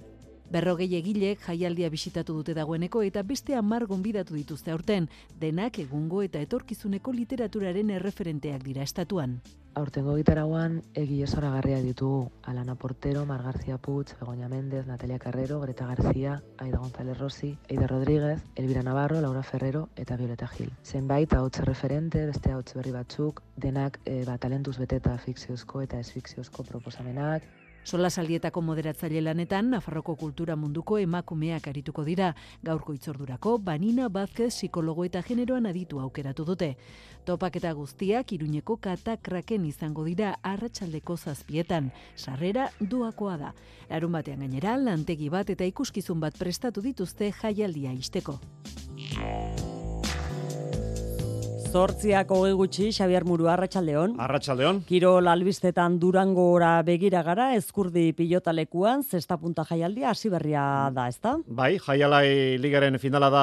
Berrogei 0.54 0.86
egilek 0.94 1.40
jaialdia 1.48 1.88
bisitatu 1.90 2.36
dute 2.36 2.54
dagoeneko 2.54 3.00
eta 3.02 3.24
beste 3.26 3.56
hamar 3.58 3.88
gonbidatu 3.90 4.36
dituzte 4.38 4.70
aurten, 4.70 5.08
denak 5.40 5.80
egungo 5.82 6.20
eta 6.22 6.38
etorkizuneko 6.46 7.10
literaturaren 7.16 7.90
erreferenteak 7.96 8.62
dira 8.62 8.84
estatuan. 8.86 9.40
Aurtengo 9.80 10.14
gitarauan 10.14 10.76
egile 11.02 11.26
zoragarria 11.26 11.80
ditugu 11.82 12.28
Alana 12.52 12.76
Portero, 12.76 13.24
Mar 13.26 13.42
García 13.42 13.78
Puig, 13.78 14.12
Begoña 14.20 14.48
Méndez, 14.48 14.86
Natalia 14.86 15.18
Carrero, 15.18 15.58
Greta 15.64 15.88
García, 15.88 16.36
Aida 16.58 16.78
González 16.78 17.18
Rossi, 17.18 17.58
Eida 17.66 17.88
Rodríguez, 17.88 18.38
Elvira 18.54 18.84
Navarro, 18.84 19.20
Laura 19.20 19.42
Ferrero 19.42 19.88
eta 19.96 20.16
Violeta 20.16 20.46
Gil. 20.46 20.70
Zenbait 20.84 21.34
ahotsa 21.34 21.64
referente, 21.64 22.24
beste 22.26 22.52
ahots 22.52 22.78
berri 22.78 22.94
batzuk, 22.94 23.42
denak 23.56 23.98
e, 24.04 24.22
ba, 24.24 24.38
talentuz 24.38 24.78
beteta 24.78 25.18
fikziozko 25.18 25.82
eta 25.82 25.98
ez 25.98 26.12
fikziozko 26.12 26.62
proposamenak, 26.62 27.42
Sola 27.84 28.08
saldietako 28.08 28.62
moderatzaile 28.64 29.20
lanetan, 29.20 29.68
Nafarroko 29.74 30.14
kultura 30.16 30.56
munduko 30.56 30.96
emakumeak 30.98 31.66
arituko 31.68 32.04
dira. 32.04 32.30
Gaurko 32.64 32.94
itzordurako, 32.96 33.58
Banina 33.58 34.08
Bazkez 34.08 34.54
psikologo 34.54 35.04
eta 35.04 35.20
generoan 35.22 35.68
aditu 35.68 36.00
aukeratu 36.00 36.46
dute. 36.48 36.70
Topak 37.28 37.60
eta 37.60 37.74
guztiak, 37.76 38.32
iruñeko 38.32 38.78
katakraken 38.80 39.68
izango 39.68 40.04
dira 40.08 40.38
arratsaldeko 40.42 41.18
zazpietan. 41.18 41.92
Sarrera 42.16 42.70
duakoa 42.80 43.36
da. 43.36 43.54
Larun 43.90 44.16
batean 44.16 44.40
gainera, 44.40 44.78
lantegi 44.80 45.28
bat 45.28 45.52
eta 45.52 45.68
ikuskizun 45.68 46.24
bat 46.24 46.38
prestatu 46.40 46.80
dituzte 46.80 47.34
jaialdia 47.42 47.92
isteko. 47.92 48.40
Zortziak 51.74 52.30
hogei 52.30 52.52
gutxi, 52.54 52.92
Xabiar 52.94 53.24
Muru, 53.26 53.48
Arratxaldeon. 53.50 54.12
Arratxaldeon. 54.22 54.76
Kiro 54.86 55.16
lalbistetan 55.18 55.96
durango 55.98 56.44
ora 56.52 56.68
begira 56.86 57.24
gara, 57.26 57.48
eskurdi 57.58 58.12
pilotalekuan, 58.14 59.02
zesta 59.02 59.34
punta 59.42 59.64
jaialdia, 59.66 60.12
hasi 60.12 60.30
berria 60.30 60.62
da, 60.94 61.08
ezta? 61.10 61.32
Bai, 61.48 61.72
jaialai 61.82 62.60
ligaren 62.62 63.00
finala 63.02 63.32
da 63.34 63.42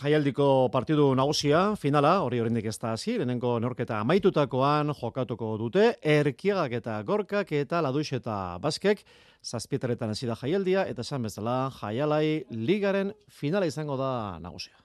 jaialdiko 0.00 0.70
partidu 0.72 1.10
nagusia, 1.20 1.66
finala, 1.76 2.14
hori 2.24 2.40
horindik 2.40 2.70
ez 2.72 2.78
da 2.80 2.94
hasi, 2.94 3.18
lehenengo 3.18 3.58
norketa 3.60 4.00
amaitutakoan 4.00 4.94
jokatuko 4.96 5.52
dute, 5.60 5.90
erkiagak 6.00 6.78
eta 6.80 6.96
gorkak 7.04 7.52
eta 7.60 7.84
ladux 7.84 8.06
eta 8.16 8.56
baskek, 8.64 9.04
zazpietaretan 9.44 10.16
hasi 10.16 10.32
da 10.32 10.40
jaialdia, 10.40 10.88
eta 10.88 11.04
esan 11.04 11.28
bezala, 11.28 11.66
jaialai 11.82 12.46
ligaren 12.48 13.12
finala 13.28 13.68
izango 13.68 14.00
da 14.00 14.40
nagusia. 14.40 14.80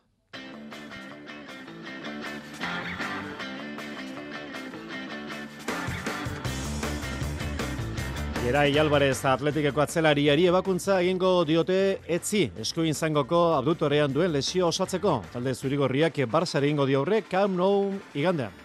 Gerai 8.42 8.74
Alvarez 8.82 9.20
atletikeko 9.30 9.84
atzelariari 9.84 10.48
ebakuntza 10.50 10.96
egingo 11.04 11.44
diote 11.46 11.76
etzi 12.10 12.48
eskuin 12.64 12.96
zangoko 12.98 13.42
abdutorean 13.54 14.10
duen 14.16 14.32
lesio 14.34 14.72
osatzeko. 14.72 15.14
Talde 15.30 15.54
zurigorriak 15.54 16.18
barzare 16.32 16.66
egingo 16.66 16.88
diaurre 16.90 17.20
Camp 17.30 17.54
Nou 17.60 17.92
igandean. 18.18 18.56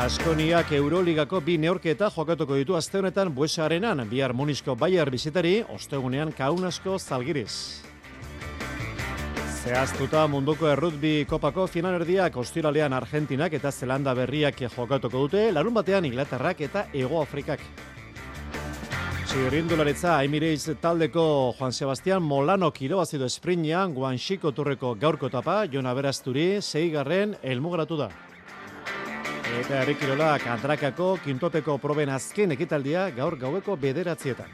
Askoniak 0.00 0.72
Euroligako 0.74 1.40
bi 1.46 1.56
neorketa 1.62 2.08
jokatuko 2.10 2.58
ditu 2.58 2.74
azte 2.74 2.98
honetan 2.98 3.30
buesa 3.30 3.66
arenan, 3.68 4.02
bihar 4.10 4.34
Munisko 4.34 4.74
Bayer 4.74 5.10
bizitari, 5.10 5.60
ostegunean 5.70 6.34
kaunasko 6.34 6.98
zalgiriz. 6.98 7.52
Zehaztuta 9.62 10.24
munduko 10.26 10.66
errutbi 10.66 11.22
kopako 11.30 11.68
finalerdiak 11.70 12.34
ostiralean 12.36 12.98
Argentinak 12.98 13.54
eta 13.54 13.70
Zelanda 13.70 14.10
berriak 14.18 14.58
jokatuko 14.64 15.28
dute, 15.28 15.46
larun 15.52 15.78
batean 15.78 16.10
Inglaterrak 16.10 16.66
eta 16.66 16.86
Ego 16.92 17.22
Afrikak. 17.22 17.62
Txirrindularitza 19.32 20.18
Emirates 20.26 20.74
taldeko 20.76 21.54
Juan 21.56 21.72
Sebastián 21.72 22.20
Molano 22.22 22.68
kilobazido 22.70 23.24
esprinean 23.24 23.94
Guanxiko 23.96 24.50
turreko 24.52 24.90
gaurko 25.00 25.30
tapa, 25.32 25.54
Jona 25.72 25.94
Berasturi, 25.96 26.60
zeigarren 26.60 27.32
elmugratu 27.40 27.96
da. 27.96 28.10
Eta 29.62 29.78
errikirolak 29.86 30.44
antrakako 30.52 31.14
kintopeko 31.24 31.78
proben 31.80 32.12
azken 32.12 32.52
ekitaldia 32.58 33.06
gaur 33.16 33.38
gaueko 33.40 33.78
bederatzietan. 33.80 34.52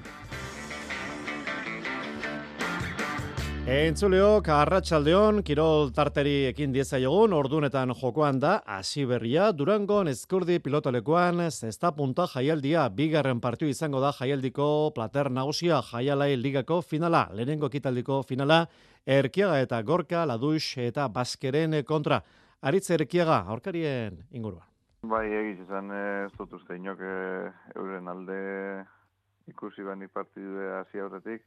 Entzuleok, 3.68 4.46
arratsaldeon 4.48 5.42
kirol 5.44 5.90
tarteri 5.92 6.46
ekin 6.48 6.72
dieza 6.72 6.96
jogun, 7.02 7.34
ordunetan 7.36 7.90
jokoan 7.92 8.38
da, 8.40 8.54
hasi 8.64 9.02
berria, 9.04 9.50
Durango 9.52 9.98
eskurdi 10.08 10.56
pilotalekoan, 10.64 11.42
zesta 11.50 11.90
punta 11.92 12.24
jaialdia, 12.32 12.86
bigarren 12.88 13.42
partiu 13.44 13.68
izango 13.68 14.00
da 14.00 14.14
jaialdiko 14.16 14.68
plater 14.96 15.28
nagusia, 15.28 15.82
jaialai 15.84 16.30
ligako 16.40 16.80
finala, 16.80 17.26
lehenengo 17.34 17.68
ekitaldiko 17.68 18.22
finala, 18.22 18.62
erkiaga 19.04 19.60
eta 19.60 19.82
gorka, 19.82 20.24
ladux 20.24 20.78
eta 20.78 21.04
baskeren 21.12 21.76
kontra. 21.84 22.22
Aritz 22.62 22.88
erkiaga, 22.96 23.42
aurkarien 23.52 24.16
ingurua. 24.30 24.64
Bai, 25.02 25.26
egiz 25.42 25.60
izan 25.66 25.92
ez 25.92 26.32
dut 26.38 26.56
uste 26.56 26.80
inok 26.80 27.04
euren 27.76 28.08
alde 28.08 28.40
ikusi 29.52 29.84
bani 29.84 30.08
partidua 30.08 30.80
hasi 30.80 31.04
aurretik, 31.04 31.44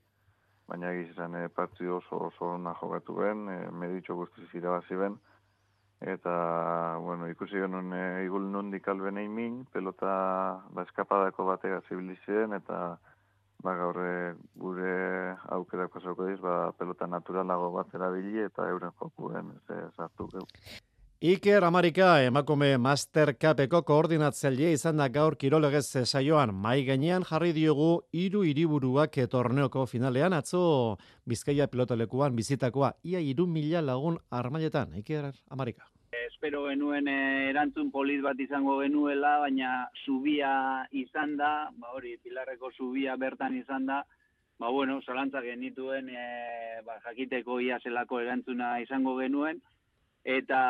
baina 0.72 0.94
egiz 0.96 1.10
izan 1.12 1.36
e, 1.36 1.48
partidu 1.52 1.98
oso 1.98 2.18
oso 2.30 2.54
ona 2.56 2.74
jokatu 2.80 3.18
ben, 3.20 3.44
e, 3.52 3.58
meditxo 3.84 4.16
guztiz 4.16 4.48
irabazi 4.56 4.96
ben, 4.96 5.18
eta, 6.14 6.36
bueno, 7.04 7.28
ikusi 7.30 7.60
genuen 7.60 7.92
e, 7.94 8.04
igul 8.26 8.48
nondik 8.54 8.88
alben 8.88 9.20
min, 9.36 9.64
pelota 9.74 10.14
ba, 10.72 10.86
eskapadako 10.88 11.50
batega 11.52 11.82
zibilizien, 11.90 12.56
eta 12.60 12.78
ba, 13.66 13.76
gaur 13.82 14.00
gure 14.64 14.94
aukerak 15.58 15.92
pasauko 15.98 16.30
diz, 16.30 16.40
ba, 16.40 16.72
pelota 16.80 17.10
naturalago 17.18 17.74
bat 17.76 17.92
erabili, 18.00 18.40
eta 18.48 18.70
euren 18.72 18.96
jokuen 19.04 19.52
ez 19.60 19.92
sartu 19.98 20.32
geu. 20.32 20.48
Iker 21.22 21.64
Amarika 21.64 22.24
emakume 22.26 22.80
Master 22.82 23.36
Cupeko 23.38 23.84
koordinatzaile 23.86 24.72
izan 24.74 24.98
da 24.98 25.06
gaur 25.14 25.36
kirolegez 25.38 26.02
saioan. 26.02 26.50
Mai 26.64 26.80
gainean 26.88 27.22
jarri 27.30 27.52
diogu 27.54 27.90
hiru 28.12 28.42
hiriburuak 28.42 29.20
torneoko 29.30 29.84
finalean. 29.86 30.34
Atzo 30.34 30.98
Bizkaia 31.30 31.68
pilotalekuan 31.68 32.34
bizitakoa. 32.34 32.90
Ia 33.06 33.22
3000 33.22 33.84
lagun 33.86 34.18
armailetan 34.32 34.96
Iker 34.98 35.28
Amarika 35.52 35.86
Espero 36.26 36.64
genuen 36.66 37.08
eh, 37.08 37.52
erantzun 37.52 37.92
polit 37.92 38.24
bat 38.26 38.42
izango 38.42 38.80
genuela 38.80 39.38
baina 39.44 39.76
subia 40.04 40.88
izan 40.90 41.38
da 41.38 41.70
ba 41.78 41.94
hori 41.94 42.16
Pilarreko 42.18 42.72
subia 42.74 43.16
bertan 43.16 43.60
izan 43.60 43.86
da. 43.86 44.02
Ba, 44.58 44.70
bueno, 44.70 45.00
zalantza 45.06 45.42
genituen 45.42 46.10
e, 46.10 46.26
ba, 46.86 46.98
jakiteko 47.06 47.60
ia 47.62 47.80
zelako 47.82 48.20
erantzuna 48.22 48.76
izango 48.82 49.16
genuen, 49.18 49.62
eta 50.24 50.62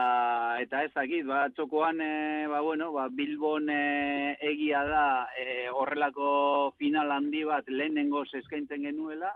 eta 0.63 0.83
ez 0.85 0.91
dakit, 0.95 1.25
ba, 1.27 1.49
txokoan, 1.55 2.01
e, 2.01 2.47
ba, 2.47 2.61
bueno, 2.61 2.91
ba, 2.95 3.07
Bilbon 3.11 3.69
e, 3.69 4.37
egia 4.39 4.83
da 4.87 5.05
e, 5.37 5.67
horrelako 5.69 6.73
final 6.79 7.11
handi 7.11 7.43
bat 7.43 7.67
lehenengo 7.67 8.23
eskaintzen 8.23 8.87
genuela, 8.87 9.35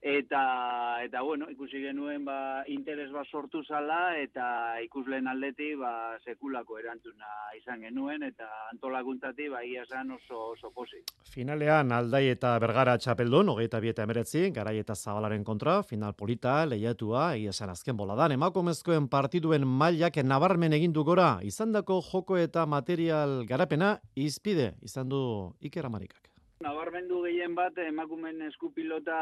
eta 0.00 1.02
eta 1.04 1.20
bueno, 1.20 1.50
ikusi 1.52 1.80
genuen 1.82 2.24
ba 2.24 2.64
interes 2.72 3.10
bat 3.12 3.28
sortu 3.28 3.60
zala 3.64 4.16
eta 4.16 4.80
ikusleen 4.84 5.28
aldeti 5.28 5.74
ba 5.76 6.16
sekulako 6.24 6.78
erantzuna 6.80 7.28
izan 7.58 7.84
genuen 7.84 8.22
eta 8.24 8.48
antolakuntati 8.72 9.48
ba 9.48 9.62
ia 9.64 9.84
oso 9.84 10.52
oso 10.52 10.70
posi. 10.70 11.02
Finalean 11.30 11.92
Aldai 11.92 12.28
eta 12.28 12.58
Bergara 12.58 12.96
txapeldun 12.98 13.52
22 13.52 13.90
eta 13.90 14.06
19 14.06 14.52
garai 14.54 14.78
eta 14.78 14.94
Zabalaren 14.94 15.44
kontra 15.44 15.82
final 15.82 16.14
polita 16.14 16.64
lehiatua 16.66 17.36
ia 17.36 17.52
san 17.52 17.70
azken 17.70 17.96
boladan 17.96 18.32
emakumezkoen 18.32 19.08
partiduen 19.08 19.66
mailak 19.66 20.16
nabarmen 20.24 20.72
egin 20.72 20.92
du 20.92 21.04
gora 21.04 21.40
izandako 21.42 22.00
joko 22.00 22.38
eta 22.38 22.64
material 22.66 23.44
garapena 23.46 23.98
izpide 24.14 24.74
izan 24.82 25.08
du 25.08 25.52
Iker 25.60 25.86
Amarikak. 25.86 26.29
Nabarmendu 26.60 27.22
gehien 27.24 27.54
bat 27.56 27.78
emakumen 27.80 28.42
eskupilota 28.44 29.14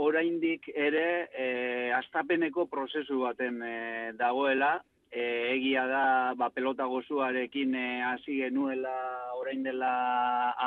oraindik 0.00 0.70
ere 0.72 1.08
e, 1.36 1.48
astapeneko 1.92 2.64
prozesu 2.72 3.18
baten 3.26 3.60
e, 3.60 3.74
dagoela. 4.16 4.78
E, 5.12 5.26
egia 5.52 5.84
da 5.88 6.00
ba, 6.40 6.48
pelota 6.48 6.86
gozuarekin 6.88 7.76
e, 7.76 7.84
hasi 8.08 8.38
genuela 8.40 8.96
orain 9.36 9.68
dela 9.68 9.92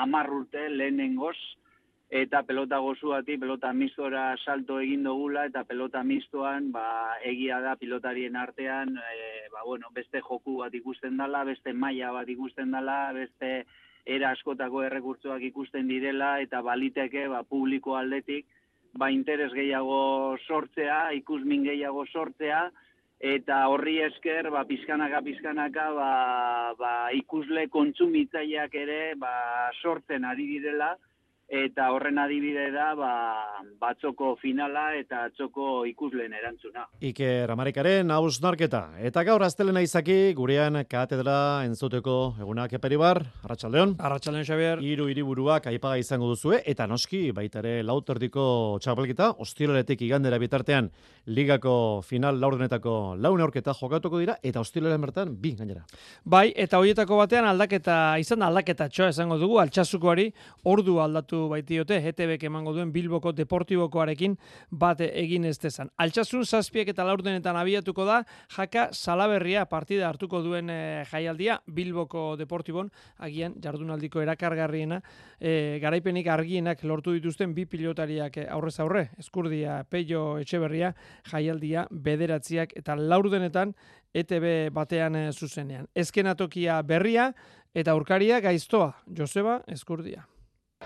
amarrute 0.04 0.70
lehenengoz 0.70 1.38
eta 2.22 2.44
pelota 2.46 2.78
gozuati, 2.86 3.40
pelota 3.42 3.74
mistora 3.74 4.24
salto 4.46 4.78
egin 4.84 5.06
dugula 5.10 5.48
eta 5.50 5.64
pelota 5.66 6.04
mistoan 6.06 6.70
ba, 6.72 6.88
egia 7.26 7.62
da 7.66 7.78
pilotarien 7.82 8.38
artean 8.38 8.94
e, 8.94 9.22
ba, 9.50 9.66
bueno, 9.66 9.90
beste 9.98 10.22
joku 10.22 10.60
bat 10.62 10.82
ikusten 10.86 11.18
dela, 11.18 11.48
beste 11.50 11.74
maila 11.74 12.14
bat 12.22 12.30
ikusten 12.30 12.78
dela, 12.78 13.08
beste 13.18 13.64
era 14.06 14.32
askotako 14.32 14.84
errekurtzoak 14.84 15.44
ikusten 15.52 15.88
direla 15.88 16.40
eta 16.42 16.62
baliteke 16.62 17.28
ba, 17.28 17.44
publiko 17.44 17.96
aldetik 17.96 18.46
ba, 18.94 19.10
interes 19.12 19.52
gehiago 19.54 20.38
sortzea, 20.48 21.12
ikusmin 21.22 21.64
gehiago 21.68 22.06
sortzea, 22.06 22.66
eta 23.22 23.62
horri 23.70 24.00
esker, 24.02 24.50
ba, 24.52 24.64
pizkanaka, 24.66 25.22
pizkanaka, 25.26 25.88
ba, 25.96 26.12
ba, 26.80 26.92
ikusle 27.16 27.68
kontsumitzaileak 27.70 28.76
ere 28.76 29.02
ba, 29.22 29.34
sortzen 29.82 30.26
ari 30.26 30.48
direla, 30.56 30.96
eta 31.52 31.90
horren 31.92 32.16
adibide 32.22 32.70
da 32.72 32.94
ba, 32.96 33.12
batzoko 33.80 34.38
finala 34.40 34.94
eta 34.96 35.26
atzoko 35.28 35.84
ikusleen 35.90 36.32
erantzuna. 36.38 36.86
Iker 37.04 37.52
Amarikaren 37.52 38.12
haus 38.16 38.40
narketa. 38.44 38.86
Eta 39.04 39.26
gaur 39.28 39.44
aztelena 39.44 39.84
izaki 39.84 40.32
gurean 40.38 40.80
katedra 40.90 41.36
entzuteko 41.68 42.16
egunak 42.40 42.72
eperibar. 42.80 43.20
Arratxaldeon. 43.44 43.98
Arratxaldeon, 44.00 44.48
Xavier. 44.48 44.84
Iru 44.94 45.10
iriburuak 45.12 45.68
aipaga 45.74 46.00
izango 46.00 46.30
duzue 46.32 46.62
eta 46.66 46.88
noski 46.88 47.34
baitare 47.36 47.82
lauterdiko 47.84 48.80
txapelketa 48.80 49.34
ostiloretik 49.44 50.06
igandera 50.08 50.40
bitartean 50.40 50.88
ligako 51.28 51.76
final 52.08 52.40
laurdenetako 52.40 53.18
laune 53.20 53.44
aurketa 53.44 53.76
jokatuko 53.76 54.24
dira 54.24 54.38
eta 54.42 54.64
ostilaren 54.64 55.04
bertan 55.04 55.36
bi 55.42 55.52
gainera. 55.60 55.84
Bai, 56.24 56.48
eta 56.56 56.80
hoietako 56.80 57.20
batean 57.20 57.50
aldaketa 57.52 58.00
izan 58.24 58.48
aldaketa 58.48 58.88
txoa 58.88 59.12
esango 59.12 59.38
dugu 59.42 59.60
altxasukoari 59.60 60.30
ordu 60.72 61.00
aldatu 61.04 61.41
baitiote 61.50 61.98
ETBek 62.12 62.44
emango 62.50 62.74
duen 62.76 62.92
Bilboko 62.94 63.32
Deportibokoarekin 63.32 64.38
bat 64.72 65.02
egin 65.02 65.46
ez 65.46 65.58
dezan. 65.60 65.90
Altsasun 65.98 66.46
zazpiek 66.46 66.92
eta 66.94 67.06
laurdenetan 67.08 67.58
abiatuko 67.58 68.06
da 68.06 68.22
jaka 68.56 68.90
salaberria 68.92 69.66
partida 69.66 70.10
hartuko 70.10 70.42
duen 70.46 70.70
e, 70.70 70.80
jaialdia 71.12 71.62
Bilboko 71.66 72.36
Deportibon 72.38 72.92
agian 73.18 73.56
jardunaldiko 73.62 74.22
erakargarriena 74.22 75.02
e, 75.40 75.80
garaipenik 75.82 76.28
argienak 76.28 76.84
lortu 76.84 77.16
dituzten 77.16 77.56
bi 77.56 77.66
pilotariak 77.66 78.38
eh, 78.38 78.48
aurrez 78.50 78.78
aurre 78.80 79.08
Eskurdia, 79.22 79.82
Peio 79.90 80.38
Etxeberria 80.42 80.94
jaialdia 81.32 81.88
bederatziak 81.92 82.76
eta 82.78 82.96
laurdenetan 82.96 83.74
ETB 84.14 84.74
batean 84.76 85.18
zuzenean. 85.32 85.88
Ezkenatokia 85.96 86.82
berria 86.84 87.32
eta 87.74 87.96
aurkaria 87.96 88.42
gaiztoa, 88.44 88.92
Joseba 89.18 89.62
Eskurdia. 89.68 90.31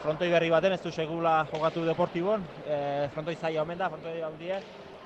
Frontoi 0.01 0.29
berri 0.29 0.49
baten 0.51 0.75
ez 0.75 0.81
du 0.83 0.91
segula 0.91 1.45
jogatu 1.51 1.85
deportibon, 1.85 2.43
e, 2.67 3.07
frontoi 3.13 3.35
zaila 3.35 3.63
omen 3.63 3.79
da, 3.79 3.89
frontoi 3.89 4.19
handie. 4.21 4.59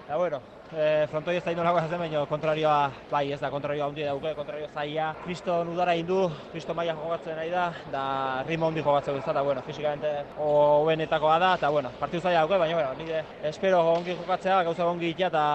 Eta 0.04 0.18
bueno, 0.18 0.40
e, 0.74 1.06
frontoi 1.12 1.36
ez 1.38 1.44
da 1.46 1.54
indolako 1.54 1.80
ezazen 1.84 2.02
baino, 2.02 2.26
kontrarioa, 2.28 2.92
bai 3.12 3.24
ez 3.32 3.40
da, 3.40 3.52
kontrarioa 3.54 3.88
handie 3.88 4.08
dauke, 4.10 4.34
kontrario 4.36 4.68
zaila. 4.74 5.14
Kristo 5.24 5.60
nudara 5.64 5.96
indu, 5.96 6.24
Kristo 6.52 6.74
maia 6.74 6.98
jogatzen 6.98 7.38
nahi 7.38 7.54
da, 7.54 7.70
da 7.94 8.04
ritmo 8.48 8.68
handi 8.68 8.84
jogatzen 8.84 9.20
da, 9.20 9.32
eta 9.32 9.44
bueno, 9.46 9.66
fisikamente 9.68 10.14
hobenetakoa 10.42 11.40
da, 11.40 11.56
eta 11.62 11.70
bueno, 11.70 11.94
partidu 12.00 12.26
zaila 12.26 12.42
dauke, 12.42 12.58
baina 12.58 12.80
bueno, 12.82 12.94
nire 13.04 13.26
espero 13.54 13.84
ongi 13.94 14.18
jokatzea, 14.18 14.64
gauza 14.64 14.90
ongi 14.90 15.14
ikia, 15.14 15.30
eta 15.30 15.46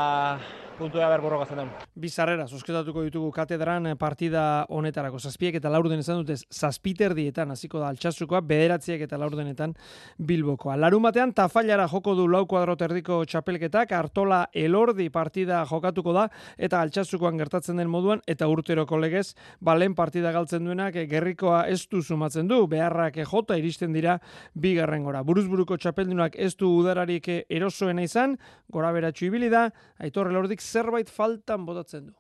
puntua 0.78 1.08
ber 1.08 1.22
borrokatzen 1.22 1.60
den. 1.60 1.70
Bizarrera, 2.00 2.46
sosketatuko 2.50 3.04
ditugu 3.06 3.30
katedran 3.34 3.92
partida 4.00 4.64
honetarako. 4.72 5.20
Zazpiek 5.20 5.54
eta 5.58 5.70
laurden 5.70 6.00
izan 6.02 6.22
dute 6.22 6.36
zazpiterdietan, 6.50 7.52
hasiko 7.54 7.80
da 7.82 7.90
altxasukoa, 7.92 8.40
bederatziek 8.48 9.04
eta 9.06 9.18
laurdenetan 9.20 9.74
bilbokoa. 10.18 10.76
Larun 10.80 11.04
batean, 11.06 11.32
tafailara 11.36 11.86
joko 11.92 12.16
du 12.18 12.26
lau 12.30 12.44
kuadroterdiko 12.50 13.20
txapelketak, 13.30 13.94
artola 13.94 14.44
elordi 14.52 15.08
partida 15.14 15.62
jokatuko 15.70 16.14
da, 16.16 16.26
eta 16.58 16.80
altxasukoan 16.82 17.38
gertatzen 17.38 17.78
den 17.78 17.90
moduan, 17.92 18.22
eta 18.26 18.48
urtero 18.50 18.86
kolegez, 18.90 19.34
balen 19.60 19.94
partida 19.94 20.32
galtzen 20.34 20.66
duenak, 20.66 20.98
gerrikoa 21.10 21.64
ez 21.70 21.84
du 21.90 22.02
sumatzen 22.02 22.50
du, 22.50 22.64
beharrak 22.70 23.20
jota 23.30 23.58
iristen 23.60 23.94
dira 23.94 24.18
bigarren 24.54 25.06
gora. 25.06 25.22
Buruzburuko 25.22 25.78
txapeldunak 25.78 26.34
ez 26.34 26.54
du 26.58 26.70
udararik 26.80 27.30
erosoena 27.48 28.02
izan, 28.02 28.38
gora 28.72 28.90
beratxu 28.94 29.28
ibili 29.28 29.52
da, 29.52 29.68
aitor 30.02 30.32
elordik 30.32 30.63
zerbait 30.64 31.10
faltan 31.10 31.66
botatzen 31.66 32.06
du. 32.06 32.14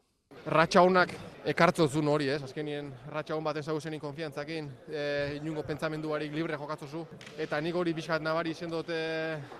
Ratxa 0.44 0.82
honak 0.84 1.14
ekartzen 1.48 1.88
zuen 1.88 2.08
hori, 2.12 2.28
ez? 2.28 2.42
Azkenien 2.44 2.90
ratxa 3.12 3.36
hon 3.36 3.44
bat 3.46 3.56
ezaguzenin 3.56 4.00
konfiantzakin, 4.02 4.68
e, 4.90 5.06
inungo 5.38 5.64
pentsamenduarik 5.64 6.34
libre 6.34 6.58
jokatzu 6.60 7.06
Eta 7.38 7.60
nik 7.60 7.74
hori 7.74 7.94
bizkat 7.94 8.22
nabari 8.22 8.50
izen 8.50 8.70
dute 8.70 9.00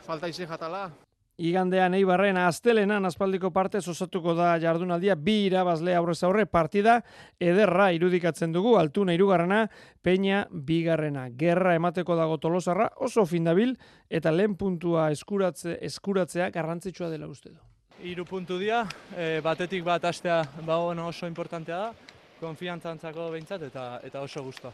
falta 0.04 0.28
izan 0.28 0.48
jatala. 0.48 0.90
Igandean 1.36 1.96
Eibarren 1.98 2.36
astelenan 2.38 3.08
aspaldiko 3.08 3.50
parte 3.50 3.78
osatuko 3.78 4.36
da 4.38 4.52
jardunaldia 4.62 5.16
bi 5.16 5.46
irabazle 5.48 5.96
aurrez 5.98 6.22
aurre 6.22 6.46
partida 6.46 7.00
ederra 7.40 7.90
irudikatzen 7.90 8.52
dugu 8.52 8.76
altuna 8.78 9.16
hirugarrena 9.16 9.66
Peña 10.00 10.46
bigarrena 10.52 11.28
gerra 11.34 11.74
emateko 11.74 12.14
dago 12.14 12.38
Tolosarra 12.38 12.92
oso 13.02 13.26
findabil 13.26 13.74
eta 14.08 14.30
lehen 14.30 14.54
puntua 14.54 15.10
eskuratze 15.10 15.78
eskuratzea 15.82 16.50
garrantzitsua 16.50 17.10
dela 17.10 17.26
uste 17.26 17.50
du 17.50 17.73
iru 18.02 18.24
puntu 18.24 18.58
dia, 18.58 18.84
e, 19.16 19.40
batetik 19.40 19.84
bat 19.84 20.04
astea 20.04 20.42
ba, 20.66 20.78
oso 20.78 21.26
importantea 21.26 21.76
da, 21.76 21.92
konfiantzantzako 22.40 23.30
behintzat 23.30 23.62
eta, 23.62 24.00
eta 24.02 24.20
oso 24.20 24.42
guztua. 24.42 24.72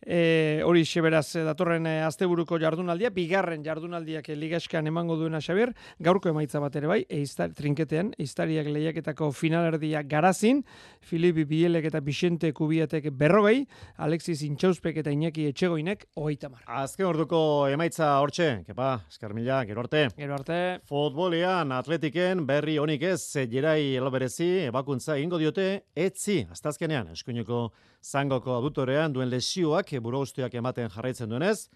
E, 0.00 0.62
hori 0.64 0.86
xeberaz 0.88 1.34
e, 1.36 1.42
datorren 1.44 1.84
e, 1.86 1.98
asteburuko 2.06 2.56
jardunaldia, 2.60 3.10
bigarren 3.12 3.60
jardunaldiak 3.64 4.30
ligaskan 4.32 4.88
emango 4.88 5.18
duena 5.20 5.42
Xabier, 5.44 5.74
gaurko 6.00 6.30
emaitza 6.32 6.60
bat 6.62 6.76
ere 6.80 6.88
bai, 6.88 7.00
eiztar, 7.12 7.52
trinketean, 7.56 8.14
eiztariak 8.18 8.70
lehiaketako 8.72 9.30
finalerdia 9.36 10.02
garazin, 10.08 10.62
Filipi 11.04 11.44
Bielek 11.44 11.90
eta 11.90 12.00
Bixente 12.00 12.52
Kubiatek 12.56 13.10
berrogei, 13.12 13.66
Alexis 13.98 14.40
Intxauspek 14.46 15.02
eta 15.02 15.12
Iñaki 15.12 15.44
Etxegoinek 15.50 16.06
oita 16.16 16.48
mar. 16.48 16.64
Azken 16.80 17.10
orduko 17.10 17.68
emaitza 17.68 18.14
hortxe, 18.22 18.48
kepa, 18.66 18.94
eskar 19.10 19.36
mila, 19.36 19.60
gero 19.68 19.84
arte. 19.84 20.06
Gero 20.16 20.38
arte. 20.38 20.80
Futbolian, 20.88 21.76
atletiken, 21.76 22.46
berri 22.48 22.78
honik 22.80 23.04
ez, 23.12 23.20
jerai 23.52 23.96
eloberezi, 24.00 24.48
ebakuntza 24.70 25.20
ingo 25.20 25.38
diote, 25.40 25.68
etzi, 25.92 26.40
aztazkenean, 26.50 27.12
eskuineko 27.12 27.68
zangoko 28.00 28.56
adutorean 28.56 29.12
duen 29.12 29.28
lesioak 29.28 29.89
buruguztiak 29.98 30.54
ematen 30.54 30.90
jarraitzen 30.94 31.28
duenez, 31.28 31.68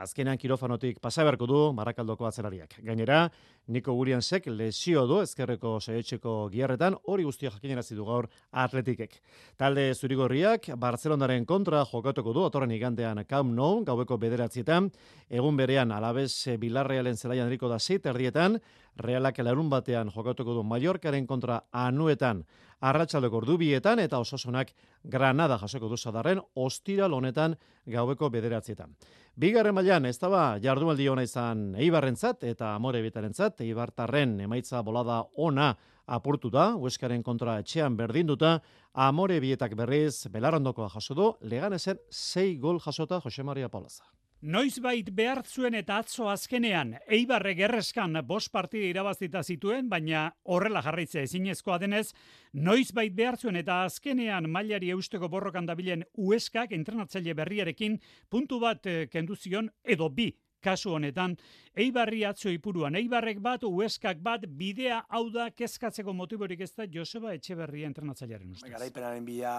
azkenean 0.00 0.38
kirofanotik 0.38 1.00
pasa 1.00 1.24
beharko 1.26 1.46
du 1.46 1.58
Barakaldoko 1.76 2.26
atzelariak. 2.26 2.78
Gainera, 2.84 3.28
Niko 3.68 3.92
Guriansek 3.94 4.46
lesio 4.50 5.04
du 5.06 5.20
ezkerreko 5.22 5.76
saietxeko 5.80 6.48
giarretan, 6.52 6.96
hori 7.04 7.26
guztia 7.28 7.50
jakinerazi 7.52 7.94
du 7.94 8.06
gaur 8.08 8.28
atletikek. 8.50 9.18
Talde 9.60 9.90
zurigorriak 9.94 10.70
Barcelonaren 10.80 11.44
kontra 11.46 11.84
jokatuko 11.84 12.32
du, 12.32 12.44
otorren 12.48 12.72
igandean 12.74 13.22
Camp 13.28 13.52
Nou, 13.54 13.84
gaueko 13.84 14.18
bederatzietan, 14.18 14.90
egun 15.28 15.60
berean 15.60 15.92
alabez 15.92 16.32
Bilarrealen 16.58 17.16
zelaian 17.16 17.48
eriko 17.52 17.68
da 17.68 17.78
zeit 17.78 18.06
erdietan, 18.06 18.58
Realak 19.00 19.38
larun 19.38 19.70
batean 19.70 20.10
jokatuko 20.10 20.54
du 20.56 20.64
Mallorcaren 20.66 21.26
kontra 21.26 21.62
anuetan 21.72 22.42
arratsaldeko 22.80 23.40
ordubietan 23.42 24.00
eta 24.00 24.18
osasunak 24.18 24.72
Granada 25.04 25.58
jasoko 25.60 25.88
du 25.88 25.96
sadarren 25.96 26.40
ostiral 26.54 27.14
honetan 27.14 27.56
gaueko 27.86 28.30
bederatzietan. 28.30 28.94
Bigarren 29.36 29.74
mailan 29.74 30.06
ez 30.06 30.18
daba 30.18 30.58
jardunaldi 30.62 31.08
ona 31.08 31.22
izan 31.24 31.74
Eibarrentzat 31.78 32.44
eta 32.44 32.74
Amore 32.74 33.02
Bitarentzat 33.02 33.60
Eibartarren 33.64 34.38
emaitza 34.40 34.82
bolada 34.82 35.22
ona 35.36 35.74
apurtu 36.10 36.50
da, 36.50 36.72
Hueskaren 36.74 37.22
kontra 37.22 37.58
etxean 37.62 37.96
berdinduta, 37.96 38.58
Amore 38.94 39.38
Bietak 39.40 39.76
berriz 39.78 40.26
belarrondokoa 40.32 40.88
jaso 40.90 41.14
du, 41.14 41.32
leganesen 41.42 42.00
6 42.10 42.58
gol 42.60 42.80
jasota 42.82 43.20
Jose 43.20 43.46
Maria 43.46 43.68
Paulaza. 43.68 44.04
Noizbait 44.40 45.04
behar 45.12 45.42
zuen 45.44 45.74
eta 45.76 45.98
atzo 46.00 46.30
azkenean, 46.32 46.94
Eibarre 47.12 47.52
gerreskan 47.58 48.16
bost 48.24 48.48
partida 48.48 48.86
irabazita 48.88 49.42
zituen, 49.44 49.90
baina 49.92 50.30
horrela 50.48 50.80
jarraitze 50.80 51.26
ezinezkoa 51.26 51.76
denez, 51.82 52.14
noizbait 52.54 53.12
behar 53.12 53.36
zuen 53.36 53.60
eta 53.60 53.82
azkenean 53.84 54.48
mailari 54.48 54.88
eusteko 54.96 55.28
borrokan 55.28 55.68
dabilen 55.68 56.06
ueskak 56.16 56.72
entrenatzaile 56.72 57.36
berriarekin 57.36 58.00
puntu 58.30 58.62
bat 58.64 58.88
eh, 58.88 59.10
kenduzion 59.12 59.68
edo 59.84 60.08
bi 60.08 60.30
kasu 60.64 60.94
honetan, 60.96 61.36
Eibarri 61.76 62.24
atzo 62.24 62.48
ipuruan, 62.48 62.96
Eibarrek 62.96 63.44
bat, 63.44 63.68
ueskak 63.68 64.24
bat, 64.24 64.48
bidea 64.48 65.04
hau 65.08 65.26
da 65.32 65.50
kezkatzeko 65.52 66.16
motiborik 66.16 66.64
ez 66.64 66.72
da 66.72 66.88
Joseba 66.88 67.36
Etxeberria 67.36 67.92
entrenatzailearen 67.92 68.56
ustez. 68.56 68.72
Garaipenaren 68.72 69.24
bila 69.24 69.54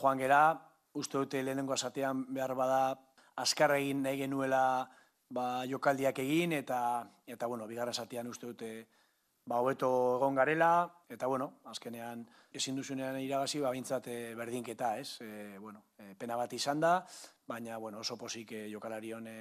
joan 0.00 0.18
gera, 0.18 0.46
uste 0.94 1.18
dute 1.18 1.46
lehenengo 1.46 1.78
asatean 1.78 2.26
behar 2.34 2.54
bada 2.58 2.96
azkar 3.36 3.76
egin 3.76 4.02
nahi 4.02 4.18
genuela 4.24 4.88
ba, 5.30 5.64
jokaldiak 5.68 6.18
egin 6.24 6.52
eta 6.52 6.80
eta 7.26 7.46
bueno, 7.46 7.66
bigarra 7.66 7.92
satean 7.92 8.28
uste 8.28 8.46
dute 8.46 8.70
ba 9.46 9.60
hobeto 9.62 9.88
egon 10.16 10.34
garela 10.34 10.88
eta 11.08 11.26
bueno, 11.26 11.52
azkenean 11.64 12.26
ezin 12.52 12.76
duzunean 12.76 13.18
irabazi 13.20 13.60
ba 13.60 13.70
bintzat 13.70 14.08
eh, 14.08 14.34
berdinketa, 14.34 14.96
ez? 14.98 15.20
E, 15.20 15.58
bueno, 15.58 15.84
e, 15.98 16.14
pena 16.18 16.36
bat 16.36 16.52
izan 16.52 16.80
da, 16.80 16.98
baina 17.46 17.78
bueno, 17.78 18.00
oso 18.00 18.16
posik 18.18 18.52
e, 18.52 18.66
jokalari 18.72 19.12
hone 19.12 19.36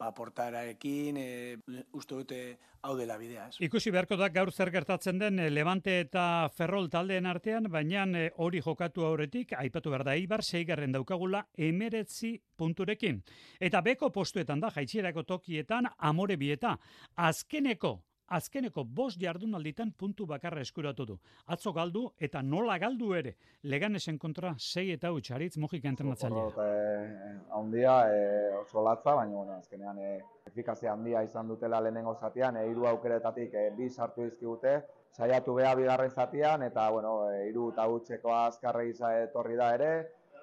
ba, 0.00 0.10
portararekin, 0.16 1.18
e, 1.20 1.84
uste 1.92 2.16
dute 2.16 2.40
hau 2.82 2.94
dela 2.96 3.18
bidea. 3.20 3.48
Ez? 3.50 3.60
Ikusi 3.66 3.92
beharko 3.92 4.16
da 4.16 4.30
gaur 4.32 4.52
zer 4.52 4.72
gertatzen 4.72 5.20
den 5.20 5.38
e, 5.38 5.50
Levante 5.52 5.98
eta 6.06 6.24
Ferrol 6.56 6.88
taldeen 6.92 7.28
artean, 7.28 7.68
baina 7.72 8.06
e, 8.16 8.30
hori 8.40 8.62
jokatu 8.64 9.04
aurretik, 9.04 9.52
aipatu 9.60 9.92
behar 9.92 10.06
da 10.08 10.16
Ibar, 10.16 10.42
seigarren 10.42 10.96
daukagula 10.96 11.44
emeretzi 11.68 12.38
punturekin. 12.56 13.20
Eta 13.60 13.84
beko 13.84 14.10
postuetan 14.14 14.64
da, 14.64 14.72
jaitsierako 14.72 15.26
tokietan, 15.28 15.92
amore 15.98 16.40
bieta. 16.40 16.78
Azkeneko 17.16 17.98
azkeneko 18.30 18.84
bost 18.84 19.20
jardunalditan 19.20 19.92
puntu 19.98 20.26
bakarra 20.26 20.62
eskuratu 20.62 21.06
du. 21.06 21.16
Atzo 21.46 21.72
galdu 21.72 22.04
eta 22.18 22.42
nola 22.42 22.78
galdu 22.78 23.12
ere. 23.18 23.34
Leganesen 23.62 24.18
kontra 24.18 24.54
sei 24.58 24.90
eta 24.94 25.10
utxaritz 25.12 25.56
mojik 25.58 25.84
entrenatzailea. 25.90 26.46
Eh, 26.66 27.34
handia 27.58 27.96
eh, 28.12 28.54
oso 28.60 28.84
latza, 28.86 29.16
baina 29.18 29.34
bueno, 29.34 29.58
azkenean 29.58 29.98
eh, 29.98 30.20
efikazia 30.46 30.92
handia 30.92 31.22
izan 31.26 31.48
dutela 31.48 31.80
lehenengo 31.80 32.14
zatean, 32.14 32.56
eh, 32.56 32.68
hiru 32.70 32.86
aukeretatik 32.90 33.54
eh, 33.54 33.68
bi 33.76 33.90
sartu 33.90 34.24
dizkigute, 34.28 34.78
saiatu 35.16 35.54
beha 35.58 35.74
bigarren 35.74 36.10
zatean, 36.10 36.62
eta 36.62 36.88
bueno, 36.90 37.14
eh, 37.32 37.48
hiru 37.48 37.70
eta 37.72 37.86
utxeko 37.90 38.34
azkarre 38.34 38.88
iza 38.88 39.12
etorri 39.24 39.58
da 39.58 39.74
ere, 39.74 39.92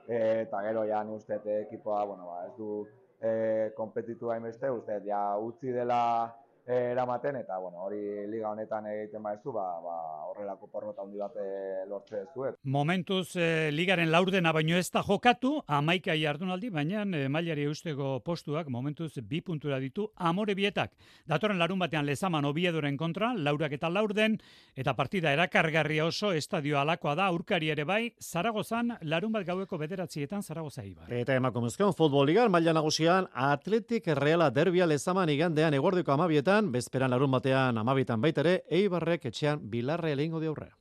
eh, 0.08 0.44
eta 0.44 0.62
gero 0.68 0.84
ja 0.88 1.04
ni 1.04 1.16
uste 1.16 1.40
ekipoa, 1.62 2.04
bueno, 2.06 2.28
ba, 2.28 2.46
ez 2.48 2.56
du 2.58 2.88
eh, 3.22 3.72
kompetitu 3.76 4.32
hainbeste, 4.32 4.70
uste, 4.72 5.00
ja 5.06 5.22
utzi 5.42 5.72
dela 5.72 6.02
eramaten 6.68 7.36
eta 7.39 7.57
bueno, 7.57 7.86
hori 7.86 8.28
liga 8.28 8.49
honetan 8.51 8.86
egiten 8.91 9.24
baezu, 9.24 9.53
ba, 9.55 9.65
ba 9.84 9.95
horrelako 10.28 10.68
porrota 10.68 11.03
handi 11.03 11.18
bat 11.22 11.36
eh, 11.39 11.86
lortze 11.88 12.24
duet. 12.36 12.57
Momentuz 12.63 13.36
e, 13.39 13.72
ligaren 13.72 14.11
laurdena 14.11 14.51
baino 14.51 14.76
ez 14.78 14.89
da 14.91 15.03
jokatu, 15.07 15.53
amaika 15.68 16.15
jardunaldi, 16.20 16.70
baina 16.74 17.05
e, 17.05 17.28
mailari 17.32 17.63
eusteko 17.70 18.18
postuak 18.26 18.68
momentuz 18.74 19.13
bi 19.24 19.41
puntura 19.41 19.80
ditu 19.80 20.09
amore 20.18 20.55
bietak. 20.55 20.91
Datorren 21.26 21.59
larun 21.59 21.80
batean 21.80 22.05
lezaman 22.05 22.45
obiedoren 22.45 22.97
kontra, 22.97 23.32
laurak 23.34 23.78
eta 23.78 23.89
laurden, 23.89 24.38
eta 24.76 24.93
partida 24.93 25.32
erakargarria 25.34 26.05
oso 26.05 26.34
estadio 26.34 26.80
alakoa 26.80 27.15
da, 27.15 27.30
urkari 27.32 27.72
ere 27.72 27.86
bai, 27.88 28.11
Zaragozan 28.20 28.97
larun 29.03 29.32
bat 29.32 29.47
gaueko 29.47 29.78
bederatzietan 29.78 30.43
Zaragoza 30.43 30.84
ibar. 30.84 31.11
Eta 31.13 31.36
emakumezkoan 31.39 31.95
futbol 31.95 32.28
ligan, 32.28 32.51
maila 32.51 32.76
nagusian, 32.76 33.30
Atletik 33.34 34.07
Reala 34.20 34.49
Derbia 34.51 34.86
lezaman 34.86 35.30
igandean 35.30 35.74
egordeko 35.78 36.11
amabietan, 36.11 36.57
bezperan 36.72 37.14
larun 37.14 37.32
batean 37.32 37.78
amabitan 37.78 38.22
baitere, 38.22 38.64
eibarrek 38.70 39.30
etxean 39.30 39.62
bilarre 39.70 40.12
elingo 40.18 40.41
diaurre. 40.41 40.72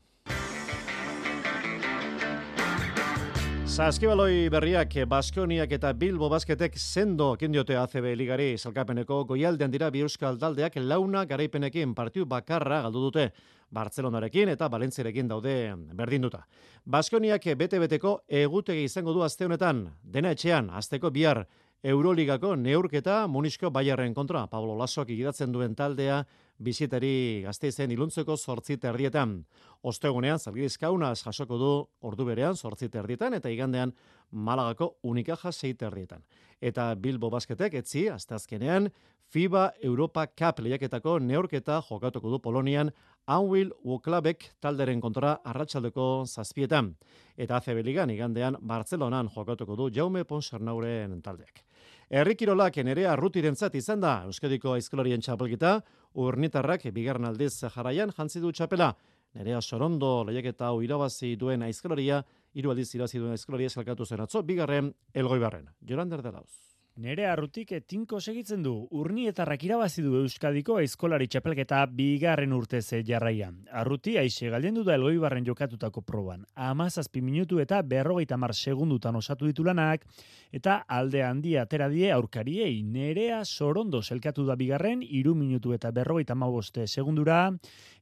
Zaskibaloi 3.76 4.48
berriak 4.48 4.94
Baskoniak 5.04 5.72
eta 5.76 5.90
Bilbo 5.92 6.30
Basketek 6.32 6.78
sendo 6.80 7.34
kindiote 7.36 7.76
ACB 7.76 8.06
ligari 8.16 8.46
salkapeneko 8.56 9.18
goialdean 9.28 9.70
dira 9.70 9.90
bi 9.92 10.00
euskal 10.00 10.38
taldeak 10.40 10.78
launa 10.80 11.26
garaipenekin 11.28 11.92
partiu 11.94 12.24
bakarra 12.24 12.80
galdu 12.86 13.02
dute. 13.10 13.26
Bartzelonarekin 13.68 14.48
eta 14.48 14.70
Balentziarekin 14.72 15.28
daude 15.28 15.74
berdinduta. 15.92 16.46
Baskoniak 16.86 17.44
bete-beteko 17.58 18.22
egutegi 18.28 18.86
izango 18.88 19.12
du 19.12 19.22
azte 19.26 19.44
honetan, 19.44 19.90
dena 20.02 20.32
etxean, 20.32 20.70
azteko 20.70 21.10
bihar, 21.10 21.44
Euroligako 21.82 22.56
neurketa 22.56 23.26
Munisko 23.28 23.70
Bayarren 23.70 24.14
kontra 24.14 24.46
Pablo 24.48 24.74
Lasoak 24.78 25.10
igidatzen 25.12 25.52
duen 25.52 25.74
taldea 25.76 26.22
bizitari 26.58 27.42
gazteizen 27.44 27.90
iluntzeko 27.92 28.36
sortzi 28.36 28.78
terdietan. 28.80 29.36
Ostegunean, 29.82 30.38
zalgidiz 30.38 30.78
kaunaz 30.80 31.20
jasoko 31.22 31.58
du 31.60 31.72
ordu 32.00 32.24
berean 32.24 32.56
sortzi 32.56 32.88
terdietan 32.88 33.34
eta 33.34 33.52
igandean 33.52 33.92
Malagako 34.32 34.96
unikaja 35.02 35.52
zei 35.52 35.74
terdietan. 35.74 36.24
Eta 36.60 36.94
Bilbo 36.96 37.30
Basketek 37.30 37.74
etzi, 37.74 38.08
azteazkenean, 38.08 38.88
FIBA 39.28 39.72
Europa 39.82 40.26
Cup 40.26 40.60
lehiaketako 40.62 41.18
neurketa 41.18 41.82
jokatuko 41.90 42.30
du 42.30 42.40
Polonian 42.40 42.90
Anwil 43.26 43.72
Uklabek 43.84 44.52
talderen 44.62 45.00
kontra 45.00 45.36
arratsaldeko 45.44 46.24
zazpietan. 46.26 46.94
Eta 47.36 47.58
ACB 47.58 47.84
Ligan 47.84 48.10
igandean 48.10 48.56
Bartzelonan 48.62 49.28
jokatuko 49.34 49.76
du 49.76 49.90
Jaume 49.90 50.24
Ponsernauren 50.24 51.20
taldeak. 51.22 51.65
Errikirolak 52.06 52.76
nerea 52.86 53.16
rutirentzat 53.18 53.74
izan 53.74 53.98
da 54.00 54.20
Euskadiko 54.28 54.76
aizkolarien 54.76 55.20
txapelketa, 55.20 55.80
urnitarrak 56.14 56.84
bigarren 56.94 57.26
aldiz 57.26 57.56
jarraian 57.64 58.12
jantzi 58.14 58.40
du 58.40 58.52
txapela. 58.52 58.92
Nerea 59.34 59.58
sorondo 59.60 60.22
lehiaketa 60.28 60.70
hau 60.70 60.78
irabazi 60.86 61.34
duen 61.36 61.66
aizkolaria, 61.66 62.22
hiru 62.54 62.70
aldiz 62.70 62.94
irabazi 62.94 63.18
duen 63.18 63.34
aizkolaria 63.34 63.72
eskalkatu 63.72 64.06
zen 64.06 64.22
atzo, 64.22 64.42
bigarren 64.46 64.94
elgoibarren. 65.12 65.66
Jorander 65.82 66.22
de 66.22 66.32
lauz. 66.38 66.75
Nere 66.96 67.26
arrutik 67.28 67.74
tinko 67.84 68.16
segitzen 68.24 68.62
du, 68.64 68.70
urni 68.96 69.26
eta 69.28 69.44
rakirabazi 69.44 70.00
du 70.00 70.14
Euskadiko 70.16 70.78
eskolari 70.80 71.26
txapelketa 71.28 71.82
bigarren 71.92 72.54
urteze 72.56 73.02
jarraian. 73.04 73.58
Arruti 73.68 74.14
aixe 74.16 74.48
galden 74.54 74.78
du 74.78 74.84
da 74.86 74.94
elgoi 74.96 75.18
barren 75.20 75.44
jokatutako 75.44 76.00
proban. 76.00 76.46
Amazazpi 76.54 77.20
minutu 77.20 77.60
eta 77.60 77.82
berrogeita 77.84 78.40
mar 78.40 78.56
segundutan 78.56 79.20
osatu 79.20 79.44
ditulanak, 79.44 80.08
eta 80.56 80.78
alde 80.88 81.20
handia 81.20 81.68
atera 81.68 81.90
die 81.92 82.08
aurkariei. 82.16 82.80
Nerea 82.80 83.44
sorondo 83.44 84.00
selkatu 84.00 84.48
da 84.48 84.56
bigarren, 84.56 85.04
iru 85.04 85.36
minutu 85.36 85.76
eta 85.76 85.92
berrogeita 85.92 86.34
magoste 86.34 86.88
segundura, 86.88 87.50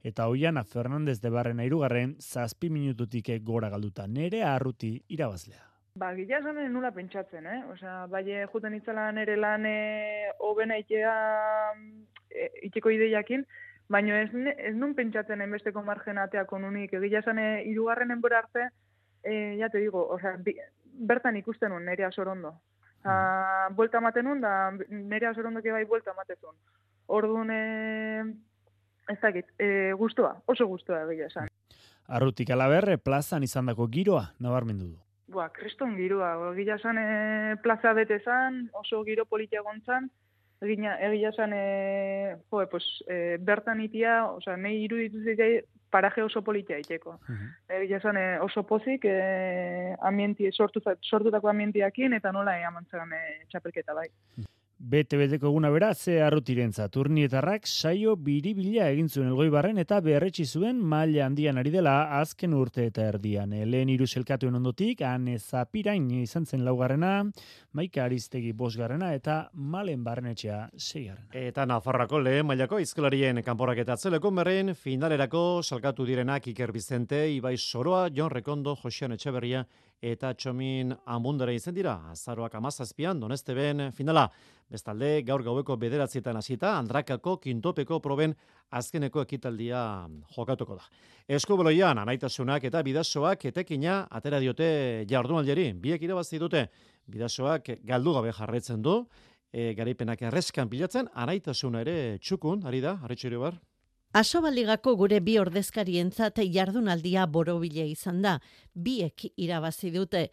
eta 0.04 0.30
hoiana 0.30 0.62
Fernandez 0.62 1.18
de 1.20 1.34
Barren 1.34 1.66
airugarren, 1.66 2.14
zazpi 2.22 2.70
minututik 2.70 3.34
gora 3.42 3.74
galduta. 3.74 4.06
Nere 4.06 4.46
arruti 4.46 5.00
irabazlea. 5.08 5.73
Ba, 5.94 6.08
gila 6.10 6.40
esan 6.40 6.56
nula 6.74 6.88
pentsatzen, 6.90 7.44
eh? 7.46 7.60
Osea, 7.70 8.06
bai, 8.10 8.24
juten 8.50 8.74
itzela 8.74 9.04
nere 9.14 9.36
lan 9.38 9.66
hobena 10.42 10.74
itea 10.80 11.12
e, 12.34 12.48
itxeko 12.66 12.90
ideiakin, 12.90 13.44
baina 13.86 14.16
ez, 14.24 14.32
ez 14.56 14.72
nun 14.74 14.96
pentsatzen 14.98 15.44
enbesteko 15.44 15.84
margenateako 15.86 16.58
nunik. 16.64 16.96
Gila 17.04 17.20
esan 17.20 17.38
irugarren 17.70 18.10
enbora 18.10 18.40
arte, 18.42 18.66
e, 19.22 19.54
ja 19.60 19.68
te 19.70 19.84
digo, 19.84 20.02
osea, 20.16 20.34
bertan 21.12 21.38
ikusten 21.38 21.70
nun 21.70 21.86
nerea 21.86 22.10
sorondo. 22.10 22.56
Osa, 23.04 23.14
mm. 23.14 23.78
buelta 23.78 24.02
maten 24.02 24.26
nun, 24.26 24.42
da 24.42 24.72
nerea 24.90 25.30
sorondo 25.32 25.62
bai 25.62 25.84
buelta 25.84 26.16
matezun. 26.18 26.58
Orduan, 27.06 27.54
e, 27.54 28.24
ez 29.14 29.20
dakit, 29.22 29.54
e, 29.62 29.92
guztua, 29.94 30.40
oso 30.46 30.66
guztua 30.66 31.04
gila 31.06 31.30
esan. 31.30 31.54
Arrutik 32.08 32.50
alaberre, 32.50 32.98
plazan 32.98 33.46
izan 33.46 33.70
dako 33.70 33.86
giroa, 33.86 34.32
nabarmendu 34.42 34.90
du. 34.90 35.03
Boa, 35.26 35.48
kriston 35.52 35.96
girua. 35.96 36.34
Gila 36.56 36.76
zan, 36.78 36.98
e, 36.98 37.56
plaza 37.62 37.92
bete 37.96 38.20
zan, 38.24 38.68
oso 38.76 39.02
giro 39.04 39.24
politia 39.24 39.62
gontzan, 39.64 40.10
egina, 40.64 40.96
egia 41.08 41.30
esan, 41.32 41.52
e, 41.56 42.36
jo, 42.50 42.64
pues, 42.70 42.84
e, 43.08 43.36
bertan 43.40 43.80
itia, 43.84 44.24
osea, 44.36 44.56
nahi 44.60 44.84
iruditu 44.84 45.22
zitzai, 45.24 45.50
paraje 45.94 46.24
oso 46.26 46.42
politia 46.42 46.78
iteko. 46.82 47.16
Egia 47.80 48.00
esan, 48.02 48.18
e, 48.18 48.26
oso 48.44 48.64
pozik, 48.68 49.06
e, 49.08 49.94
ambienti, 50.02 50.50
sortu, 50.52 50.82
sortutako 51.02 51.52
ambientiakin, 51.52 52.18
eta 52.20 52.32
nola 52.32 52.58
e, 52.58 52.66
amantzagan 52.68 53.12
e, 53.16 53.22
txapelketa 53.52 53.96
bai. 53.96 54.08
Bete-beteko 54.84 55.48
eguna 55.48 55.70
bera, 55.72 55.94
ze 55.94 56.18
arrutirentza. 56.20 56.90
Turnietarrak 56.92 57.64
saio 57.64 58.16
biribila 58.20 58.90
egin 58.92 59.06
zuen 59.08 59.30
elgoibarren 59.30 59.78
eta 59.80 59.96
beharretsi 60.04 60.44
zuen 60.44 60.82
maila 60.90 61.24
handian 61.24 61.56
ari 61.56 61.70
dela 61.72 61.94
azken 62.18 62.52
urte 62.52 62.84
eta 62.90 63.06
erdian. 63.08 63.54
Lehen 63.70 63.88
iru 63.88 64.04
selkatuen 64.04 64.58
ondotik, 64.58 65.00
ane 65.08 65.38
zapirain 65.38 66.10
izan 66.18 66.44
zen 66.44 66.66
laugarrena, 66.66 67.14
maika 67.72 68.04
aristegi 68.04 68.52
bosgarrena 68.52 69.14
eta 69.16 69.38
malen 69.54 70.04
barrenetxea 70.04 70.58
zeigarrena. 70.76 71.32
Eta 71.32 71.64
Nafarrako 71.64 72.20
lehen 72.20 72.44
mailako 72.52 72.82
izkelarien 72.84 73.40
kanporak 73.46 73.80
eta 73.86 73.96
atzeleko 73.96 74.34
merren 74.36 74.74
finalerako 74.74 75.62
salkatu 75.62 76.04
direnak 76.04 76.50
Iker 76.52 76.76
Bizente, 76.76 77.24
Ibai 77.38 77.56
Soroa, 77.56 78.10
Jon 78.12 78.30
Rekondo, 78.36 78.76
Josean 78.84 79.16
Etxeberria 79.16 79.64
eta 80.04 80.34
Txomin 80.36 80.92
Amundara 81.08 81.54
izan 81.56 81.74
dira. 81.76 81.94
Azaroak 82.12 82.54
amazazpian, 82.58 83.20
doneste 83.20 83.54
ben 83.56 83.88
finala. 83.96 84.26
Bestalde, 84.70 85.22
gaur 85.24 85.42
gaueko 85.44 85.76
bederatzietan 85.80 86.36
hasita 86.36 86.74
Andrakako 86.78 87.36
kintopeko 87.40 88.00
proben 88.04 88.34
azkeneko 88.74 89.22
ekitaldia 89.24 89.82
jokatuko 90.36 90.76
da. 90.80 90.88
Eskuboloian, 91.38 92.00
anaitasunak 92.02 92.64
eta 92.68 92.82
bidasoak 92.84 93.46
etekina 93.52 94.02
atera 94.10 94.40
diote 94.44 95.04
jardunalderi. 95.08 95.70
Biek 95.80 96.02
irabazi 96.04 96.40
dute, 96.42 96.66
bidasoak 97.08 97.76
galdu 97.84 98.16
gabe 98.18 98.32
jarretzen 98.32 98.82
du, 98.82 99.02
e, 99.52 99.72
garaipenak 99.78 100.26
erreskan 100.28 100.68
pilatzen, 100.68 101.08
anaitasuna 101.14 101.84
ere 101.84 102.18
txukun, 102.20 102.66
ari 102.68 102.82
da, 102.84 102.98
harritxuri 103.04 103.40
bar? 103.40 103.60
Asobaligako 104.14 104.92
gure 104.94 105.16
bi 105.18 105.32
ordezkarientzat 105.42 106.36
jardunaldia 106.54 107.24
borobile 107.26 107.82
izan 107.90 108.20
da, 108.22 108.36
biek 108.74 109.24
irabazi 109.34 109.90
dute. 109.90 110.28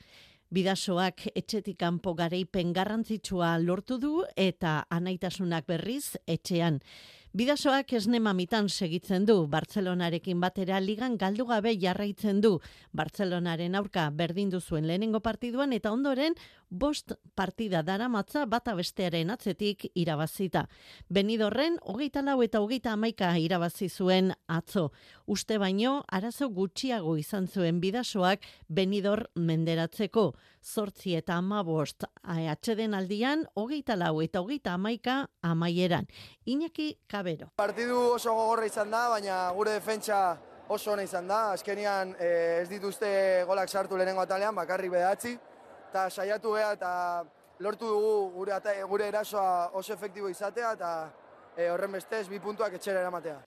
Bidasoak 0.54 1.24
etxetik 1.34 1.80
kanpo 1.82 2.14
garaipen 2.14 2.76
garrantzitsua 2.78 3.56
lortu 3.64 3.98
du 3.98 4.12
eta 4.38 4.76
anaitasunak 5.00 5.66
berriz 5.66 6.14
etxean. 6.30 6.78
Bidasoak 7.32 7.94
esne 7.96 8.20
mamitan 8.20 8.66
segitzen 8.68 9.24
du, 9.24 9.46
Bartzelonarekin 9.48 10.42
batera 10.44 10.82
ligan 10.84 11.14
galdu 11.18 11.46
gabe 11.48 11.72
jarraitzen 11.80 12.42
du. 12.44 12.58
Bartzelonaren 12.92 13.78
aurka 13.80 14.10
berdindu 14.12 14.60
zuen 14.60 14.84
lehenengo 14.90 15.22
partiduan 15.24 15.72
eta 15.72 15.94
ondoren 15.96 16.36
bost 16.72 17.14
partida 17.36 17.84
dara 17.84 18.10
matza 18.10 18.46
bata 18.46 18.74
bestearen 18.76 19.32
atzetik 19.32 19.86
irabazita. 19.96 20.66
Benidorren, 21.08 21.78
hogeita 21.84 22.24
lau 22.24 22.42
eta 22.44 22.60
hogeita 22.60 22.94
amaika 22.98 23.32
irabazi 23.40 23.88
zuen 23.90 24.34
atzo. 24.48 24.90
Uste 25.26 25.58
baino, 25.58 26.02
arazo 26.08 26.50
gutxiago 26.50 27.18
izan 27.18 27.48
zuen 27.48 27.80
bidasoak 27.80 28.44
Benidor 28.68 29.30
menderatzeko. 29.36 30.34
Zortzi 30.62 31.16
eta 31.18 31.40
ama 31.42 31.64
bost, 31.64 32.04
atxeden 32.24 32.94
aldian, 32.94 33.48
hogeita 33.56 33.96
lau 33.96 34.22
eta 34.22 34.42
hogeita 34.42 34.76
amaika 34.76 35.30
amaieran. 35.42 36.08
Iñaki 36.46 36.98
Kabero. 37.22 37.52
Partidu 37.54 37.98
oso 38.16 38.34
gogorra 38.34 38.66
izan 38.66 38.90
da, 38.90 39.04
baina 39.14 39.36
gure 39.54 39.76
defentsa 39.78 40.22
oso 40.74 40.96
ona 40.96 41.04
izan 41.06 41.28
da. 41.30 41.52
Azkenian 41.54 42.16
ez 42.18 42.68
dituzte 42.72 43.12
golak 43.46 43.70
sartu 43.70 44.00
lehenengo 44.00 44.24
atalean, 44.26 44.58
bakarrik 44.58 44.90
bedatzi. 44.96 45.36
Eta 45.92 46.08
saiatu 46.10 46.56
geha 46.56 46.72
eta 46.80 46.94
lortu 47.62 47.92
dugu 47.94 48.14
gure, 48.40 48.58
gure 48.90 49.10
erasoa 49.12 49.70
oso 49.78 49.94
efektibo 49.94 50.32
izatea 50.34 50.72
eta 50.80 50.92
e, 51.54 51.70
horren 51.70 51.94
bestez 51.94 52.24
bi 52.32 52.40
puntuak 52.42 52.74
etxera 52.80 53.04
eramatea. 53.06 53.38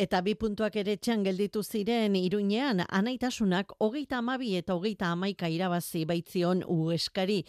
Eta 0.00 0.22
bi 0.24 0.34
puntuak 0.40 0.80
ere 0.80 0.96
txan 0.96 1.26
gelditu 1.26 1.62
ziren 1.62 2.16
iruñean, 2.16 2.86
anaitasunak 2.88 3.76
hogeita 3.78 4.22
amabi 4.24 4.54
eta 4.56 4.78
hogeita 4.78 5.12
amaika 5.12 5.52
irabazi 5.52 6.06
baitzion 6.08 6.64
u 6.64 6.90
eskari. 6.96 7.42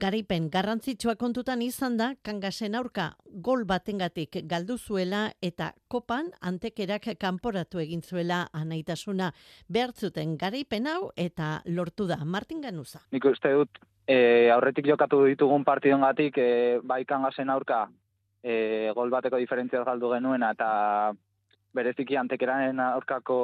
Garaipen 0.00 0.48
garrantzitsua 0.50 1.16
kontutan 1.16 1.62
izan 1.62 1.96
da, 1.96 2.12
kangasen 2.22 2.74
aurka 2.74 3.10
gol 3.48 3.64
batengatik 3.68 4.40
galdu 4.48 4.78
zuela 4.78 5.30
eta 5.42 5.72
kopan 5.88 6.30
antekerak 6.40 7.10
kanporatu 7.20 7.82
egin 7.82 8.02
zuela 8.02 8.46
anaitasuna. 8.52 9.32
Behartzuten 9.68 10.36
garaipen 10.38 10.86
hau 10.86 11.10
eta 11.16 11.60
lortu 11.66 12.06
da. 12.06 12.22
Martin 12.24 12.60
Ganuza. 12.60 13.02
Nik 13.12 13.24
uste 13.24 13.52
dut, 13.52 13.78
e, 14.06 14.48
aurretik 14.54 14.86
jokatu 14.86 15.24
ditugun 15.26 15.64
partidon 15.64 16.06
gatik, 16.06 16.38
e, 16.38 16.78
bai 16.82 17.04
kangasen 17.04 17.50
aurka 17.50 17.86
e, 18.42 18.92
gol 18.94 19.10
bateko 19.10 19.40
diferentzia 19.42 19.82
galdu 19.84 20.12
genuen 20.14 20.44
eta 20.46 20.68
bereziki 21.76 22.16
antekeranen 22.16 22.80
aurkako 22.80 23.38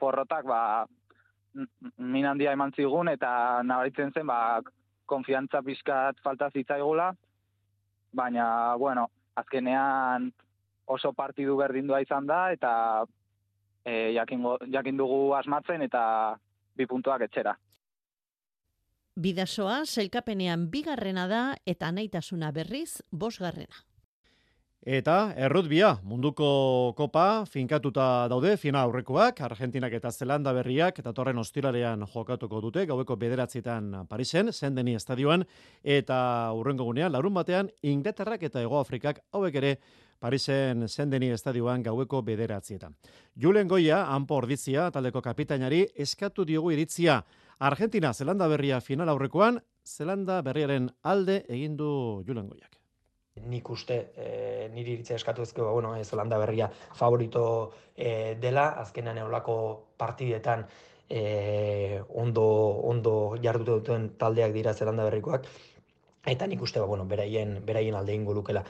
porrotak 0.00 0.46
ba, 0.48 0.60
min 1.98 2.26
handia 2.26 2.54
eman 2.56 2.72
zigun 2.74 3.10
eta 3.12 3.62
nabaritzen 3.66 4.12
zen 4.14 4.26
ba, 4.26 4.60
konfiantza 5.06 5.62
pizkat 5.62 6.20
falta 6.24 6.50
zitzaigula, 6.50 7.12
baina, 8.12 8.46
bueno, 8.78 9.08
azkenean 9.34 10.30
oso 10.86 11.12
partidu 11.12 11.56
berdindua 11.56 12.00
izan 12.04 12.26
da 12.26 12.40
eta 12.52 12.72
e, 13.84 14.12
jakin, 14.14 14.44
jakin 14.72 14.96
dugu 14.96 15.34
asmatzen 15.34 15.82
eta 15.86 16.02
bi 16.76 16.86
puntuak 16.86 17.26
etxera. 17.28 17.54
Bidasoa, 19.14 19.84
selkapenean 19.86 20.68
bigarrena 20.70 21.28
da 21.30 21.42
eta 21.66 21.92
naitasuna 21.94 22.50
berriz 22.52 23.02
bosgarrena. 23.12 23.84
Eta 24.84 25.32
errutbia, 25.40 25.94
munduko 26.04 26.92
kopa, 26.92 27.46
finkatuta 27.48 28.28
daude, 28.28 28.50
fina 28.60 28.82
aurrekoak, 28.84 29.38
Argentinak 29.46 29.94
eta 29.96 30.10
Zelanda 30.12 30.52
berriak, 30.52 30.98
eta 31.00 31.14
torren 31.16 31.40
ostiralean 31.40 32.04
jokatuko 32.12 32.60
dute, 32.60 32.84
gaueko 32.84 33.16
bederatzietan 33.16 34.04
Parisen, 34.10 34.52
zendeni 34.52 34.92
estadioan, 34.98 35.46
eta 35.80 36.52
urrengo 36.52 36.84
gunean, 36.84 37.14
larun 37.16 37.32
batean, 37.32 37.72
Inglaterrak 37.80 38.44
eta 38.50 38.60
Ego 38.60 38.76
Afrikak 38.76 39.22
hauek 39.32 39.56
ere 39.62 39.72
Parisen 40.20 40.84
zendeni 40.86 41.32
estadioan 41.32 41.82
gaueko 41.82 42.20
bederatzietan. 42.20 42.92
Julen 43.40 43.72
Goia, 43.72 44.04
hanpo 44.04 44.36
ordizia, 44.36 44.90
taldeko 44.90 45.24
kapitainari, 45.24 45.86
eskatu 45.96 46.44
diogu 46.44 46.76
iritzia. 46.76 47.22
Argentina, 47.58 48.12
Zelanda 48.12 48.52
berria 48.52 48.84
final 48.84 49.08
aurrekoan, 49.08 49.62
Zelanda 49.82 50.42
berriaren 50.42 50.92
alde 51.00 51.46
egindu 51.48 52.22
Julen 52.28 52.52
Goiak 52.52 52.83
nik 53.42 53.68
uste 53.70 53.96
e, 54.16 54.68
niri 54.74 54.94
iritzea 54.98 55.18
eskatu 55.18 55.42
ezkeo, 55.42 55.66
ba, 55.66 55.72
bueno, 55.72 55.94
ez 55.96 56.06
Holanda 56.12 56.38
berria 56.38 56.70
favorito 56.94 57.72
e, 57.96 58.36
dela, 58.40 58.68
azkenean 58.80 59.18
eolako 59.18 59.56
partidetan 59.98 60.64
e, 61.08 62.00
ondo, 62.08 62.46
ondo 62.90 63.14
jardutu 63.42 63.80
duten 63.80 64.10
taldeak 64.18 64.54
dira 64.54 64.74
Zelanda 64.74 65.06
berrikoak, 65.10 65.46
eta 66.26 66.46
nik 66.46 66.62
uste, 66.62 66.80
ba, 66.80 66.86
bueno, 66.86 67.06
beraien, 67.06 67.60
beraien 67.66 67.98
alde 67.98 68.14
ingo 68.14 68.34
lukela. 68.34 68.64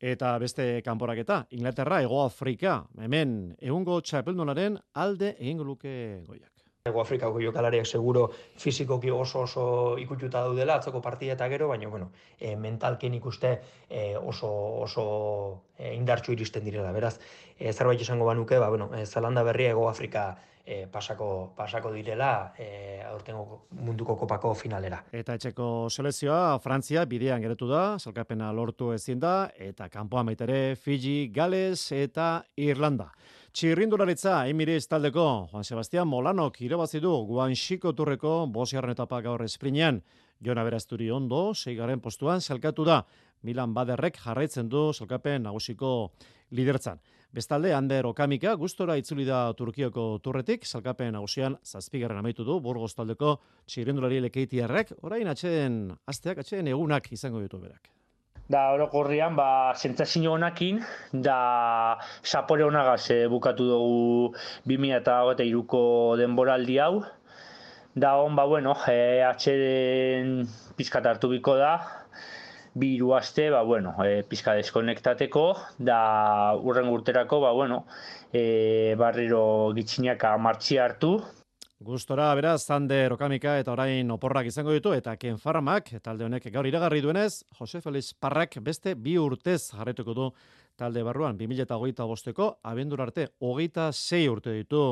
Eta 0.00 0.38
beste 0.40 0.80
kanporaketa, 0.82 1.44
Inglaterra, 1.50 2.00
Ego 2.02 2.22
Afrika, 2.24 2.86
hemen, 2.98 3.54
egungo 3.60 4.00
txapeldunaren 4.00 4.80
alde 4.94 5.34
egingo 5.36 5.68
luke 5.68 5.92
goiak. 6.26 6.59
Ego 6.90 7.00
Afrikako 7.00 7.40
jokalariak 7.40 7.86
seguro 7.86 8.28
fizikoki 8.58 9.10
oso 9.10 9.46
oso 9.46 9.64
ikututa 9.98 10.44
daudela 10.44 10.76
atzoko 10.76 11.00
partida 11.00 11.38
eta 11.38 11.48
gero, 11.48 11.70
baina 11.70 11.88
bueno, 11.88 12.10
e, 12.38 12.56
mentalken 12.56 13.14
ikuste 13.16 13.56
e, 13.88 14.16
oso 14.16 14.50
oso 14.84 15.06
e, 15.78 15.94
indartsu 15.94 16.36
iristen 16.36 16.64
direla. 16.64 16.92
Beraz, 16.92 17.16
e, 17.58 17.72
zerbait 17.72 18.00
esango 18.00 18.28
banuke, 18.28 18.58
ba 18.58 18.68
bueno, 18.68 18.90
e, 18.94 19.06
Zalanda 19.06 19.42
berria 19.46 19.70
Ego 19.70 19.88
Afrika 19.88 20.36
e, 20.64 20.86
pasako 20.86 21.52
pasako 21.56 21.90
direla 21.92 22.52
e, 22.58 23.02
aurtengo 23.10 23.66
munduko 23.82 24.16
kopako 24.16 24.52
finalera. 24.54 25.00
Eta 25.12 25.34
etxeko 25.38 25.88
selezioa 25.90 26.58
Frantzia 26.62 27.04
bidean 27.10 27.42
geretu 27.42 27.68
da, 27.70 27.98
salkapena 27.98 28.52
lortu 28.54 28.92
ezin 28.94 29.20
da 29.20 29.50
eta 29.58 29.88
kanpoan 29.90 30.30
baitere 30.30 30.76
Fiji, 30.76 31.28
Gales 31.34 31.90
eta 31.96 32.44
Irlanda. 32.56 33.10
Txirrindularitza, 33.50 34.46
Emirates 34.46 34.86
taldeko, 34.86 35.48
Juan 35.50 35.64
Sebastián 35.66 36.06
Molano, 36.06 36.52
irabazi 36.62 37.00
du 37.02 37.10
Guanxiko 37.26 37.90
turreko 37.98 38.46
bosiarren 38.46 38.94
etapa 38.94 39.18
gaur 39.24 39.42
esprinean. 39.42 39.98
Jona 40.38 40.62
Berazturi 40.62 41.10
ondo, 41.10 41.50
seigaren 41.54 41.98
postuan, 42.00 42.40
zelkatu 42.40 42.86
da. 42.86 43.00
Milan 43.42 43.74
Baderrek 43.74 44.22
jarraitzen 44.22 44.70
du 44.70 44.92
zelkapen 44.94 45.42
nagusiko 45.48 46.12
lidertzan. 46.54 47.02
Bestalde, 47.34 47.74
Ander 47.74 48.06
Okamika, 48.06 48.54
gustora 48.54 48.96
itzuli 48.96 49.26
da 49.26 49.42
Turkioko 49.58 50.20
turretik, 50.22 50.64
salkapen 50.64 51.12
nagusian 51.18 51.58
zazpigarren 51.64 52.22
amaitu 52.22 52.46
du, 52.46 52.60
Burgos 52.62 52.94
taldeko 52.94 53.40
txirrindulari 53.66 54.22
lekeitiarrek, 54.28 54.94
orain 55.02 55.30
atxeen, 55.30 55.88
asteak 56.06 56.44
atxeen 56.44 56.70
egunak 56.70 57.10
izango 57.18 57.42
ditu 57.42 57.58
berak 57.58 57.90
da 58.50 58.72
orokorrian 58.74 59.36
ba 59.38 59.72
sentsazio 59.78 60.32
honekin 60.34 60.80
da 61.12 61.98
sapore 62.22 62.64
honagaz 62.66 63.10
e, 63.14 63.28
bukatu 63.30 63.66
dugu 63.70 64.34
2023ko 64.66 65.82
denboraldi 66.18 66.78
hau. 66.82 67.04
Da 67.94 68.16
on 68.18 68.34
ba 68.34 68.46
bueno 68.50 68.74
e, 68.90 69.22
atxeden 69.22 70.48
pizkat 70.76 71.06
hartu 71.06 71.30
biko 71.30 71.56
da. 71.62 71.78
Bi 72.74 72.92
hiru 72.94 73.14
aste, 73.16 73.48
ba, 73.50 73.64
bueno, 73.66 73.96
e, 74.06 74.22
pizka 74.22 74.52
deskonektateko, 74.54 75.42
da 75.82 76.54
urren 76.54 76.86
urterako, 76.86 77.40
ba, 77.42 77.50
bueno, 77.50 77.80
e, 78.32 78.94
barriro 78.94 79.72
gitxinaka 79.74 80.36
martxi 80.38 80.78
hartu, 80.78 81.16
Gustora, 81.80 82.34
beraz, 82.36 82.66
Zander, 82.66 83.14
Okamika 83.14 83.54
eta 83.56 83.72
orain 83.72 84.10
oporrak 84.12 84.50
izango 84.50 84.74
ditu, 84.74 84.90
eta 84.92 85.14
Ken 85.16 85.38
Farmak, 85.40 85.86
talde 86.04 86.26
honek 86.26 86.50
gaur 86.52 86.66
iragarri 86.68 87.00
duenez, 87.00 87.40
Jose 87.56 87.80
Feliz 87.80 88.10
Parrak 88.12 88.58
beste 88.60 88.92
bi 88.92 89.16
urtez 89.16 89.70
jarretuko 89.70 90.12
du 90.12 90.26
talde 90.76 91.00
barruan, 91.02 91.40
2008 91.40 92.04
bosteko, 92.10 92.50
abendur 92.68 93.00
arte, 93.00 93.30
hogeita 93.40 93.88
sei 93.96 94.28
urte 94.28 94.52
ditu 94.58 94.82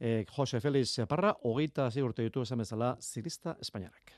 eh, 0.00 0.24
Jose 0.32 0.64
Feliz 0.64 0.96
Parra, 1.06 1.36
hogeita 1.44 1.90
sei 1.90 2.08
urte 2.08 2.24
ditu 2.24 2.48
esan 2.48 2.64
bezala 2.64 2.94
zirista 3.02 3.58
Espainiarrak. 3.60 4.16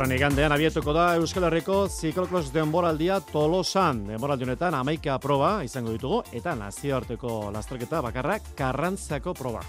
Datorren 0.00 0.16
igandean 0.16 0.52
abietuko 0.54 0.94
da 0.96 1.02
Euskal 1.20 1.44
Herriko 1.44 1.82
zikloklos 1.92 2.46
denboraldia 2.54 3.18
Tolosan. 3.20 3.98
Denboraldi 4.08 4.46
honetan 4.46 4.72
amaika 4.78 5.18
proba 5.20 5.50
izango 5.60 5.92
ditugu 5.92 6.22
eta 6.32 6.54
nazioarteko 6.56 7.50
lasterketa 7.52 8.00
bakarra 8.06 8.38
karrantzako 8.56 9.36
proba. 9.36 9.60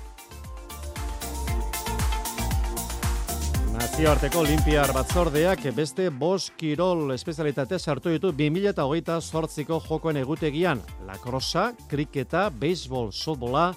Nazioarteko 3.76 4.46
Olimpiar 4.46 4.96
batzordeak 4.96 5.68
beste 5.76 6.08
bos 6.08 6.48
kirol 6.56 7.12
espezialitate 7.12 7.76
sartu 7.76 8.16
ditu 8.16 8.32
2008 8.32 9.20
sortziko 9.20 9.84
jokoen 9.84 10.24
egutegian. 10.24 10.80
Lakrosa, 11.12 11.74
kriketa, 11.92 12.48
beisbol, 12.56 13.12
softbola, 13.12 13.74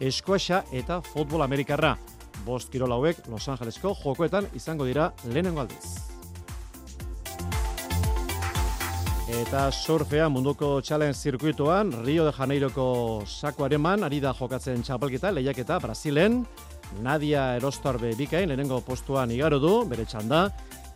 eskuasa 0.00 0.64
eta 0.72 1.02
futbol 1.04 1.44
amerikarra 1.44 1.98
bost 2.48 2.72
kirol 2.72 2.96
hauek 2.96 3.26
Los 3.28 3.46
Angelesko 3.48 3.94
jokoetan 4.02 4.48
izango 4.56 4.88
dira 4.88 5.12
lehenengo 5.28 5.66
aldiz. 5.66 6.08
Eta 9.28 9.66
surfea 9.68 10.30
munduko 10.32 10.78
txalen 10.80 11.12
zirkuituan, 11.12 11.90
Rio 12.06 12.24
de 12.24 12.32
Janeiroko 12.32 12.86
sakoareman, 13.28 14.06
ari 14.06 14.22
da 14.24 14.32
jokatzen 14.32 14.80
txapelketa, 14.82 15.34
lehiaketa 15.36 15.76
Brasilen, 15.84 16.40
Nadia 17.04 17.42
Erostarbe 17.58 18.14
bikain, 18.16 18.48
lehenengo 18.48 18.80
postuan 18.86 19.30
igaro 19.36 19.58
du, 19.60 19.74
bere 19.90 20.06
txanda, 20.08 20.46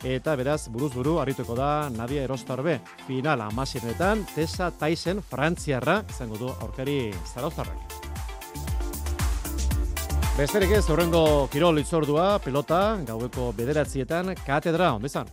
eta 0.02 0.36
beraz 0.40 0.62
buruz 0.72 0.94
buru 0.94 1.18
harrituko 1.20 1.58
da 1.58 1.90
Nadia 1.92 2.24
Erostarbe. 2.24 2.78
Final 3.06 3.44
amasirenetan, 3.50 4.24
Tessa 4.34 4.72
Tyson, 4.80 5.20
Frantziarra, 5.20 6.00
izango 6.16 6.40
du 6.40 6.48
aurkari 6.56 7.12
zarauztarrak. 7.34 8.11
Besterik 10.32 10.70
ez, 10.72 10.86
horrengo 10.88 11.46
kirol 11.52 11.76
itzordua, 11.76 12.38
pelota, 12.40 12.96
gaueko 13.04 13.50
bederatzietan, 13.52 14.32
katedra, 14.46 14.94
ondizan. 14.96 15.28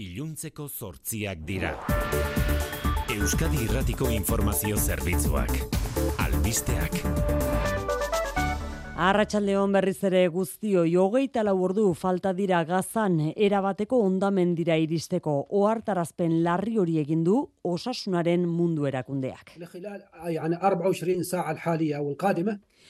Iluntzeko 0.00 0.70
zortziak 0.72 1.44
dira. 1.44 1.74
Euskadi 3.12 3.60
Irratiko 3.68 4.08
Informazio 4.08 4.80
Zerbitzuak. 4.80 5.52
Albisteak. 6.24 7.55
Arratxaldeon 8.96 9.74
berriz 9.76 9.98
ere 10.08 10.22
guztio 10.32 10.86
jogeita 10.88 11.42
lau 11.44 11.58
ordu 11.66 11.82
falta 12.02 12.30
dira 12.32 12.62
gazan 12.64 13.18
erabateko 13.36 13.98
ondamen 14.00 14.54
dira 14.56 14.78
iristeko 14.80 15.34
ohartarazpen 15.58 16.38
larri 16.46 16.78
hori 16.80 16.96
egin 17.02 17.26
du 17.26 17.42
osasunaren 17.72 18.46
mundu 18.48 18.86
erakundeak. 18.88 19.52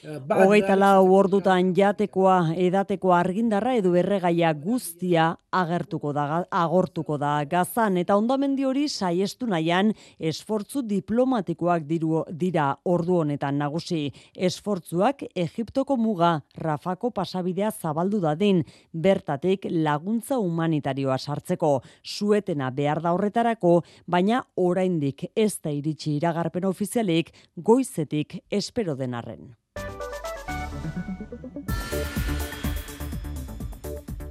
Hogeita 0.05 0.74
lau 0.76 1.09
ordutan 1.16 1.70
jatekoa 1.74 2.53
edateko 2.61 3.14
argindarra 3.16 3.72
edo 3.78 3.94
erregaia 3.97 4.53
guztia 4.53 5.30
agertuko 5.57 6.12
da, 6.12 6.44
agortuko 6.53 7.16
da 7.18 7.30
gazan 7.49 7.97
eta 7.97 8.16
ondamendi 8.20 8.66
hori 8.68 8.84
saiestu 8.92 9.49
nahian 9.49 9.94
esfortzu 10.20 10.82
diplomatikoak 10.84 11.88
diru, 11.88 12.22
dira 12.28 12.68
ordu 12.84 13.22
honetan 13.22 13.59
nagusi. 13.59 14.12
Esfortzuak 14.36 15.24
Egiptoko 15.34 15.97
muga 15.97 16.42
Rafako 16.61 17.11
pasabidea 17.11 17.72
zabaldu 17.72 18.20
dadin 18.20 18.62
bertatik 18.92 19.66
laguntza 19.70 20.36
humanitarioa 20.38 21.18
sartzeko 21.18 21.80
suetena 22.05 22.70
behar 22.70 23.01
da 23.01 23.16
horretarako, 23.16 23.80
baina 24.07 24.44
oraindik 24.57 25.30
ez 25.34 25.55
da 25.62 25.72
iritsi 25.72 26.18
iragarpen 26.20 26.68
ofizialik 26.68 27.32
goizetik 27.57 28.42
espero 28.51 28.94
denarren. 28.94 29.55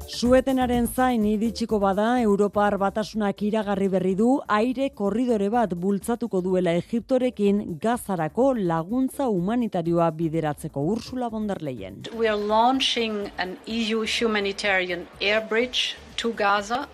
Suetenaren 0.06 0.86
zain 0.88 1.24
iditsiko 1.26 1.80
bada 1.82 2.20
Europar 2.22 2.76
batasunak 2.78 3.40
iragarri 3.48 3.88
berri 3.90 4.14
du 4.16 4.28
aire 4.58 4.92
korridore 5.00 5.48
bat 5.50 5.74
bultzatuko 5.74 6.42
duela 6.46 6.76
Egiptorekin 6.78 7.64
gazarako 7.82 8.54
laguntza 8.54 9.26
humanitarioa 9.26 10.12
bideratzeko 10.12 10.84
Ursula 10.96 11.30
von 11.30 11.48
der 11.48 11.62
Leyen. 11.62 12.04
We 12.14 12.30
are 12.30 12.38
launching 12.38 13.32
an 13.40 13.58
EU 13.66 14.06
humanitarian 14.06 15.08
air 15.20 15.42
bridge 15.42 15.96
to 16.18 16.32
Gaza 16.34 16.88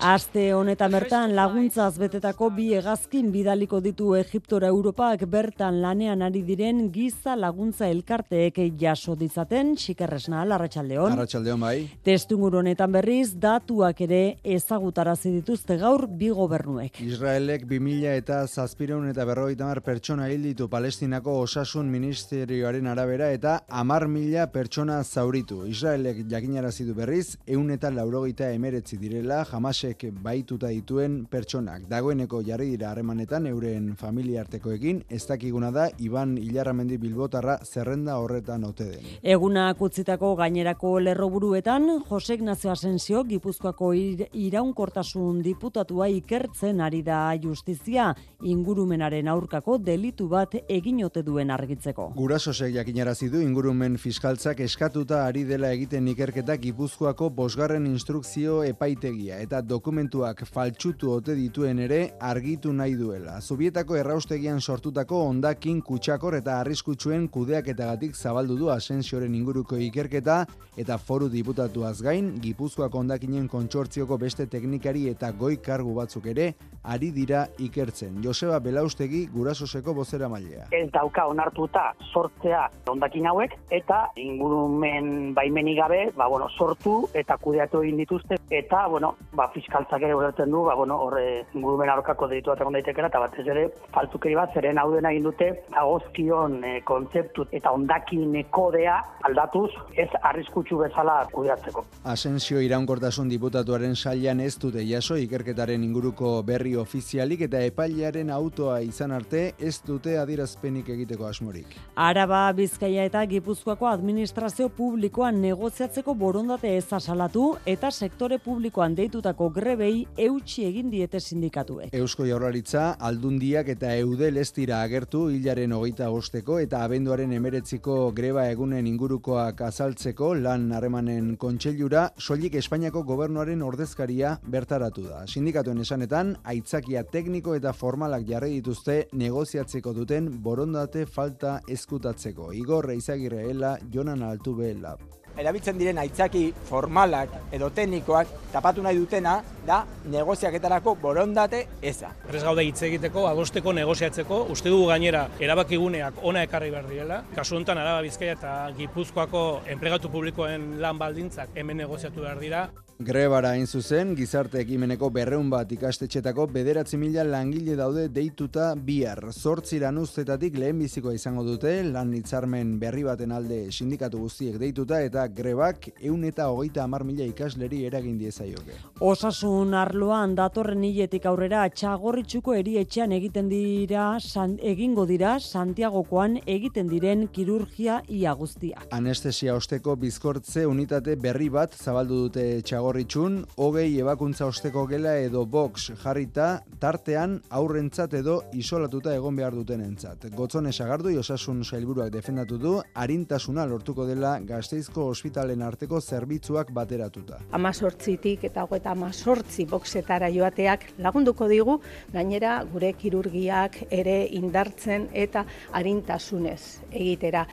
Aste 0.00 0.42
honetan 0.52 0.92
bertan 0.92 1.32
laguntzaz 1.36 1.94
betetako 1.98 2.50
bi 2.52 2.66
hegazkin 2.76 3.30
bidaliko 3.32 3.80
ditu 3.80 4.14
Egiptora 4.18 4.68
Europak 4.68 5.22
bertan 5.30 5.80
lanean 5.80 6.22
ari 6.22 6.42
diren 6.44 6.90
giza 6.92 7.36
laguntza 7.36 7.88
elkarteek 7.88 8.58
jaso 8.80 9.14
ditzaten 9.16 9.74
xikerresna 9.76 10.42
Arratsaldeon. 10.42 11.12
Arratsaldeon 11.12 11.60
bai. 11.60 11.88
Testungur 12.04 12.58
honetan 12.60 12.92
berriz 12.92 13.32
datuak 13.40 14.00
ere 14.04 14.20
ezagutarazi 14.44 15.32
dituzte 15.38 15.78
gaur 15.80 16.06
bi 16.06 16.28
gobernuek. 16.28 17.00
Israelek 17.00 17.66
2000 17.70 18.16
eta 18.20 18.42
700 18.46 19.10
eta 19.14 19.24
50 19.24 19.80
pertsona 19.86 20.28
hil 20.28 20.44
ditu 20.50 20.68
Palestinako 20.68 21.38
Osasun 21.46 21.88
Ministerioaren 21.90 22.86
arabera 22.86 23.30
eta 23.32 23.60
10.000 23.68 24.46
pertsona 24.52 25.02
zauritu. 25.04 25.64
Israelek 25.66 26.24
jakinarazi 26.28 26.84
du 26.84 26.94
berriz 26.94 27.38
100 27.46 27.78
eta 27.78 27.90
89 27.90 28.82
direla 29.06 29.44
jamasek 29.46 30.06
baituta 30.22 30.68
dituen 30.74 31.24
pertsonak. 31.30 31.86
Dagoeneko 31.90 32.42
jarri 32.46 32.68
dira 32.72 32.90
harremanetan 32.90 33.46
euren 33.46 33.92
familia 33.96 34.42
artekoekin, 34.42 35.02
ez 35.08 35.22
dakiguna 35.28 35.70
da 35.70 35.88
Iban 36.02 36.36
Ilarramendi 36.38 36.98
Bilbotarra 36.98 37.58
zerrenda 37.64 38.18
horretan 38.18 38.64
ote 38.64 38.88
den. 38.90 39.06
Eguna 39.22 39.68
kutzitako 39.78 40.34
gainerako 40.36 40.98
lerroburuetan, 41.00 41.88
Josek 42.08 42.42
Nazio 42.42 42.72
Asensio, 42.72 43.22
Gipuzkoako 43.24 43.92
ir, 43.94 44.26
iraunkortasun 44.32 45.42
diputatua 45.44 46.08
ikertzen 46.12 46.80
ari 46.80 47.02
da 47.06 47.20
justizia 47.42 48.12
ingurumenaren 48.42 49.28
aurkako 49.28 49.78
delitu 49.78 50.28
bat 50.28 50.54
egin 50.68 51.04
ote 51.04 51.22
duen 51.26 51.50
argitzeko. 51.50 52.10
Gurasosek 52.16 52.74
jakinarazi 52.74 53.28
du 53.32 53.40
ingurumen 53.44 53.96
fiskaltzak 54.00 54.60
eskatuta 54.64 55.24
ari 55.26 55.44
dela 55.48 55.72
egiten 55.74 56.08
ikerketa 56.12 56.56
Gipuzkoako 56.62 57.30
bosgarren 57.30 57.86
instrukzio 57.86 58.62
epai 58.64 58.85
epaitegia 58.86 59.40
eta 59.42 59.60
dokumentuak 59.66 60.44
faltsutu 60.46 61.10
ote 61.10 61.34
dituen 61.34 61.78
ere 61.82 61.98
argitu 62.22 62.72
nahi 62.72 62.94
duela. 62.94 63.40
Zubietako 63.40 63.96
erraustegian 63.98 64.60
sortutako 64.60 65.24
ondakin 65.26 65.80
kutsakor 65.82 66.36
eta 66.38 66.60
arriskutsuen 66.60 67.26
kudeaketagatik 67.28 68.14
zabaldu 68.14 68.56
du 68.56 68.70
asensioren 68.70 69.34
inguruko 69.34 69.76
ikerketa 69.76 70.44
eta 70.76 70.98
foru 70.98 71.28
diputatuaz 71.32 72.00
gain, 72.02 72.34
Gipuzkoak 72.42 72.94
ondakinen 72.94 73.48
kontsortzioko 73.48 74.18
beste 74.18 74.46
teknikari 74.46 75.08
eta 75.08 75.32
goi 75.32 75.56
kargu 75.56 75.94
batzuk 75.96 76.26
ere 76.26 76.52
ari 76.84 77.10
dira 77.10 77.46
ikertzen. 77.58 78.20
Joseba 78.22 78.60
Belaustegi 78.60 79.26
gurasoseko 79.32 79.94
bozera 79.94 80.28
mailea. 80.28 80.68
Ez 80.70 80.90
dauka 80.94 81.26
onartuta 81.26 81.88
sortzea 82.12 82.68
ondakin 82.92 83.26
hauek 83.26 83.56
eta 83.70 84.06
ingurumen 84.20 85.34
baimeni 85.34 85.74
gabe, 85.74 86.04
ba, 86.16 86.28
bueno, 86.28 86.48
sortu 86.56 87.08
eta 87.14 87.36
kudeatu 87.42 87.82
egin 87.82 88.04
dituzte 88.04 88.38
eta 88.50 88.75
Eta, 88.76 88.88
bueno, 88.88 89.14
ba, 89.32 89.46
fiskaltzak 89.54 90.02
ere 90.04 90.12
ulertzen 90.12 90.50
du, 90.52 90.58
ba, 90.66 90.74
bueno, 90.76 90.98
horre 91.00 91.46
ingurumen 91.56 91.88
aurkako 91.88 92.26
deitu 92.28 92.50
bat 92.50 92.60
egon 92.60 92.74
daitekera, 92.76 93.08
eta 93.08 93.22
batez 93.22 93.46
ere, 93.48 93.62
faltukeri 93.94 94.34
bat, 94.36 94.52
zeren 94.52 94.76
hau 94.76 94.90
dena 94.92 95.14
egin 95.14 95.24
dute, 95.24 95.46
agozkion 95.80 96.58
e, 96.60 96.72
kontzeptu 96.84 97.46
eta 97.56 97.72
ondakin 97.72 98.34
kodea 98.52 98.98
aldatuz, 99.24 99.70
ez 99.96 100.10
arriskutsu 100.20 100.82
bezala 100.82 101.14
kudeatzeko. 101.32 101.86
Asensio 102.12 102.60
iraunkortasun 102.60 103.30
diputatuaren 103.32 103.96
sailan 103.96 104.42
ez 104.44 104.52
dute 104.60 104.84
jaso 104.84 105.16
ikerketaren 105.24 105.88
inguruko 105.88 106.34
berri 106.44 106.74
ofizialik 106.76 107.46
eta 107.48 107.64
epailearen 107.70 108.34
autoa 108.36 108.82
izan 108.84 109.16
arte 109.16 109.46
ez 109.56 109.78
dute 109.88 110.18
adierazpenik 110.20 110.92
egiteko 110.98 111.30
asmorik. 111.30 111.78
Araba, 111.96 112.44
Bizkaia 112.52 113.08
eta 113.08 113.24
Gipuzkoako 113.32 113.88
administrazio 113.88 114.68
publikoan 114.68 115.40
negoziatzeko 115.40 116.12
borondate 116.12 116.76
ez 116.76 116.86
asalatu 116.92 117.48
eta 117.64 117.90
sektore 117.90 118.38
publikoan 118.66 118.96
deitutako 118.98 119.46
grebei 119.54 120.06
eutxi 120.18 120.64
egin 120.66 120.88
diete 120.90 121.20
sindikatuek. 121.20 121.92
Eusko 121.94 122.24
Jaurlaritza 122.26 122.96
aldundiak 122.98 123.68
eta 123.76 123.92
eudel 124.00 124.40
ez 124.42 124.48
dira 124.56 124.80
agertu 124.82 125.28
hilaren 125.30 125.70
hogeita 125.76 126.08
bosteko 126.10 126.58
eta 126.58 126.80
abenduaren 126.82 127.30
emeretziko 127.36 128.10
greba 128.16 128.48
egunen 128.50 128.88
ingurukoak 128.90 129.60
azaltzeko 129.68 130.32
lan 130.34 130.72
harremanen 130.74 131.36
kontseilura 131.36 132.08
soilik 132.18 132.56
Espainiako 132.58 133.04
gobernuaren 133.06 133.62
ordezkaria 133.62 134.32
bertaratu 134.42 135.06
da. 135.06 135.22
Sindikatuen 135.28 135.84
esanetan, 135.86 136.34
aitzakia 136.42 137.04
tekniko 137.04 137.54
eta 137.54 137.70
formalak 137.72 138.26
jarri 138.26 138.56
dituzte 138.56 139.04
negoziatzeko 139.12 139.94
duten 139.94 140.32
borondate 140.42 141.06
falta 141.06 141.60
eskutatzeko. 141.68 142.50
Igor 142.52 142.90
Reizagirre 142.90 143.46
Ela, 143.50 143.76
Jonan 143.92 144.26
Altube 144.26 144.74
Lab. 144.74 145.25
Erabiltzen 145.36 145.78
diren 145.78 145.98
aitzaki 145.98 146.46
formalak 146.68 147.34
edo 147.52 147.70
teknikoak 147.74 148.30
tapatu 148.52 148.82
nahi 148.82 148.96
dutena 148.98 149.36
da 149.66 149.82
negoziaketarako 150.12 150.96
borondate 151.02 151.66
eza. 151.82 152.12
Prez 152.28 152.42
gaude 152.44 152.64
hitz 152.64 152.82
egiteko, 152.88 153.26
adosteko, 153.28 153.72
negoziatzeko, 153.76 154.42
uste 154.54 154.72
dugu 154.72 154.88
gainera 154.92 155.26
erabakiguneak 155.40 156.22
ona 156.22 156.46
ekarri 156.46 156.70
behar 156.70 156.88
direla. 156.90 157.22
Kasu 157.34 157.56
honetan 157.58 157.82
Araba 157.82 158.02
Bizkaia 158.06 158.38
eta 158.38 158.56
Gipuzkoako 158.78 159.46
enplegatu 159.76 160.12
publikoen 160.12 160.76
lan 160.80 160.98
baldintzak 160.98 161.56
hemen 161.56 161.84
negoziatu 161.84 162.24
behar 162.26 162.40
dira. 162.40 162.66
Grebara 162.98 163.50
hain 163.52 163.66
zuzen, 163.68 164.14
gizarte 164.16 164.56
ekimeneko 164.62 165.10
berreun 165.12 165.50
bat 165.52 165.68
ikastetxetako 165.74 166.46
bederatzi 166.48 166.96
mila 166.96 167.26
langile 167.28 167.74
daude 167.76 168.06
deituta 168.08 168.70
bihar. 168.86 169.20
Zortziran 169.36 169.98
ustetatik 170.00 170.56
lehen 170.56 170.78
bizikoa 170.80 171.12
izango 171.12 171.44
dute, 171.44 171.74
lan 171.84 172.14
hitzarmen 172.16 172.70
berri 172.80 173.04
baten 173.04 173.34
alde 173.36 173.58
sindikatu 173.70 174.22
guztiek 174.22 174.56
deituta 174.62 175.02
eta 175.04 175.26
grebak 175.28 175.90
eun 176.00 176.24
eta 176.24 176.46
hogeita 176.48 176.86
amar 176.86 177.04
mila 177.04 177.26
ikasleri 177.28 177.82
eragin 177.84 178.16
diezaioke. 178.16 178.78
Osasun 179.04 179.76
arloan 179.76 180.32
datorren 180.40 180.88
hiletik 180.88 181.28
aurrera 181.28 181.66
txagorritxuko 181.68 182.56
erietxean 182.56 183.12
egiten 183.12 183.52
dira, 183.52 184.06
san, 184.24 184.56
egingo 184.62 185.04
dira 185.04 185.34
Santiagokoan 185.36 186.40
egiten 186.46 186.88
diren 186.88 187.28
kirurgia 187.28 188.00
ia 188.08 188.32
guztiak. 188.32 188.88
Anestesia 188.88 189.52
osteko 189.60 189.98
bizkortze 190.00 190.64
unitate 190.64 191.20
berri 191.20 191.52
bat 191.52 191.76
zabaldu 191.76 192.24
dute 192.24 192.48
txagorritxun, 192.86 193.40
hogei 193.58 193.98
ebakuntza 193.98 194.46
osteko 194.46 194.84
gela 194.86 195.16
edo 195.18 195.40
box 195.50 195.90
jarrita, 195.98 196.62
tartean 196.78 197.40
aurrentzat 197.50 198.14
edo 198.14 198.36
isolatuta 198.54 199.10
egon 199.16 199.34
behar 199.34 199.56
duten 199.58 199.82
entzat. 199.82 200.28
Gotzone 200.36 200.70
sagardu 200.70 201.10
osasun 201.18 201.64
sailburuak 201.64 202.12
defendatu 202.14 202.58
du, 202.62 202.76
harintasuna 202.94 203.66
lortuko 203.66 204.06
dela 204.06 204.38
gazteizko 204.38 205.08
ospitalen 205.10 205.62
arteko 205.66 206.00
zerbitzuak 206.00 206.70
bateratuta. 206.72 207.40
amazortzitik 207.50 208.44
eta 208.44 208.62
hogeita 208.62 208.92
amazortzi 208.92 209.66
boxetara 209.66 210.30
joateak 210.30 210.92
lagunduko 210.98 211.48
digu, 211.48 211.80
gainera 212.12 212.62
gure 212.72 212.92
kirurgiak 212.92 213.82
ere 213.90 214.28
indartzen 214.30 215.08
eta 215.12 215.44
harintasunez 215.72 216.82
egitera. 216.92 217.48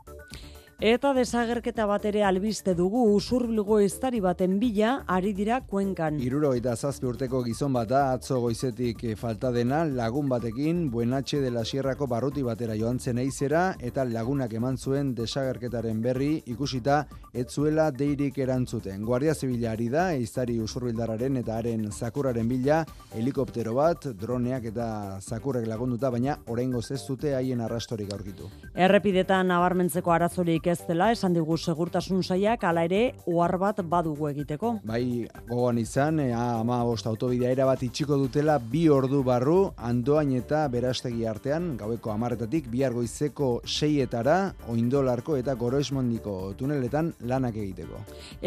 Eta 0.81 1.13
desagerketa 1.13 1.85
bat 1.85 2.05
ere 2.05 2.23
albiste 2.25 2.73
dugu 2.75 3.03
usurbilgo 3.15 3.77
estari 3.79 4.19
baten 4.19 4.57
bila 4.59 5.03
ari 5.07 5.33
dira 5.33 5.61
kuenkan. 5.61 6.17
Iruro 6.19 6.53
eta 6.57 6.75
zazpi 6.75 7.07
urteko 7.07 7.43
gizon 7.45 7.73
bat 7.73 7.87
da 7.89 8.01
atzo 8.13 8.39
goizetik 8.41 9.03
eh, 9.03 9.15
falta 9.15 9.51
dena 9.51 9.83
lagun 9.85 10.27
batekin 10.29 10.89
buenatxe 10.91 11.39
de 11.41 11.51
la 11.51 11.63
sierrako 11.63 12.07
barruti 12.07 12.43
batera 12.43 12.75
joan 12.75 12.99
zen 12.99 13.19
eizera 13.19 13.75
eta 13.79 14.03
lagunak 14.05 14.53
eman 14.53 14.77
zuen 14.77 15.13
desagerketaren 15.15 16.01
berri 16.01 16.41
ikusita 16.45 17.05
etzuela 17.33 17.89
deirik 17.91 18.37
erantzuten. 18.37 19.05
Guardia 19.05 19.35
Zibila 19.35 19.71
ari 19.71 19.89
da 19.89 20.09
eiztari 20.13 20.59
usurbildararen 20.59 21.37
eta 21.37 21.57
haren 21.57 21.89
zakurraren 21.91 22.49
bila 22.49 22.83
helikoptero 23.15 23.73
bat, 23.77 24.09
droneak 24.19 24.65
eta 24.73 25.19
zakurrek 25.21 25.67
lagunduta 25.67 26.09
baina 26.11 26.37
oraingoz 26.47 26.89
ez 26.91 27.01
dute 27.07 27.35
haien 27.35 27.61
arrastorik 27.61 28.11
aurkitu. 28.13 28.49
Errepidetan 28.75 29.47
nabarmentzeko 29.47 30.11
arazorik 30.11 30.67
ez 30.73 30.81
dela 30.87 31.11
esan 31.13 31.35
digu 31.35 31.55
segurtasun 31.57 32.23
saiak 32.23 32.63
hala 32.65 32.83
ere 32.87 33.01
ohar 33.29 33.57
bat 33.61 33.81
badugu 33.93 34.29
egiteko. 34.31 34.71
Bai, 34.89 35.27
gogoan 35.49 35.77
izan, 35.81 36.19
e, 36.23 36.31
ama 36.33 36.79
bost 36.87 37.07
autobidea 37.09 37.51
erabat 37.53 37.83
itxiko 37.85 38.17
dutela 38.17 38.57
bi 38.73 38.87
ordu 38.89 39.21
barru, 39.27 39.57
andoain 39.77 40.33
eta 40.39 40.63
berastegi 40.73 41.27
artean, 41.29 41.73
gaueko 41.77 42.13
amarretatik, 42.13 42.69
bihar 42.73 42.95
goizeko 42.97 43.51
seietara, 43.65 44.37
oindolarko 44.73 45.37
eta 45.37 45.55
goroesmondiko 45.59 46.37
tuneletan 46.57 47.13
lanak 47.29 47.59
egiteko. 47.65 48.01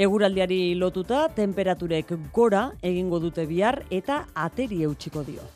Eguraldiari 0.06 0.60
lotuta, 0.80 1.26
temperaturek 1.36 2.16
gora 2.34 2.66
egingo 2.82 3.22
dute 3.22 3.46
bihar 3.46 3.84
eta 3.90 4.24
ateri 4.48 4.82
eutxiko 4.90 5.22
dio. 5.30 5.46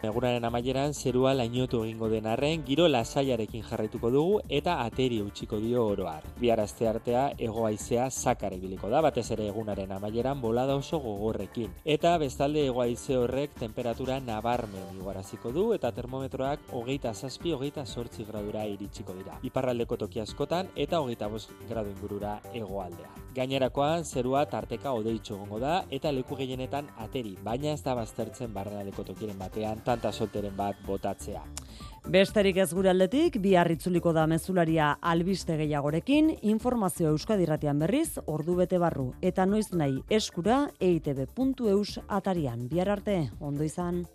Eguraren 0.00 0.46
amaieran 0.48 0.94
zerua 0.94 1.34
lainotu 1.36 1.82
egingo 1.84 2.08
den 2.08 2.24
arren, 2.26 2.62
giro 2.64 2.86
lasaiarekin 2.88 3.66
jarraituko 3.68 4.08
dugu 4.14 4.38
eta 4.48 4.78
ateri 4.86 5.18
utziko 5.20 5.58
dio 5.60 5.82
oroar. 5.92 6.24
Bihar 6.40 6.62
aste 6.62 6.88
artea 6.88 7.26
ego 7.36 7.66
haizea 7.66 8.06
zakar 8.10 8.54
ibiliko 8.56 8.88
da, 8.88 9.02
batez 9.04 9.26
ere 9.36 9.50
egunaren 9.52 9.92
amaieran 9.92 10.40
bolada 10.40 10.78
oso 10.80 11.02
gogorrekin. 11.04 11.74
Eta 11.84 12.14
bestalde 12.22 12.64
ego 12.70 12.80
haize 12.80 13.18
horrek 13.18 13.58
temperatura 13.60 14.16
nabarmen 14.24 14.96
igoaraziko 14.96 15.52
du 15.52 15.66
eta 15.76 15.92
termometroak 15.92 16.72
hogeita 16.72 17.12
zazpi, 17.12 17.52
hogeita 17.52 17.84
sortzi 17.84 18.24
gradura 18.24 18.64
iritsiko 18.64 19.12
dira. 19.20 19.36
Iparraldeko 19.44 20.00
toki 20.00 20.24
askotan 20.24 20.72
eta 20.76 21.04
hogeita 21.04 21.28
bost 21.28 21.52
gradu 21.68 21.92
ingurura 21.92 22.38
egoaldea. 22.54 23.12
Gainerakoan 23.34 24.04
zerua 24.04 24.44
tarteka 24.50 24.92
odeitxo 24.92 25.36
gongo 25.38 25.60
da 25.62 25.84
eta 25.90 26.10
leku 26.12 26.36
gehienetan 26.36 26.88
ateri, 26.98 27.36
baina 27.44 27.72
ez 27.72 27.82
da 27.82 27.94
baztertzen 27.94 28.54
barrenaleko 28.54 29.04
tokiren 29.06 29.38
batean 29.38 29.84
tanta 29.84 30.12
solteren 30.12 30.56
bat 30.56 30.80
botatzea. 30.86 31.44
Besterik 32.10 32.56
ez 32.56 32.72
gure 32.72 32.90
aldetik, 32.90 33.36
bi 33.44 33.54
harritzuliko 33.60 34.12
da 34.16 34.26
mezularia 34.26 34.94
albiste 35.12 35.56
gehiagorekin, 35.60 36.32
informazio 36.42 37.12
euskadirratian 37.12 37.78
berriz, 37.78 38.18
ordu 38.26 38.56
bete 38.62 38.80
barru, 38.80 39.12
eta 39.20 39.46
noiz 39.46 39.68
nahi 39.72 40.00
eskura 40.08 40.70
eitb.eus 40.80 42.00
atarian. 42.08 42.66
Bihar 42.72 42.96
arte, 42.96 43.20
ondo 43.38 43.68
izan. 43.68 44.06